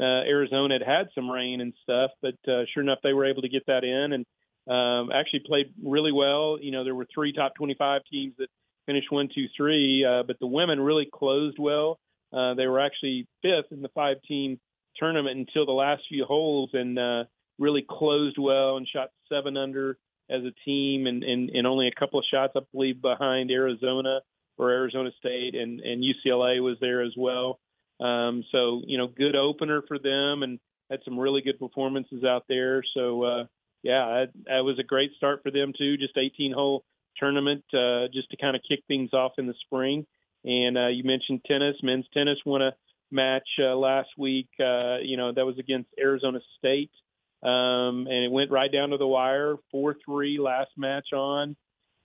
uh, 0.01 0.29
Arizona 0.29 0.75
had 0.75 0.83
had 0.83 1.09
some 1.15 1.31
rain 1.31 1.61
and 1.61 1.73
stuff, 1.85 2.11
but 2.21 2.35
uh, 2.49 2.65
sure 2.75 2.83
enough, 2.83 2.99
they 3.03 3.13
were 3.13 3.27
able 3.27 3.43
to 3.43 3.49
get 3.49 3.67
that 3.67 3.85
in 3.85 4.13
and 4.13 4.27
um, 4.69 5.11
actually 5.13 5.43
played 5.47 5.73
really 5.83 6.13
well. 6.13 6.59
You 6.61 6.73
know, 6.73 6.83
there 6.83 6.95
were 6.95 7.07
three 7.15 7.33
top 7.33 7.55
25 7.55 8.03
teams 8.11 8.35
that 8.39 8.49
finished 8.87 9.11
one, 9.11 9.29
two, 9.33 9.47
three, 9.57 10.05
uh, 10.05 10.25
but 10.25 10.39
the 10.41 10.47
women 10.47 10.81
really 10.81 11.09
closed 11.13 11.59
well. 11.61 11.99
Uh, 12.33 12.55
they 12.55 12.67
were 12.67 12.81
actually 12.81 13.27
fifth 13.43 13.71
in 13.71 13.83
the 13.83 13.89
five-team 13.95 14.59
tournament 14.97 15.39
until 15.39 15.65
the 15.65 15.73
last 15.73 16.03
few 16.09 16.25
holes, 16.25 16.71
and 16.73 16.99
uh, 16.99 17.25
really 17.59 17.85
closed 17.89 18.37
well 18.39 18.77
and 18.77 18.87
shot 18.87 19.09
seven 19.29 19.57
under 19.57 19.97
as 20.31 20.43
a 20.43 20.53
team, 20.65 21.07
and, 21.07 21.23
and, 21.23 21.51
and 21.51 21.67
only 21.67 21.89
a 21.89 21.99
couple 21.99 22.19
of 22.19 22.25
shots, 22.31 22.53
I 22.57 22.61
believe, 22.73 23.01
behind 23.01 23.51
Arizona 23.51 24.21
or 24.57 24.71
Arizona 24.71 25.11
State, 25.19 25.55
and, 25.55 25.81
and 25.81 26.03
UCLA 26.03 26.63
was 26.63 26.77
there 26.81 27.03
as 27.03 27.13
well. 27.17 27.61
Um, 28.01 28.45
so 28.53 28.83
you 28.87 28.99
know, 28.99 29.09
good 29.09 29.37
opener 29.37 29.83
for 29.87 29.99
them, 29.99 30.43
and 30.43 30.59
had 30.91 31.01
some 31.05 31.19
really 31.19 31.43
good 31.43 31.59
performances 31.59 32.25
out 32.25 32.45
there. 32.49 32.83
So 32.95 33.23
uh, 33.25 33.45
yeah, 33.83 34.27
that, 34.47 34.65
was 34.65 34.79
a 34.79 34.85
great 34.85 35.13
start 35.17 35.43
for 35.43 35.51
them 35.51 35.73
too. 35.77 35.97
Just 35.97 36.17
18 36.17 36.53
hole 36.53 36.85
tournament, 37.17 37.65
uh, 37.73 38.09
just 38.13 38.31
to 38.31 38.37
kind 38.37 38.57
of 38.57 38.63
kick 38.69 38.81
things 38.89 39.13
off 39.13 39.33
in 39.39 39.47
the 39.47 39.55
spring. 39.65 40.07
And 40.45 40.79
uh, 40.79 40.89
you 40.89 41.05
mentioned 41.05 41.43
tennis, 41.47 41.77
men's 41.83 42.07
tennis 42.15 42.39
won 42.47 42.63
a 42.63 42.73
match 43.11 43.49
uh, 43.61 43.75
last 43.75 44.11
week. 44.17 44.49
Uh, 44.61 44.99
you 45.03 45.17
know, 45.17 45.33
that 45.33 45.45
was 45.45 45.59
against 45.59 45.91
Arizona 45.99 46.41
State, 46.59 46.91
um, 47.43 48.07
and 48.07 48.25
it 48.25 48.31
went 48.31 48.51
right 48.51 48.71
down 48.71 48.91
to 48.91 48.97
the 48.97 49.07
wire, 49.07 49.57
four 49.71 49.97
three 50.05 50.39
last 50.39 50.71
match 50.77 51.13
on, 51.13 51.57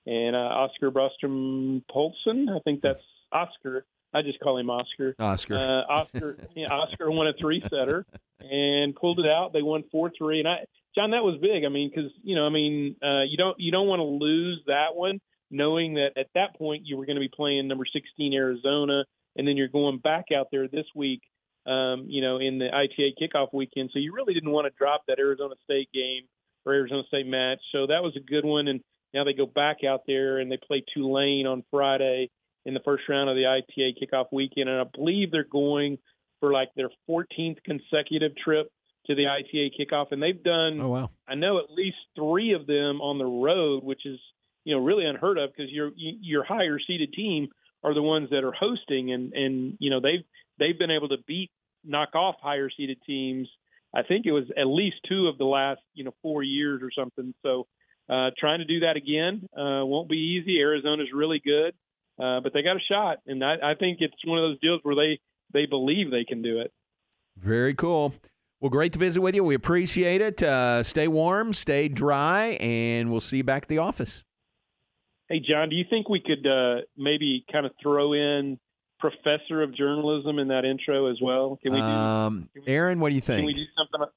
and 0.05 0.36
uh, 0.36 0.39
Oscar 0.39 0.91
Brostrom 0.91 1.84
Poulsen, 1.91 2.49
I 2.49 2.59
think 2.63 2.81
that's 2.81 3.01
Oscar. 3.31 3.86
I 4.13 4.21
just 4.21 4.39
call 4.39 4.57
him 4.57 4.69
Oscar. 4.69 5.15
Oscar. 5.17 5.55
Uh, 5.55 5.91
Oscar. 5.91 6.38
yeah, 6.55 6.67
Oscar 6.67 7.09
won 7.09 7.27
a 7.27 7.34
three 7.34 7.63
setter 7.67 8.05
and 8.39 8.95
pulled 8.95 9.19
it 9.19 9.25
out. 9.25 9.53
They 9.53 9.61
won 9.61 9.84
four 9.91 10.11
three, 10.15 10.39
and 10.39 10.47
I, 10.47 10.65
John, 10.95 11.11
that 11.11 11.23
was 11.23 11.39
big. 11.41 11.65
I 11.65 11.69
mean, 11.69 11.89
because 11.89 12.11
you 12.21 12.36
know, 12.36 12.45
I 12.45 12.49
mean, 12.49 12.95
uh, 13.01 13.23
you 13.23 13.38
don't 13.38 13.59
you 13.59 13.71
don't 13.71 13.88
want 13.88 13.99
to 13.99 14.03
lose 14.03 14.61
that 14.67 14.93
one, 14.93 15.19
knowing 15.49 15.95
that 15.95 16.11
at 16.17 16.27
that 16.36 16.55
point 16.57 16.84
you 16.86 16.97
were 16.97 17.05
going 17.05 17.15
to 17.15 17.21
be 17.21 17.31
playing 17.34 17.67
number 17.67 17.86
sixteen 17.91 18.34
Arizona, 18.34 19.03
and 19.36 19.47
then 19.47 19.57
you're 19.57 19.67
going 19.67 19.97
back 19.97 20.25
out 20.36 20.47
there 20.51 20.67
this 20.67 20.86
week. 20.95 21.21
Um, 21.66 22.07
you 22.09 22.22
know, 22.22 22.39
in 22.39 22.59
the 22.59 22.68
ITA 22.68 23.16
kickoff 23.22 23.53
weekend, 23.53 23.89
so 23.93 23.99
you 23.99 24.14
really 24.14 24.34
didn't 24.34 24.51
want 24.51 24.66
to 24.66 24.78
drop 24.78 25.03
that 25.07 25.18
Arizona 25.18 25.55
State 25.64 25.88
game 25.93 26.24
or 26.66 26.74
Arizona 26.74 27.03
State 27.07 27.26
match. 27.26 27.59
So 27.72 27.88
that 27.88 28.03
was 28.03 28.14
a 28.18 28.20
good 28.20 28.43
one, 28.43 28.68
and 28.68 28.82
now 29.14 29.24
they 29.24 29.32
go 29.32 29.45
back 29.45 29.78
out 29.88 30.01
there 30.05 30.39
and 30.39 30.51
they 30.51 30.57
play 30.57 30.84
Tulane 30.93 31.47
on 31.47 31.64
Friday 31.72 32.30
in 32.66 32.74
the 32.74 32.80
first 32.84 33.03
round 33.07 33.30
of 33.30 33.36
the 33.36 33.45
ITA 33.45 33.95
kickoff 34.01 34.26
weekend, 34.32 34.70
and 34.70 34.82
I 34.82 34.86
believe 34.93 35.32
they're 35.32 35.43
going 35.43 35.97
for 36.39 36.51
like 36.51 36.70
their 36.76 36.89
14th 37.09 37.64
consecutive 37.64 38.36
trip 38.36 38.70
to 39.07 39.16
the 39.16 39.28
ITA 39.28 39.72
kickoff, 39.80 40.07
and 40.11 40.22
they've 40.22 40.41
done. 40.43 40.80
Oh 40.80 40.89
wow! 40.89 41.09
I 41.28 41.36
know 41.36 41.59
at 41.59 41.70
least 41.70 41.97
three 42.16 42.53
of 42.53 42.68
them 42.68 43.01
on 43.01 43.18
the 43.18 43.26
road, 43.26 43.84
which 43.84 44.05
is 44.05 44.20
you 44.64 44.76
know 44.76 44.82
really 44.82 45.05
unheard 45.05 45.38
of 45.38 45.51
because 45.55 45.72
your 45.72 45.91
your 45.95 46.43
higher 46.43 46.80
seeded 46.86 47.14
team 47.14 47.49
are 47.84 47.93
the 47.93 48.01
ones 48.01 48.29
that 48.31 48.43
are 48.43 48.53
hosting, 48.53 49.11
and 49.11 49.34
and 49.34 49.77
you 49.79 49.89
know 49.89 49.99
they've 49.99 50.23
they've 50.59 50.77
been 50.77 50.91
able 50.91 51.09
to 51.09 51.17
beat 51.27 51.51
knock 51.84 52.15
off 52.15 52.36
higher 52.41 52.69
seeded 52.75 52.99
teams. 53.05 53.49
I 53.93 54.03
think 54.03 54.25
it 54.25 54.31
was 54.31 54.45
at 54.57 54.65
least 54.65 54.97
two 55.07 55.27
of 55.27 55.38
the 55.38 55.45
last 55.45 55.81
you 55.93 56.03
know 56.03 56.13
four 56.21 56.43
years 56.43 56.81
or 56.81 56.91
something. 56.91 57.34
So 57.43 57.67
uh, 58.09 58.31
trying 58.38 58.59
to 58.59 58.65
do 58.65 58.81
that 58.81 58.95
again 58.97 59.47
uh, 59.57 59.86
won't 59.86 60.09
be 60.09 60.39
easy. 60.39 60.59
Arizona's 60.59 61.09
really 61.13 61.41
good. 61.43 61.73
Uh, 62.19 62.39
but 62.41 62.53
they 62.53 62.61
got 62.61 62.75
a 62.75 62.79
shot, 62.91 63.17
and 63.25 63.43
I, 63.43 63.55
I 63.71 63.73
think 63.73 63.97
it's 64.01 64.13
one 64.23 64.38
of 64.38 64.43
those 64.43 64.59
deals 64.59 64.81
where 64.84 64.95
they 64.95 65.19
they 65.51 65.65
believe 65.65 66.11
they 66.11 66.25
can 66.25 66.41
do 66.41 66.59
it. 66.59 66.71
Very 67.38 67.73
cool. 67.73 68.13
Well, 68.61 68.69
great 68.69 68.93
to 68.93 68.99
visit 68.99 69.19
with 69.19 69.36
you. 69.36 69.43
We 69.43 69.55
appreciate 69.55 70.21
it. 70.21 70.41
Uh, 70.41 70.84
stay 70.84 71.07
warm, 71.07 71.53
stay 71.53 71.88
dry, 71.89 72.57
and 72.61 73.11
we'll 73.11 73.19
see 73.19 73.38
you 73.38 73.43
back 73.43 73.63
at 73.63 73.67
the 73.67 73.79
office. 73.79 74.23
Hey, 75.34 75.39
John, 75.39 75.69
do 75.69 75.75
you 75.75 75.84
think 75.89 76.09
we 76.09 76.19
could 76.19 76.45
uh, 76.45 76.81
maybe 76.95 77.43
kind 77.51 77.65
of 77.65 77.71
throw 77.81 78.13
in 78.13 78.59
professor 78.99 79.63
of 79.63 79.75
journalism 79.75 80.38
in 80.38 80.49
that 80.49 80.63
intro 80.63 81.09
as 81.09 81.17
well? 81.19 81.57
Can 81.63 81.73
we 81.73 81.79
do? 81.79 81.84
Um, 81.84 82.49
Aaron, 82.67 82.99
what 82.99 83.09
do 83.09 83.15
you 83.15 83.21
think? 83.21 83.39
Can 83.39 83.47
we 83.47 83.53
do 83.53 83.63
something? 83.75 84.07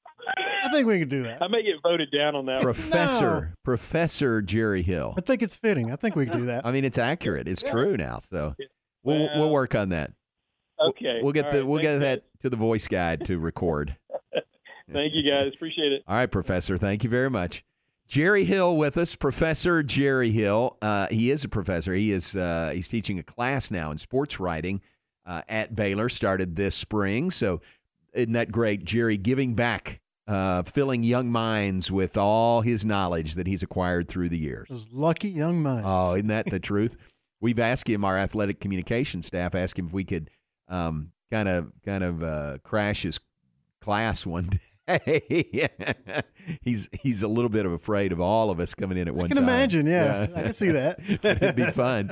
I 0.63 0.69
think 0.71 0.87
we 0.87 0.99
can 0.99 1.09
do 1.09 1.23
that. 1.23 1.41
I 1.41 1.49
may 1.49 1.63
get 1.63 1.77
voted 1.83 2.11
down 2.11 2.37
on 2.37 2.45
that. 2.47 2.61
Professor, 2.61 3.55
Professor 3.65 4.43
Jerry 4.43 4.83
Hill. 4.83 5.15
I 5.17 5.23
think 5.23 5.41
it's 5.41 5.55
fitting. 5.55 5.91
I 5.91 5.97
think 5.97 6.17
we 6.17 6.27
can 6.27 6.39
do 6.39 6.47
that. 6.47 6.67
I 6.67 6.71
mean, 6.71 6.85
it's 6.85 6.99
accurate. 6.99 7.49
It's 7.49 7.63
true 7.63 7.97
now. 7.97 8.19
So 8.19 8.55
we'll 9.03 9.31
we'll 9.37 9.51
work 9.51 9.75
on 9.75 9.89
that. 9.91 10.13
Okay. 10.79 11.21
We'll 11.23 11.33
get 11.33 11.47
All 11.47 11.51
the 11.53 11.59
right. 11.61 11.67
we'll 11.67 11.81
get 11.81 11.99
Thanks, 12.03 12.25
that 12.25 12.41
to 12.41 12.51
the 12.51 12.59
voice 12.59 12.89
guide 12.89 13.25
to 13.25 13.39
record. 13.39 13.97
Thank 14.93 15.15
you, 15.15 15.23
guys. 15.23 15.53
Appreciate 15.55 15.93
it. 15.93 16.03
All 16.07 16.17
right, 16.17 16.31
Professor. 16.31 16.77
Thank 16.77 17.05
you 17.05 17.09
very 17.09 17.31
much. 17.31 17.65
Jerry 18.07 18.45
Hill 18.45 18.77
with 18.77 18.97
us, 18.97 19.17
Professor 19.17 19.83
Jerry 19.83 20.31
Hill. 20.31 20.77
Uh, 20.81 21.09
he 21.09 21.31
is 21.31 21.45
a 21.45 21.49
professor. 21.49 21.93
He 21.95 22.13
is 22.13 22.37
uh, 22.37 22.71
he's 22.73 22.89
teaching 22.89 23.19
a 23.19 23.23
class 23.23 23.71
now 23.71 23.91
in 23.91 23.99
sports 23.99 24.39
writing 24.39 24.81
uh, 25.27 25.43
at 25.49 25.75
Baylor. 25.75 26.09
Started 26.09 26.55
this 26.57 26.75
spring. 26.75 27.31
So 27.31 27.61
isn't 28.15 28.33
that 28.33 28.53
great, 28.53 28.85
Jerry? 28.85 29.17
Giving 29.17 29.55
back, 29.55 30.01
uh, 30.29 30.63
filling 30.63 31.03
young 31.03 31.31
minds 31.31 31.91
with 31.91 32.17
all 32.17 32.61
his 32.61 32.85
knowledge 32.85 33.35
that 33.35 33.47
he's 33.47 33.63
acquired 33.63 34.09
through 34.09 34.29
the 34.29 34.39
years. 34.39 34.69
Those 34.71 34.87
lucky 34.93 35.29
young 35.29 35.63
minds. 35.63 35.85
Oh, 35.85 36.15
isn't 36.15 36.29
that 36.29 36.47
the 36.47 36.61
truth? 36.61 36.97
We've 37.41 37.59
asked 37.59 37.89
him, 37.89 38.05
our 38.05 38.17
athletic 38.17 38.61
communication 38.61 39.21
staff, 39.21 39.55
asked 39.55 39.79
him 39.79 39.87
if 39.87 39.93
we 39.93 40.05
could 40.05 40.31
um, 40.69 41.11
kind 41.31 41.49
of 41.49 41.73
kind 41.85 42.05
of 42.05 42.23
uh, 42.23 42.59
crash 42.63 43.03
his 43.03 43.19
class 43.81 44.25
one 44.25 44.45
day. 44.51 44.59
he's 46.63 46.89
he's 46.93 47.23
a 47.23 47.29
little 47.29 47.49
bit 47.49 47.67
of 47.67 47.73
afraid 47.73 48.13
of 48.13 48.21
all 48.21 48.51
of 48.51 48.61
us 48.61 48.75
coming 48.75 48.99
in 48.99 49.09
at 49.09 49.15
one 49.15 49.29
time. 49.29 49.37
can 49.37 49.37
time. 49.37 49.45
imagine, 49.45 49.87
yeah. 49.87 50.29
I 50.35 50.43
can 50.43 50.53
see 50.53 50.71
that. 50.71 50.99
It'd 51.23 51.57
be 51.57 51.71
fun. 51.71 52.11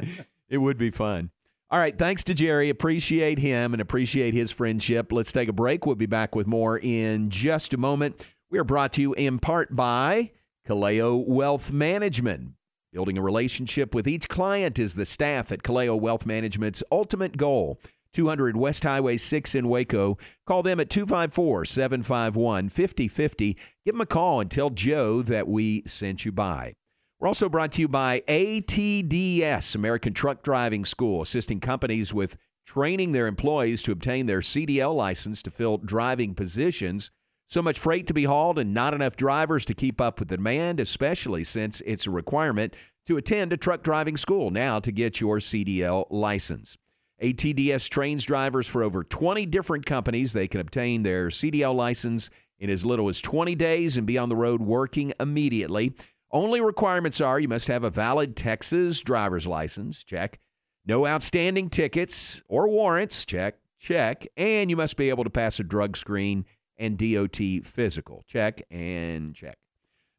It 0.48 0.58
would 0.58 0.76
be 0.76 0.90
fun. 0.90 1.30
All 1.70 1.80
right, 1.80 1.96
thanks 1.96 2.22
to 2.24 2.34
Jerry. 2.34 2.68
Appreciate 2.70 3.38
him 3.38 3.74
and 3.74 3.80
appreciate 3.80 4.34
his 4.34 4.52
friendship. 4.52 5.12
Let's 5.12 5.32
take 5.32 5.48
a 5.48 5.52
break. 5.52 5.86
We'll 5.86 5.94
be 5.96 6.06
back 6.06 6.34
with 6.34 6.46
more 6.46 6.78
in 6.78 7.30
just 7.30 7.74
a 7.74 7.76
moment. 7.76 8.26
We 8.50 8.58
are 8.58 8.64
brought 8.64 8.92
to 8.94 9.00
you 9.00 9.14
in 9.14 9.38
part 9.38 9.74
by 9.74 10.32
Kaleo 10.68 11.26
Wealth 11.26 11.72
Management. 11.72 12.52
Building 12.92 13.18
a 13.18 13.22
relationship 13.22 13.92
with 13.92 14.06
each 14.06 14.28
client 14.28 14.78
is 14.78 14.94
the 14.94 15.04
staff 15.04 15.50
at 15.50 15.64
Kaleo 15.64 15.98
Wealth 15.98 16.26
Management's 16.26 16.82
ultimate 16.92 17.36
goal. 17.36 17.80
200 18.14 18.56
West 18.56 18.84
Highway 18.84 19.16
6 19.16 19.54
in 19.54 19.68
Waco. 19.68 20.16
Call 20.46 20.62
them 20.62 20.80
at 20.80 20.88
254 20.88 21.64
751 21.64 22.68
5050. 22.68 23.58
Give 23.84 23.94
them 23.94 24.00
a 24.00 24.06
call 24.06 24.40
and 24.40 24.50
tell 24.50 24.70
Joe 24.70 25.20
that 25.22 25.48
we 25.48 25.82
sent 25.86 26.24
you 26.24 26.32
by. 26.32 26.74
We're 27.18 27.28
also 27.28 27.48
brought 27.48 27.72
to 27.72 27.80
you 27.80 27.88
by 27.88 28.22
ATDS, 28.28 29.74
American 29.74 30.12
Truck 30.14 30.42
Driving 30.42 30.84
School, 30.84 31.22
assisting 31.22 31.60
companies 31.60 32.14
with 32.14 32.36
training 32.66 33.12
their 33.12 33.26
employees 33.26 33.82
to 33.82 33.92
obtain 33.92 34.26
their 34.26 34.40
CDL 34.40 34.94
license 34.94 35.42
to 35.42 35.50
fill 35.50 35.78
driving 35.78 36.34
positions. 36.34 37.10
So 37.46 37.62
much 37.62 37.78
freight 37.78 38.06
to 38.06 38.14
be 38.14 38.24
hauled 38.24 38.58
and 38.58 38.72
not 38.72 38.94
enough 38.94 39.16
drivers 39.16 39.64
to 39.66 39.74
keep 39.74 40.00
up 40.00 40.18
with 40.18 40.28
the 40.28 40.36
demand, 40.36 40.80
especially 40.80 41.44
since 41.44 41.82
it's 41.86 42.06
a 42.06 42.10
requirement 42.10 42.74
to 43.06 43.16
attend 43.16 43.52
a 43.52 43.56
truck 43.56 43.82
driving 43.82 44.16
school 44.16 44.50
now 44.50 44.80
to 44.80 44.90
get 44.90 45.20
your 45.20 45.38
CDL 45.38 46.06
license. 46.10 46.76
ATDS 47.22 47.88
trains 47.88 48.24
drivers 48.24 48.66
for 48.66 48.82
over 48.82 49.04
20 49.04 49.46
different 49.46 49.86
companies. 49.86 50.32
They 50.32 50.48
can 50.48 50.60
obtain 50.60 51.02
their 51.02 51.28
CDL 51.28 51.74
license 51.74 52.30
in 52.58 52.70
as 52.70 52.84
little 52.84 53.08
as 53.08 53.20
20 53.20 53.54
days 53.54 53.96
and 53.96 54.06
be 54.06 54.18
on 54.18 54.28
the 54.28 54.36
road 54.36 54.60
working 54.60 55.12
immediately. 55.20 55.92
Only 56.30 56.60
requirements 56.60 57.20
are 57.20 57.38
you 57.38 57.48
must 57.48 57.68
have 57.68 57.84
a 57.84 57.90
valid 57.90 58.36
Texas 58.36 59.02
driver's 59.02 59.46
license, 59.46 60.02
check. 60.02 60.40
No 60.86 61.06
outstanding 61.06 61.70
tickets 61.70 62.42
or 62.48 62.68
warrants, 62.68 63.24
check, 63.24 63.56
check. 63.78 64.26
And 64.36 64.68
you 64.68 64.76
must 64.76 64.96
be 64.96 65.08
able 65.08 65.24
to 65.24 65.30
pass 65.30 65.60
a 65.60 65.64
drug 65.64 65.96
screen 65.96 66.44
and 66.76 66.98
DOT 66.98 67.38
physical, 67.62 68.24
check 68.26 68.60
and 68.70 69.34
check. 69.34 69.56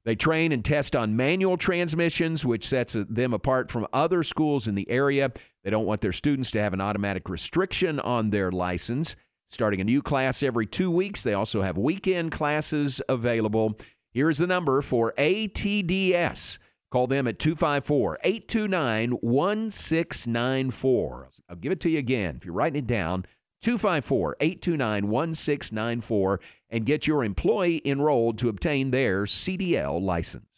They 0.05 0.15
train 0.15 0.51
and 0.51 0.63
test 0.63 0.95
on 0.95 1.17
manual 1.17 1.57
transmissions, 1.57 2.45
which 2.45 2.65
sets 2.65 2.93
them 2.93 3.33
apart 3.33 3.71
from 3.71 3.87
other 3.91 4.21
schools 4.21 4.67
in 4.67 4.75
the 4.75 4.89
area. 4.89 5.31
They 5.65 5.71
don't 5.71 5.87
want 5.87 5.99
their 6.01 6.13
students 6.13 6.51
to 6.51 6.61
have 6.61 6.73
an 6.73 6.79
automatic 6.79 7.27
restriction 7.27 7.99
on 7.99 8.29
their 8.29 8.51
license. 8.51 9.15
Starting 9.49 9.81
a 9.81 9.83
new 9.83 10.03
class 10.03 10.43
every 10.43 10.67
two 10.67 10.91
weeks, 10.91 11.23
they 11.23 11.33
also 11.33 11.63
have 11.63 11.75
weekend 11.75 12.31
classes 12.31 13.01
available. 13.09 13.75
Here's 14.13 14.37
the 14.37 14.45
number 14.45 14.83
for 14.83 15.11
ATDS. 15.17 16.59
Call 16.91 17.07
them 17.07 17.27
at 17.27 17.39
254 17.39 18.19
829 18.23 19.11
1694. 19.21 21.29
I'll 21.49 21.55
give 21.55 21.71
it 21.71 21.79
to 21.79 21.89
you 21.89 21.97
again. 21.97 22.35
If 22.37 22.45
you're 22.45 22.53
writing 22.53 22.83
it 22.83 22.87
down, 22.87 23.25
254 23.61 24.35
829 24.39 25.09
1694 25.09 26.39
and 26.69 26.85
get 26.85 27.07
your 27.07 27.23
employee 27.23 27.81
enrolled 27.83 28.37
to 28.37 28.49
obtain 28.49 28.91
their 28.91 29.23
CDL 29.23 29.99
license. 29.99 30.54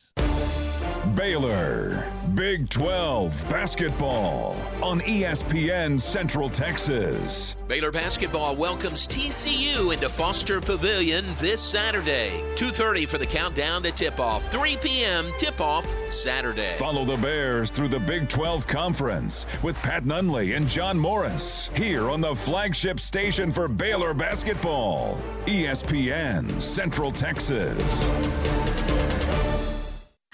Baylor, 1.18 2.14
Big 2.36 2.70
12 2.70 3.50
basketball 3.50 4.56
on 4.84 5.00
ESPN 5.02 6.00
Central 6.00 6.48
Texas. 6.48 7.56
Baylor 7.68 7.92
basketball 7.92 8.56
welcomes 8.56 9.08
TCU 9.08 9.92
into 9.92 10.10
Foster 10.10 10.62
Pavilion 10.62 11.26
this 11.40 11.60
Saturday. 11.60 12.30
2:30 12.56 13.08
for 13.08 13.18
the 13.18 13.26
countdown 13.26 13.82
to 13.82 13.92
tip-off. 13.92 14.48
3 14.52 14.78
p.m. 14.78 15.32
tip-off 15.40 15.92
Saturday. 16.10 16.76
Follow 16.78 17.04
the 17.04 17.18
Bears 17.18 17.72
through 17.72 17.90
the 17.90 18.00
Big 18.00 18.30
12 18.30 18.68
Conference 18.68 19.48
with 19.64 19.82
Pat 19.82 20.04
Nunley 20.04 20.56
and 20.56 20.68
John 20.68 21.00
Morris 21.00 21.72
here 21.76 22.12
on 22.12 22.22
the 22.22 22.36
flagship 22.36 23.00
station 23.00 23.50
for 23.50 23.68
Baylor 23.68 24.14
basketball, 24.14 25.18
ESPN 25.48 26.62
Central 26.62 27.12
Texas. 27.12 28.12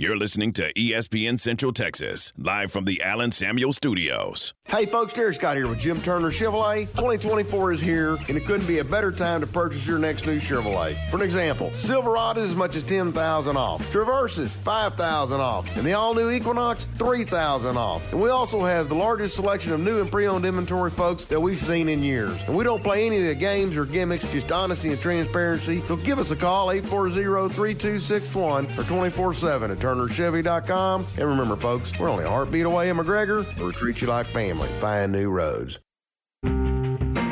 You're 0.00 0.16
listening 0.16 0.52
to 0.52 0.72
ESPN 0.74 1.40
Central 1.40 1.72
Texas, 1.72 2.32
live 2.38 2.70
from 2.70 2.84
the 2.84 3.02
Allen 3.02 3.32
Samuel 3.32 3.72
Studios. 3.72 4.54
Hey 4.68 4.86
folks, 4.86 5.14
Derek 5.14 5.34
Scott 5.34 5.56
here 5.56 5.66
with 5.66 5.80
Jim 5.80 6.00
Turner 6.00 6.30
Chevrolet. 6.30 6.82
2024 6.90 7.72
is 7.72 7.80
here, 7.80 8.16
and 8.28 8.36
it 8.36 8.44
couldn't 8.44 8.66
be 8.66 8.78
a 8.78 8.84
better 8.84 9.10
time 9.10 9.40
to 9.40 9.46
purchase 9.46 9.86
your 9.86 9.98
next 9.98 10.26
new 10.26 10.38
Chevrolet. 10.38 10.94
For 11.10 11.16
an 11.16 11.22
example, 11.22 11.72
Silverado 11.72 12.42
is 12.42 12.50
as 12.50 12.56
much 12.56 12.76
as 12.76 12.84
10000 12.84 13.56
off, 13.56 13.90
Traverses 13.90 14.54
5000 14.54 15.40
off, 15.40 15.76
and 15.76 15.84
the 15.84 15.94
all-new 15.94 16.30
Equinox 16.30 16.84
3000 16.84 17.76
off. 17.76 18.12
And 18.12 18.20
we 18.20 18.28
also 18.28 18.62
have 18.62 18.90
the 18.90 18.94
largest 18.94 19.34
selection 19.34 19.72
of 19.72 19.80
new 19.80 20.00
and 20.00 20.10
pre-owned 20.10 20.44
inventory, 20.44 20.92
folks, 20.92 21.24
that 21.24 21.40
we've 21.40 21.58
seen 21.58 21.88
in 21.88 22.04
years. 22.04 22.38
And 22.46 22.54
we 22.54 22.62
don't 22.62 22.84
play 22.84 23.06
any 23.06 23.22
of 23.22 23.26
the 23.26 23.34
games 23.34 23.74
or 23.74 23.86
gimmicks, 23.86 24.30
just 24.30 24.52
honesty 24.52 24.90
and 24.90 25.00
transparency. 25.00 25.80
So 25.86 25.96
give 25.96 26.20
us 26.20 26.30
a 26.30 26.36
call, 26.36 26.68
840-3261 26.68 28.78
or 28.78 28.82
24-7 28.82 29.72
at 29.72 29.78
turnerchevy.com. 29.88 31.06
And 31.18 31.28
remember, 31.28 31.56
folks, 31.56 31.98
we're 31.98 32.10
only 32.10 32.24
a 32.24 32.28
heartbeat 32.28 32.66
away 32.66 32.90
in 32.90 32.96
McGregor. 32.96 33.46
We'll 33.58 33.72
treat 33.72 34.00
you 34.00 34.08
like 34.08 34.26
family. 34.26 34.68
Find 34.80 35.12
new 35.12 35.30
roads. 35.30 35.78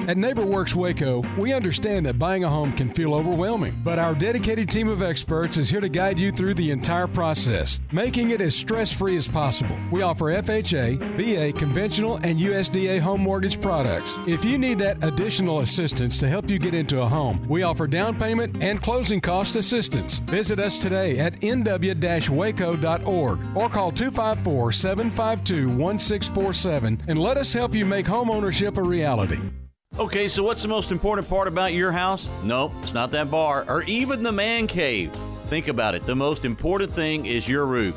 At 0.07 0.17
NeighborWorks 0.17 0.77
Waco, 0.77 1.25
we 1.37 1.53
understand 1.53 2.07
that 2.07 2.17
buying 2.17 2.45
a 2.45 2.49
home 2.49 2.73
can 2.73 2.95
feel 2.95 3.13
overwhelming, 3.13 3.81
but 3.83 3.99
our 3.99 4.15
dedicated 4.15 4.71
team 4.71 4.87
of 4.87 5.03
experts 5.03 5.57
is 5.57 5.69
here 5.69 5.81
to 5.81 5.89
guide 5.89 6.21
you 6.21 6.31
through 6.31 6.55
the 6.55 6.71
entire 6.71 7.09
process, 7.09 7.81
making 7.91 8.31
it 8.31 8.41
as 8.41 8.55
stress 8.55 8.93
free 8.93 9.17
as 9.17 9.27
possible. 9.27 9.77
We 9.91 10.03
offer 10.03 10.27
FHA, 10.27 11.17
VA, 11.17 11.59
conventional, 11.59 12.19
and 12.19 12.39
USDA 12.39 13.01
home 13.01 13.21
mortgage 13.21 13.61
products. 13.61 14.15
If 14.29 14.45
you 14.45 14.59
need 14.59 14.79
that 14.79 15.03
additional 15.03 15.59
assistance 15.59 16.19
to 16.19 16.29
help 16.29 16.49
you 16.49 16.61
get 16.61 16.73
into 16.73 17.03
a 17.03 17.09
home, 17.09 17.45
we 17.49 17.65
offer 17.65 17.89
down 17.89 18.17
payment 18.17 18.63
and 18.63 18.81
closing 18.81 19.21
cost 19.21 19.57
assistance. 19.57 20.19
Visit 20.19 20.61
us 20.61 20.79
today 20.79 21.19
at 21.19 21.41
nw 21.41 22.31
waco.org 22.31 23.41
or 23.57 23.69
call 23.69 23.91
254 23.91 24.71
752 24.71 25.69
1647 25.69 27.03
and 27.09 27.19
let 27.19 27.37
us 27.37 27.53
help 27.53 27.75
you 27.75 27.85
make 27.85 28.07
home 28.07 28.31
ownership 28.31 28.79
a 28.79 28.83
reality. 28.83 29.41
Okay, 29.99 30.29
so 30.29 30.43
what's 30.43 30.61
the 30.61 30.69
most 30.69 30.93
important 30.93 31.27
part 31.27 31.49
about 31.49 31.73
your 31.73 31.91
house? 31.91 32.29
Nope, 32.45 32.73
it's 32.83 32.93
not 32.93 33.11
that 33.13 33.31
bar 33.31 33.65
or 33.67 33.83
even 33.85 34.23
the 34.23 34.31
man 34.31 34.67
cave. 34.67 35.11
Think 35.45 35.69
about 35.69 35.95
it. 35.95 36.03
The 36.03 36.15
most 36.15 36.45
important 36.45 36.93
thing 36.93 37.25
is 37.25 37.49
your 37.49 37.65
roof. 37.65 37.97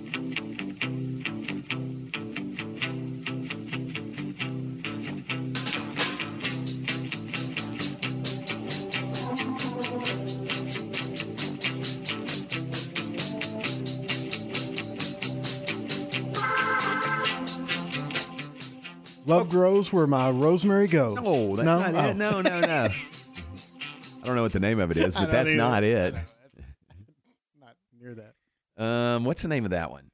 Love 19.25 19.49
grows 19.49 19.93
where 19.93 20.07
my 20.07 20.29
rosemary 20.29 20.87
goes. 20.87 21.15
No, 21.15 21.55
that's 21.55 21.65
not 21.65 22.09
it. 22.09 22.17
No, 22.17 22.41
no, 22.41 22.59
no. 22.59 22.87
I 24.21 24.25
don't 24.25 24.35
know 24.35 24.41
what 24.43 24.53
the 24.53 24.59
name 24.59 24.79
of 24.79 24.91
it 24.91 24.97
is, 24.97 25.15
but 25.15 25.31
that's 25.31 25.49
either. 25.49 25.57
not 25.57 25.83
it. 25.83 26.13
Not 27.59 27.75
near 27.99 28.15
that. 28.15 28.83
Um, 28.83 29.25
what's 29.25 29.41
the 29.41 29.47
name 29.47 29.65
of 29.65 29.71
that 29.71 29.89
one? 29.89 30.09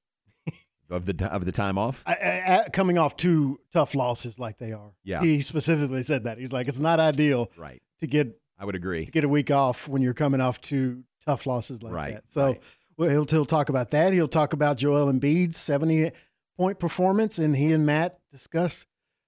of 0.89 1.05
the 1.05 1.25
of 1.31 1.45
the 1.45 1.51
time 1.51 1.77
off. 1.77 2.03
I, 2.07 2.63
I, 2.65 2.69
coming 2.71 2.97
off 2.97 3.15
two 3.15 3.59
tough 3.71 3.93
losses 3.95 4.39
like 4.39 4.57
they 4.57 4.71
are. 4.71 4.91
Yeah. 5.03 5.21
He 5.21 5.41
specifically 5.41 6.03
said 6.03 6.23
that. 6.25 6.37
He's 6.37 6.51
like, 6.53 6.67
it's 6.67 6.79
not 6.79 6.99
ideal 6.99 7.51
Right. 7.57 7.81
to 7.99 8.07
get 8.07 8.39
I 8.59 8.65
would 8.65 8.75
agree. 8.75 9.05
to 9.05 9.11
get 9.11 9.23
a 9.23 9.29
week 9.29 9.51
off 9.51 9.87
when 9.87 10.01
you're 10.01 10.13
coming 10.13 10.41
off 10.41 10.59
two 10.61 11.03
tough 11.25 11.45
losses 11.45 11.83
like 11.83 11.93
Right, 11.93 12.13
that. 12.15 12.29
So 12.29 12.55
well, 12.97 13.09
he'll, 13.09 13.25
he'll 13.25 13.45
talk 13.45 13.69
about 13.69 13.91
that. 13.91 14.13
He'll 14.13 14.27
talk 14.27 14.53
about 14.53 14.77
Joel 14.77 15.11
Embiid's 15.11 15.57
70 15.57 16.11
point 16.57 16.79
performance, 16.79 17.37
and 17.39 17.55
he 17.55 17.71
and 17.71 17.85
Matt 17.85 18.17
discuss 18.31 18.85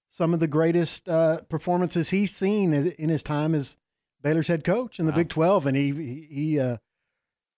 some 0.09 0.33
of 0.33 0.39
the 0.39 0.47
greatest 0.47 1.07
uh, 1.07 1.41
performances 1.49 2.09
he's 2.09 2.35
seen 2.35 2.73
in 2.73 3.09
his 3.09 3.21
time 3.23 3.53
as 3.53 3.77
Baylor's 4.21 4.47
head 4.47 4.63
coach 4.63 4.99
in 4.99 5.05
the 5.05 5.11
Wow. 5.11 5.17
Big 5.17 5.29
12, 5.29 5.65
and 5.67 5.77
he 5.77 5.91
he, 5.93 6.27
he 6.31 6.59
uh, 6.59 6.77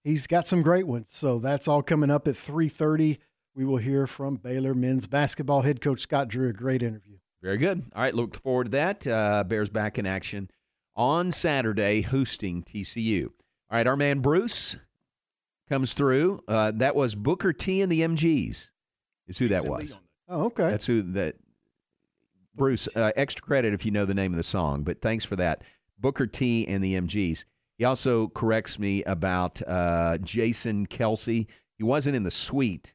he's 0.04 0.28
got 0.28 0.48
some 0.48 0.62
great 0.62 0.86
ones. 0.86 1.10
So 1.10 1.40
that's 1.40 1.68
all 1.68 1.82
coming 1.82 2.12
up 2.12 2.28
at 2.28 2.36
3:30. 2.36 3.18
We 3.56 3.66
will 3.66 3.78
hear 3.78 4.06
from 4.08 4.36
Baylor 4.36 4.74
men's 4.74 5.08
basketball 5.08 5.62
head 5.62 5.82
coach 5.82 6.02
Scott 6.02 6.28
Drew. 6.28 6.50
A 6.50 6.54
great 6.54 6.84
interview. 6.84 7.18
Very 7.42 7.58
good. 7.58 7.84
All 7.96 8.02
right, 8.04 8.14
look 8.14 8.36
forward 8.36 8.66
to 8.66 8.72
that. 8.72 9.08
Uh, 9.08 9.44
Bears 9.44 9.70
back 9.70 9.98
in 9.98 10.06
action 10.06 10.50
on 10.96 11.32
Saturday, 11.32 12.02
hosting 12.02 12.62
TCU. 12.64 13.26
All 13.26 13.32
right, 13.72 13.88
our 13.88 13.96
man 13.98 14.20
Bruce 14.20 14.76
comes 15.72 15.94
through. 15.94 16.44
Uh, 16.50 16.72
that 16.76 16.98
was 16.98 17.16
Booker 17.16 17.54
T 17.54 17.82
and 17.82 17.90
the 17.90 18.02
MGs. 18.02 18.72
Is 19.28 19.38
who 19.38 19.48
that 19.48 19.66
was. 19.66 19.98
Oh, 20.28 20.46
okay. 20.46 20.70
That's 20.70 20.86
who 20.86 21.02
that. 21.14 21.36
Bruce, 22.54 22.90
uh, 22.98 23.14
extra 23.16 23.46
credit 23.46 23.74
if 23.74 23.86
you 23.86 23.92
know 23.92 24.04
the 24.04 24.14
name 24.14 24.34
of 24.34 24.38
the 24.38 24.44
song, 24.44 24.84
but 24.84 25.02
thanks 25.02 25.24
for 25.24 25.38
that. 25.38 25.64
Booker 25.98 26.28
T 26.28 26.68
and 26.68 26.84
the 26.84 26.96
MGs. 26.96 27.46
He 27.78 27.86
also 27.86 28.28
corrects 28.28 28.78
me 28.78 29.02
about 29.06 29.62
uh, 29.66 30.18
Jason 30.18 30.86
Kelce. 30.88 31.48
He 31.78 31.84
wasn't 31.84 32.18
in 32.18 32.24
the 32.24 32.32
suite 32.32 32.94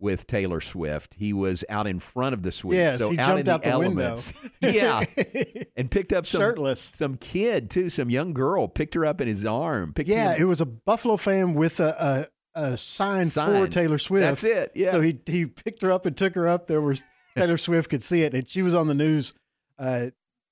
with 0.00 0.26
Taylor 0.26 0.60
Swift. 0.60 1.14
He 1.14 1.32
was 1.32 1.64
out 1.68 1.86
in 1.86 1.98
front 1.98 2.32
of 2.34 2.42
the 2.42 2.52
suite. 2.52 2.76
Yes, 2.78 2.98
so 2.98 3.10
he 3.10 3.18
out 3.18 3.26
jumped 3.26 3.40
in 3.40 3.48
out 3.48 3.62
the 3.62 3.78
window. 3.78 4.02
elements. 4.02 4.32
yeah, 4.60 5.02
and 5.76 5.90
picked 5.90 6.12
up 6.12 6.26
some 6.26 6.40
Shirtless. 6.40 6.80
some 6.80 7.16
kid 7.16 7.70
too, 7.70 7.88
some 7.90 8.08
young 8.10 8.32
girl 8.32 8.68
picked 8.68 8.94
her 8.94 9.04
up 9.06 9.20
in 9.20 9.28
his 9.28 9.44
arm. 9.44 9.92
Picked 9.92 10.08
Yeah, 10.08 10.34
it 10.38 10.44
was 10.44 10.60
a 10.60 10.66
Buffalo 10.66 11.16
fan 11.16 11.54
with 11.54 11.80
a 11.80 12.28
a, 12.54 12.60
a 12.72 12.76
sign, 12.76 13.26
for 13.26 13.66
Taylor 13.68 13.98
Swift. 13.98 14.22
That's 14.22 14.44
it, 14.44 14.72
yeah. 14.74 14.92
So 14.92 15.00
he 15.00 15.18
he 15.26 15.46
picked 15.46 15.82
her 15.82 15.90
up 15.92 16.06
and 16.06 16.16
took 16.16 16.34
her 16.34 16.46
up. 16.48 16.66
There 16.68 16.80
was 16.80 17.02
Taylor 17.36 17.56
Swift 17.56 17.90
could 17.90 18.02
see 18.02 18.22
it, 18.22 18.34
and 18.34 18.48
she 18.48 18.62
was 18.62 18.74
on 18.74 18.86
the 18.88 18.94
news 18.94 19.32
uh, 19.78 20.06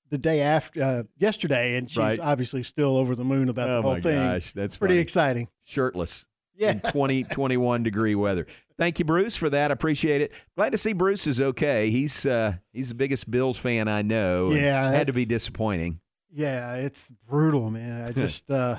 the 0.09 0.17
day 0.17 0.39
after 0.41 0.81
uh, 0.81 1.03
yesterday, 1.17 1.75
and 1.77 1.89
she's 1.89 1.97
Right. 1.97 2.19
obviously 2.19 2.63
still 2.63 2.95
over 2.97 3.13
the 3.15 3.25
moon 3.25 3.49
about 3.49 3.69
Oh 3.69 3.75
the 3.77 3.81
whole 3.81 3.93
my 3.93 4.01
thing. 4.01 4.15
gosh, 4.17 4.53
that's 4.53 4.77
pretty 4.77 4.93
funny. 4.95 5.01
exciting. 5.01 5.47
shirtless. 5.65 6.25
Yeah. 6.55 6.71
In 6.71 6.79
20, 6.79 7.23
21 7.25 7.83
degree 7.83 8.15
weather. 8.15 8.47
Thank 8.77 8.99
you, 8.99 9.05
Bruce, 9.05 9.35
for 9.35 9.49
that. 9.49 9.71
I 9.71 9.73
Appreciate 9.73 10.21
it. 10.21 10.31
Glad 10.55 10.71
to 10.71 10.77
see 10.77 10.93
Bruce 10.93 11.25
is 11.27 11.41
okay. 11.41 11.89
He's 11.89 12.25
uh, 12.25 12.57
he's 12.73 12.89
the 12.89 12.95
biggest 12.95 13.29
Bills 13.29 13.57
fan 13.57 13.87
I 13.87 14.01
know. 14.01 14.51
Yeah, 14.51 14.91
had 14.91 15.07
to 15.07 15.13
be 15.13 15.25
disappointing. 15.25 15.99
Yeah, 16.31 16.75
it's 16.75 17.11
brutal, 17.27 17.69
man. 17.71 18.05
I 18.05 18.11
just 18.13 18.51
uh, 18.51 18.77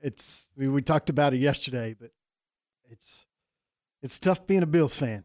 it's 0.00 0.52
we, 0.56 0.68
we 0.68 0.82
talked 0.82 1.10
about 1.10 1.34
it 1.34 1.38
yesterday, 1.38 1.94
but 1.98 2.10
it's 2.90 3.26
it's 4.02 4.18
tough 4.18 4.46
being 4.46 4.62
a 4.62 4.66
Bills 4.66 4.96
fan. 4.96 5.24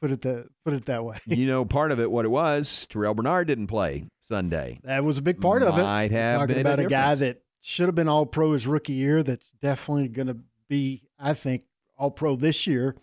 Put 0.00 0.10
it 0.10 0.22
that 0.22 0.48
put 0.64 0.74
it 0.74 0.84
that 0.86 1.04
way. 1.04 1.18
you 1.26 1.46
know, 1.46 1.64
part 1.64 1.92
of 1.92 2.00
it, 2.00 2.10
what 2.10 2.24
it 2.24 2.30
was, 2.30 2.86
Terrel 2.90 3.14
Bernard 3.14 3.46
didn't 3.46 3.68
play 3.68 4.08
Sunday. 4.28 4.80
That 4.82 5.04
was 5.04 5.18
a 5.18 5.22
big 5.22 5.40
part 5.40 5.62
of 5.62 5.78
it. 5.78 5.82
Might 5.82 6.10
We're 6.10 6.18
have 6.18 6.40
talking 6.40 6.56
been 6.56 6.66
a 6.66 6.72
about 6.72 6.84
a, 6.84 6.88
guy 6.88 7.14
that 7.14 7.42
should 7.60 7.86
have 7.86 7.94
been 7.94 8.08
All 8.08 8.26
Pro 8.26 8.52
his 8.52 8.66
rookie 8.66 8.94
year. 8.94 9.22
That's 9.22 9.50
definitely 9.60 10.08
going 10.08 10.26
to 10.26 10.38
be, 10.68 11.02
I 11.18 11.34
think, 11.34 11.64
All 12.02 12.10
Pro 12.10 12.34
this 12.36 12.66
year. 12.66 12.96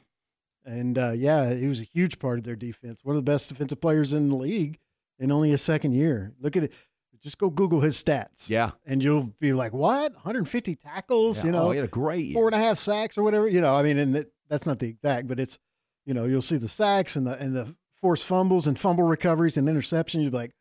And 0.65 0.97
uh, 0.97 1.11
yeah, 1.11 1.53
he 1.53 1.67
was 1.67 1.79
a 1.79 1.85
huge 1.85 2.19
part 2.19 2.37
of 2.37 2.43
their 2.43 2.55
defense. 2.57 2.99
One 3.03 3.15
of 3.15 3.25
the 3.25 3.31
best 3.31 3.47
defensive 3.49 3.79
players 3.79 4.11
in 4.13 4.29
the 4.29 4.35
league 4.35 4.77
in 5.17 5.31
only 5.31 5.51
his 5.51 5.61
second 5.61 5.93
year. 5.93 6.33
Look 6.41 6.57
at 6.57 6.63
it. 6.63 6.73
Just 7.21 7.37
go 7.37 7.49
Google 7.49 7.81
his 7.81 8.01
stats. 8.01 8.49
Yeah. 8.49 8.71
and 8.85 9.03
you'll 9.03 9.33
be 9.41 9.51
like, 9.53 9.73
"What? 9.73 10.13
150 10.13 10.75
tackles? 10.75 11.39
Yeah. 11.39 11.45
You 11.47 11.51
know, 11.51 11.67
Oh, 11.67 11.71
he 11.71 11.77
had 11.77 11.85
a 11.85 11.89
great 11.89 12.25
year. 12.25 12.33
four 12.33 12.47
and 12.47 12.55
a 12.55 12.59
half 12.59 12.77
sacks 12.77 13.17
or 13.17 13.23
whatever. 13.23 13.47
You 13.47 13.59
know, 13.61 13.75
I 13.75 13.83
mean, 13.83 13.97
and 13.97 14.15
that, 14.15 14.31
that's 14.49 14.65
not 14.65 14.79
the 14.79 14.87
exact, 14.87 15.27
but 15.27 15.37
it's, 15.39 15.59
you 16.05 16.13
know, 16.13 16.23
you'll 16.25 16.41
see 16.41 16.55
the 16.57 16.69
sacks 16.69 17.15
and 17.17 17.25
the 17.27 17.37
and 17.37 17.53
the 17.55 17.75
forced 18.01 18.25
fumbles 18.25 18.67
and 18.67 18.79
fumble 18.79 19.03
recoveries 19.03 19.57
and 19.57 19.67
interceptions. 19.67 20.21
You'll 20.21 20.31
be 20.31 20.37
like, 20.37 20.53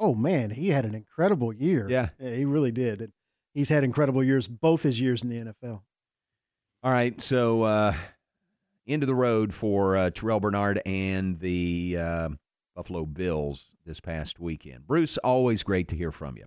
oh 0.00 0.14
man, 0.14 0.50
he 0.50 0.70
had 0.70 0.84
an 0.84 0.94
incredible 0.94 1.52
year. 1.52 1.88
Yeah. 1.88 2.08
he 2.18 2.44
really 2.44 2.72
did. 2.72 3.00
And 3.02 3.12
he's 3.54 3.68
had 3.68 3.84
incredible 3.84 4.24
years, 4.24 4.48
both 4.48 4.82
his 4.82 5.00
years 5.00 5.22
in 5.22 5.28
the 5.28 5.52
NFL. 5.52 5.82
All 6.82 6.90
right, 6.90 7.20
so 7.20 7.64
uh, 7.64 7.94
of 8.88 9.00
the 9.06 9.14
road 9.14 9.52
for 9.52 9.98
uh, 9.98 10.10
Terrel 10.10 10.40
Bernard 10.40 10.80
and 10.86 11.38
the 11.38 11.98
uh, 12.00 12.28
Buffalo 12.74 13.04
Bills 13.04 13.76
this 13.84 14.00
past 14.00 14.40
weekend. 14.40 14.86
Bruce, 14.86 15.18
always 15.18 15.62
great 15.62 15.88
to 15.88 15.96
hear 15.96 16.10
from 16.10 16.38
you. 16.38 16.46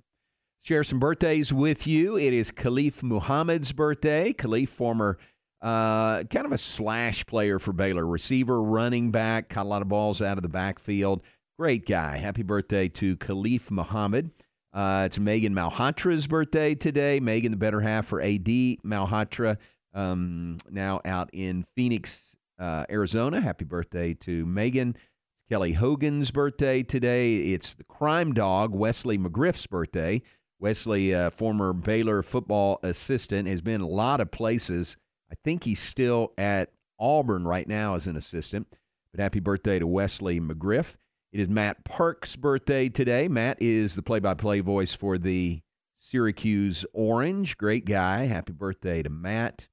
Share 0.63 0.83
some 0.83 0.97
birthdays 0.97 1.53
with 1.53 1.85
you. 1.85 2.17
It 2.17 2.33
is 2.33 2.51
Khalif 2.51 3.03
Muhammad's 3.03 3.73
birthday. 3.73 4.33
Khalif, 4.33 4.69
former 4.69 5.19
uh, 5.61 6.23
kind 6.23 6.47
of 6.47 6.51
a 6.51 6.57
slash 6.57 7.27
player 7.27 7.59
for 7.59 7.71
Baylor, 7.71 8.07
receiver, 8.07 8.59
running 8.59 9.11
back, 9.11 9.49
caught 9.49 9.67
a 9.67 9.69
lot 9.69 9.83
of 9.83 9.87
balls 9.87 10.19
out 10.19 10.39
of 10.39 10.41
the 10.41 10.49
backfield. 10.49 11.21
Great 11.59 11.85
guy. 11.85 12.17
Happy 12.17 12.41
birthday 12.41 12.87
to 12.87 13.15
Khalif 13.17 13.69
Muhammad. 13.69 14.31
Uh, 14.73 15.03
it's 15.05 15.19
Megan 15.19 15.53
Malhotra's 15.53 16.25
birthday 16.25 16.73
today. 16.73 17.19
Megan, 17.19 17.51
the 17.51 17.57
better 17.57 17.81
half 17.81 18.07
for 18.07 18.19
AD 18.19 18.47
Malhotra, 18.83 19.57
um, 19.93 20.57
now 20.69 21.01
out 21.05 21.29
in 21.33 21.63
Phoenix, 21.75 22.35
uh, 22.59 22.85
Arizona. 22.89 23.41
Happy 23.41 23.65
birthday 23.65 24.13
to 24.15 24.45
Megan. 24.45 24.95
It's 24.95 25.49
Kelly 25.49 25.73
Hogan's 25.73 26.31
birthday 26.31 26.83
today. 26.83 27.37
It's 27.53 27.73
the 27.73 27.83
crime 27.83 28.33
dog, 28.33 28.73
Wesley 28.73 29.17
McGriff's 29.17 29.67
birthday. 29.67 30.21
Wesley, 30.59 31.13
uh, 31.13 31.29
former 31.29 31.73
Baylor 31.73 32.23
football 32.23 32.79
assistant, 32.83 33.47
has 33.47 33.61
been 33.61 33.81
a 33.81 33.87
lot 33.87 34.21
of 34.21 34.31
places. 34.31 34.95
I 35.31 35.35
think 35.43 35.65
he's 35.65 35.79
still 35.79 36.31
at 36.37 36.69
Auburn 36.99 37.45
right 37.45 37.67
now 37.67 37.95
as 37.95 38.07
an 38.07 38.15
assistant. 38.15 38.67
But 39.11 39.21
happy 39.21 39.39
birthday 39.39 39.79
to 39.79 39.85
Wesley 39.85 40.39
McGriff. 40.39 40.95
It 41.31 41.39
is 41.39 41.49
Matt 41.49 41.83
Park's 41.83 42.35
birthday 42.35 42.89
today. 42.89 43.27
Matt 43.27 43.61
is 43.61 43.95
the 43.95 44.03
play 44.03 44.19
by 44.19 44.35
play 44.35 44.59
voice 44.59 44.93
for 44.93 45.17
the 45.17 45.61
Syracuse 45.97 46.85
Orange. 46.93 47.57
Great 47.57 47.85
guy. 47.85 48.25
Happy 48.25 48.53
birthday 48.53 49.03
to 49.03 49.09
Matt. 49.09 49.67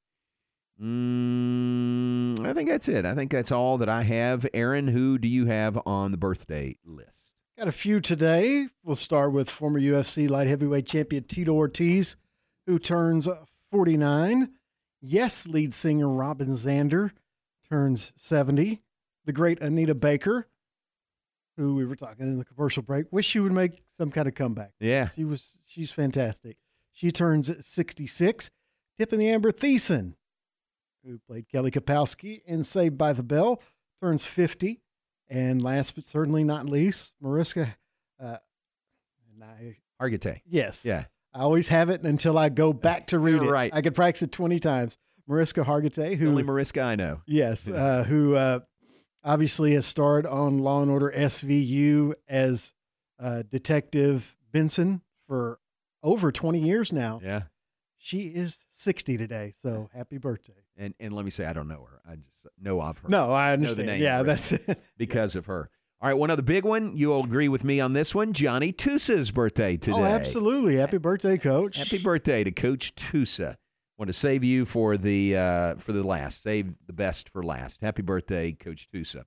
Mm, 0.81 2.47
I 2.47 2.55
think 2.55 2.68
that's 2.68 2.89
it. 2.89 3.05
I 3.05 3.14
think 3.14 3.31
that's 3.31 3.53
all 3.53 3.76
that 3.78 3.89
I 3.89 4.03
have. 4.03 4.47
Aaron, 4.55 4.89
who 4.89 5.18
do 5.18 5.28
you 5.28 5.47
have 5.47 5.78
on 5.87 6.11
the 6.11 6.16
birthday 6.16 6.76
list? 6.85 7.33
Got 7.59 7.68
a 7.68 7.72
few 7.72 8.01
today. 8.01 8.68
We'll 8.83 8.97
start 8.97 9.33
with 9.33 9.51
former 9.51 9.78
UFC 9.78 10.28
light 10.28 10.47
heavyweight 10.47 10.87
champion 10.87 11.24
Tito 11.24 11.53
Ortiz, 11.53 12.16
who 12.66 12.78
turns 12.78 13.28
49. 13.70 14.51
Yes, 15.03 15.47
lead 15.47 15.74
singer 15.74 16.09
Robin 16.09 16.49
Zander 16.49 17.11
turns 17.68 18.14
70. 18.16 18.83
The 19.26 19.33
great 19.33 19.61
Anita 19.61 19.95
Baker, 19.95 20.49
who 21.57 21.74
we 21.74 21.85
were 21.85 21.97
talking 21.97 22.26
in 22.26 22.39
the 22.39 22.45
commercial 22.45 22.83
break, 22.83 23.07
wish 23.11 23.26
she 23.26 23.41
would 23.41 23.53
make 23.53 23.83
some 23.87 24.11
kind 24.11 24.26
of 24.26 24.35
comeback. 24.35 24.72
Yeah. 24.81 25.09
She 25.11 25.24
was 25.24 25.59
she's 25.68 25.93
fantastic. 25.93 26.57
She 26.93 27.11
turns 27.11 27.53
66. 27.64 28.51
Tiffani 28.99 29.26
Amber 29.26 29.53
Thiessen, 29.53 30.14
who 31.05 31.18
played 31.18 31.48
Kelly 31.48 31.70
Kapowski 31.70 32.42
in 32.44 32.64
Saved 32.64 32.98
by 32.98 33.12
the 33.12 33.22
Bell, 33.22 33.61
turns 34.03 34.24
50. 34.24 34.80
And 35.28 35.62
last 35.62 35.94
but 35.94 36.07
certainly 36.07 36.42
not 36.42 36.66
least, 36.68 37.14
Mariska. 37.20 37.76
Uh, 38.20 38.36
and 39.32 39.44
I, 39.44 39.76
Argate. 40.03 40.40
yes. 40.46 40.84
Yeah. 40.84 41.05
I 41.32 41.40
always 41.40 41.68
have 41.68 41.90
it 41.90 42.03
until 42.03 42.36
I 42.36 42.48
go 42.48 42.72
back 42.72 43.07
to 43.09 43.18
read 43.18 43.40
it. 43.40 43.48
Right. 43.48 43.72
I 43.72 43.82
could 43.82 43.94
practice 43.94 44.22
it 44.22 44.32
20 44.32 44.59
times. 44.59 44.98
Mariska 45.28 45.62
Hargitay, 45.62 46.16
who. 46.16 46.28
Only 46.28 46.42
Mariska 46.42 46.80
I 46.80 46.96
know. 46.96 47.22
Yes, 47.24 47.70
uh, 47.70 48.05
who 48.09 48.34
uh, 48.34 48.59
obviously 49.22 49.74
has 49.74 49.86
starred 49.86 50.26
on 50.26 50.59
Law 50.59 50.82
and 50.82 50.90
Order 50.90 51.12
SVU 51.16 52.14
as 52.28 52.74
uh, 53.20 53.44
Detective 53.48 54.36
Benson 54.51 55.03
for 55.28 55.61
over 56.03 56.32
20 56.32 56.59
years 56.59 56.92
now. 56.92 57.20
Yeah. 57.22 57.42
She 58.03 58.28
is 58.28 58.64
60 58.70 59.18
today, 59.18 59.53
so 59.55 59.90
happy 59.94 60.16
birthday. 60.16 60.55
And 60.76 60.94
and 60.98 61.12
let 61.12 61.22
me 61.24 61.30
say, 61.30 61.44
I 61.44 61.53
don't 61.53 61.68
know 61.68 61.86
her. 61.90 62.01
I 62.11 62.14
just 62.16 62.46
know 62.59 62.80
of 62.80 62.96
her. 62.98 63.09
No, 63.11 63.30
I 63.32 63.55
Know 63.57 63.74
the 63.74 63.84
name 63.84 64.01
Yeah, 64.01 64.22
that's 64.22 64.53
it. 64.53 64.80
because 64.96 65.36
of 65.36 65.44
her. 65.46 65.68
All 66.01 66.09
right, 66.09 66.14
one 66.16 66.30
other 66.30 66.40
big 66.40 66.64
one. 66.64 66.96
You'll 66.96 67.22
agree 67.22 67.48
with 67.51 67.62
me 67.62 67.78
on 67.78 67.92
this 67.92 68.14
one. 68.14 68.32
Johnny 68.32 68.72
Tusa's 68.72 69.30
birthday 69.30 69.76
today. 69.76 69.98
Oh, 69.98 70.05
absolutely. 70.05 70.76
Happy 70.76 70.96
birthday, 70.96 71.36
coach. 71.36 71.76
Happy 71.76 71.98
birthday 71.98 72.42
to 72.42 72.51
Coach 72.51 72.94
Tusa. 72.94 73.57
Want 73.98 74.07
to 74.09 74.14
save 74.14 74.42
you 74.42 74.64
for 74.64 74.96
the 74.96 75.36
uh, 75.36 75.74
for 75.74 75.92
the 75.92 76.03
last. 76.03 76.42
Save 76.42 76.76
the 76.86 76.94
best 76.94 77.28
for 77.28 77.42
last. 77.42 77.82
Happy 77.82 78.01
birthday, 78.01 78.53
Coach 78.53 78.88
Tusa. 78.90 79.24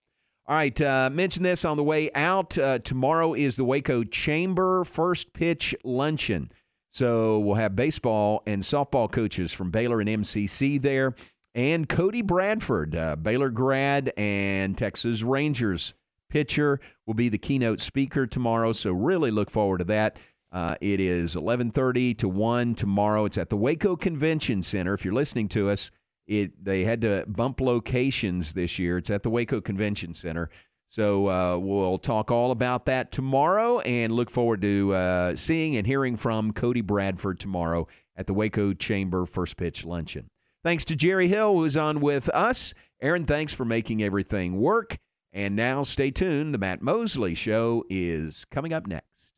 All 0.47 0.55
right, 0.57 0.81
uh, 0.81 1.11
mention 1.13 1.43
this 1.43 1.63
on 1.63 1.77
the 1.77 1.83
way 1.83 2.09
out. 2.15 2.57
Uh, 2.57 2.79
tomorrow 2.79 3.35
is 3.35 3.55
the 3.55 3.63
Waco 3.63 4.03
Chamber 4.03 4.83
first 4.83 5.31
pitch 5.33 5.75
luncheon. 5.83 6.49
So 6.93 7.39
we'll 7.39 7.55
have 7.55 7.75
baseball 7.75 8.43
and 8.45 8.61
softball 8.61 9.11
coaches 9.11 9.51
from 9.51 9.71
Baylor 9.71 9.99
and 9.99 10.07
MCC 10.07 10.79
there, 10.79 11.15
and 11.55 11.89
Cody 11.89 12.21
Bradford, 12.21 12.95
uh, 12.95 13.15
Baylor 13.15 13.49
grad 13.49 14.13
and 14.15 14.77
Texas 14.77 15.23
Rangers 15.23 15.95
pitcher, 16.29 16.79
will 17.07 17.15
be 17.15 17.29
the 17.29 17.39
keynote 17.39 17.81
speaker 17.81 18.27
tomorrow. 18.27 18.73
So 18.73 18.91
really 18.91 19.31
look 19.31 19.49
forward 19.49 19.79
to 19.79 19.85
that. 19.85 20.17
Uh, 20.51 20.75
it 20.81 20.99
is 20.99 21.35
11:30 21.35 22.13
to 22.13 22.29
1 22.29 22.75
tomorrow. 22.75 23.25
It's 23.25 23.39
at 23.39 23.49
the 23.49 23.57
Waco 23.57 23.95
Convention 23.95 24.61
Center. 24.61 24.93
If 24.93 25.03
you're 25.03 25.15
listening 25.15 25.49
to 25.49 25.71
us, 25.71 25.89
it 26.27 26.63
they 26.63 26.83
had 26.83 27.01
to 27.01 27.25
bump 27.27 27.59
locations 27.59 28.53
this 28.53 28.77
year. 28.77 28.99
It's 28.99 29.09
at 29.09 29.23
the 29.23 29.31
Waco 29.31 29.61
Convention 29.61 30.13
Center. 30.13 30.51
So 30.93 31.27
uh, 31.27 31.57
we'll 31.57 31.97
talk 31.97 32.29
all 32.29 32.51
about 32.51 32.85
that 32.85 33.11
tomorrow 33.11 33.79
and 33.79 34.13
look 34.13 34.29
forward 34.29 34.61
to 34.61 34.93
uh, 34.93 35.35
seeing 35.35 35.75
and 35.75 35.87
hearing 35.87 36.17
from 36.17 36.53
Cody 36.53 36.81
Bradford 36.81 37.39
tomorrow 37.39 37.87
at 38.15 38.27
the 38.27 38.33
Waco 38.35 38.73
Chamber 38.75 39.25
First 39.25 39.57
Pitch 39.57 39.85
Luncheon. 39.85 40.29
Thanks 40.63 40.85
to 40.85 40.95
Jerry 40.95 41.29
Hill, 41.29 41.55
who's 41.55 41.75
on 41.75 41.99
with 41.99 42.29
us. 42.29 42.75
Aaron, 43.01 43.25
thanks 43.25 43.55
for 43.55 43.65
making 43.65 44.03
everything 44.03 44.59
work. 44.59 44.99
And 45.31 45.55
now 45.55 45.81
stay 45.81 46.11
tuned. 46.11 46.53
The 46.53 46.59
Matt 46.59 46.83
Mosley 46.83 47.33
Show 47.33 47.83
is 47.89 48.45
coming 48.51 48.71
up 48.71 48.85
next. 48.85 49.33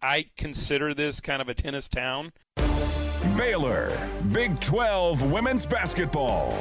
I 0.00 0.26
consider 0.36 0.94
this 0.94 1.20
kind 1.20 1.42
of 1.42 1.48
a 1.48 1.54
tennis 1.54 1.88
town. 1.88 2.30
Baylor, 3.36 3.90
Big 4.32 4.60
12 4.60 5.32
Women's 5.32 5.66
Basketball 5.66 6.52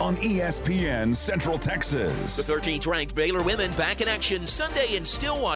on 0.00 0.16
ESPN 0.16 1.14
Central 1.14 1.58
Texas. 1.58 2.36
The 2.36 2.52
13th 2.52 2.86
ranked 2.86 3.14
Baylor 3.14 3.42
women 3.42 3.70
back 3.72 4.00
in 4.00 4.08
action 4.08 4.46
Sunday 4.46 4.96
in 4.96 5.04
Stillwater. 5.04 5.54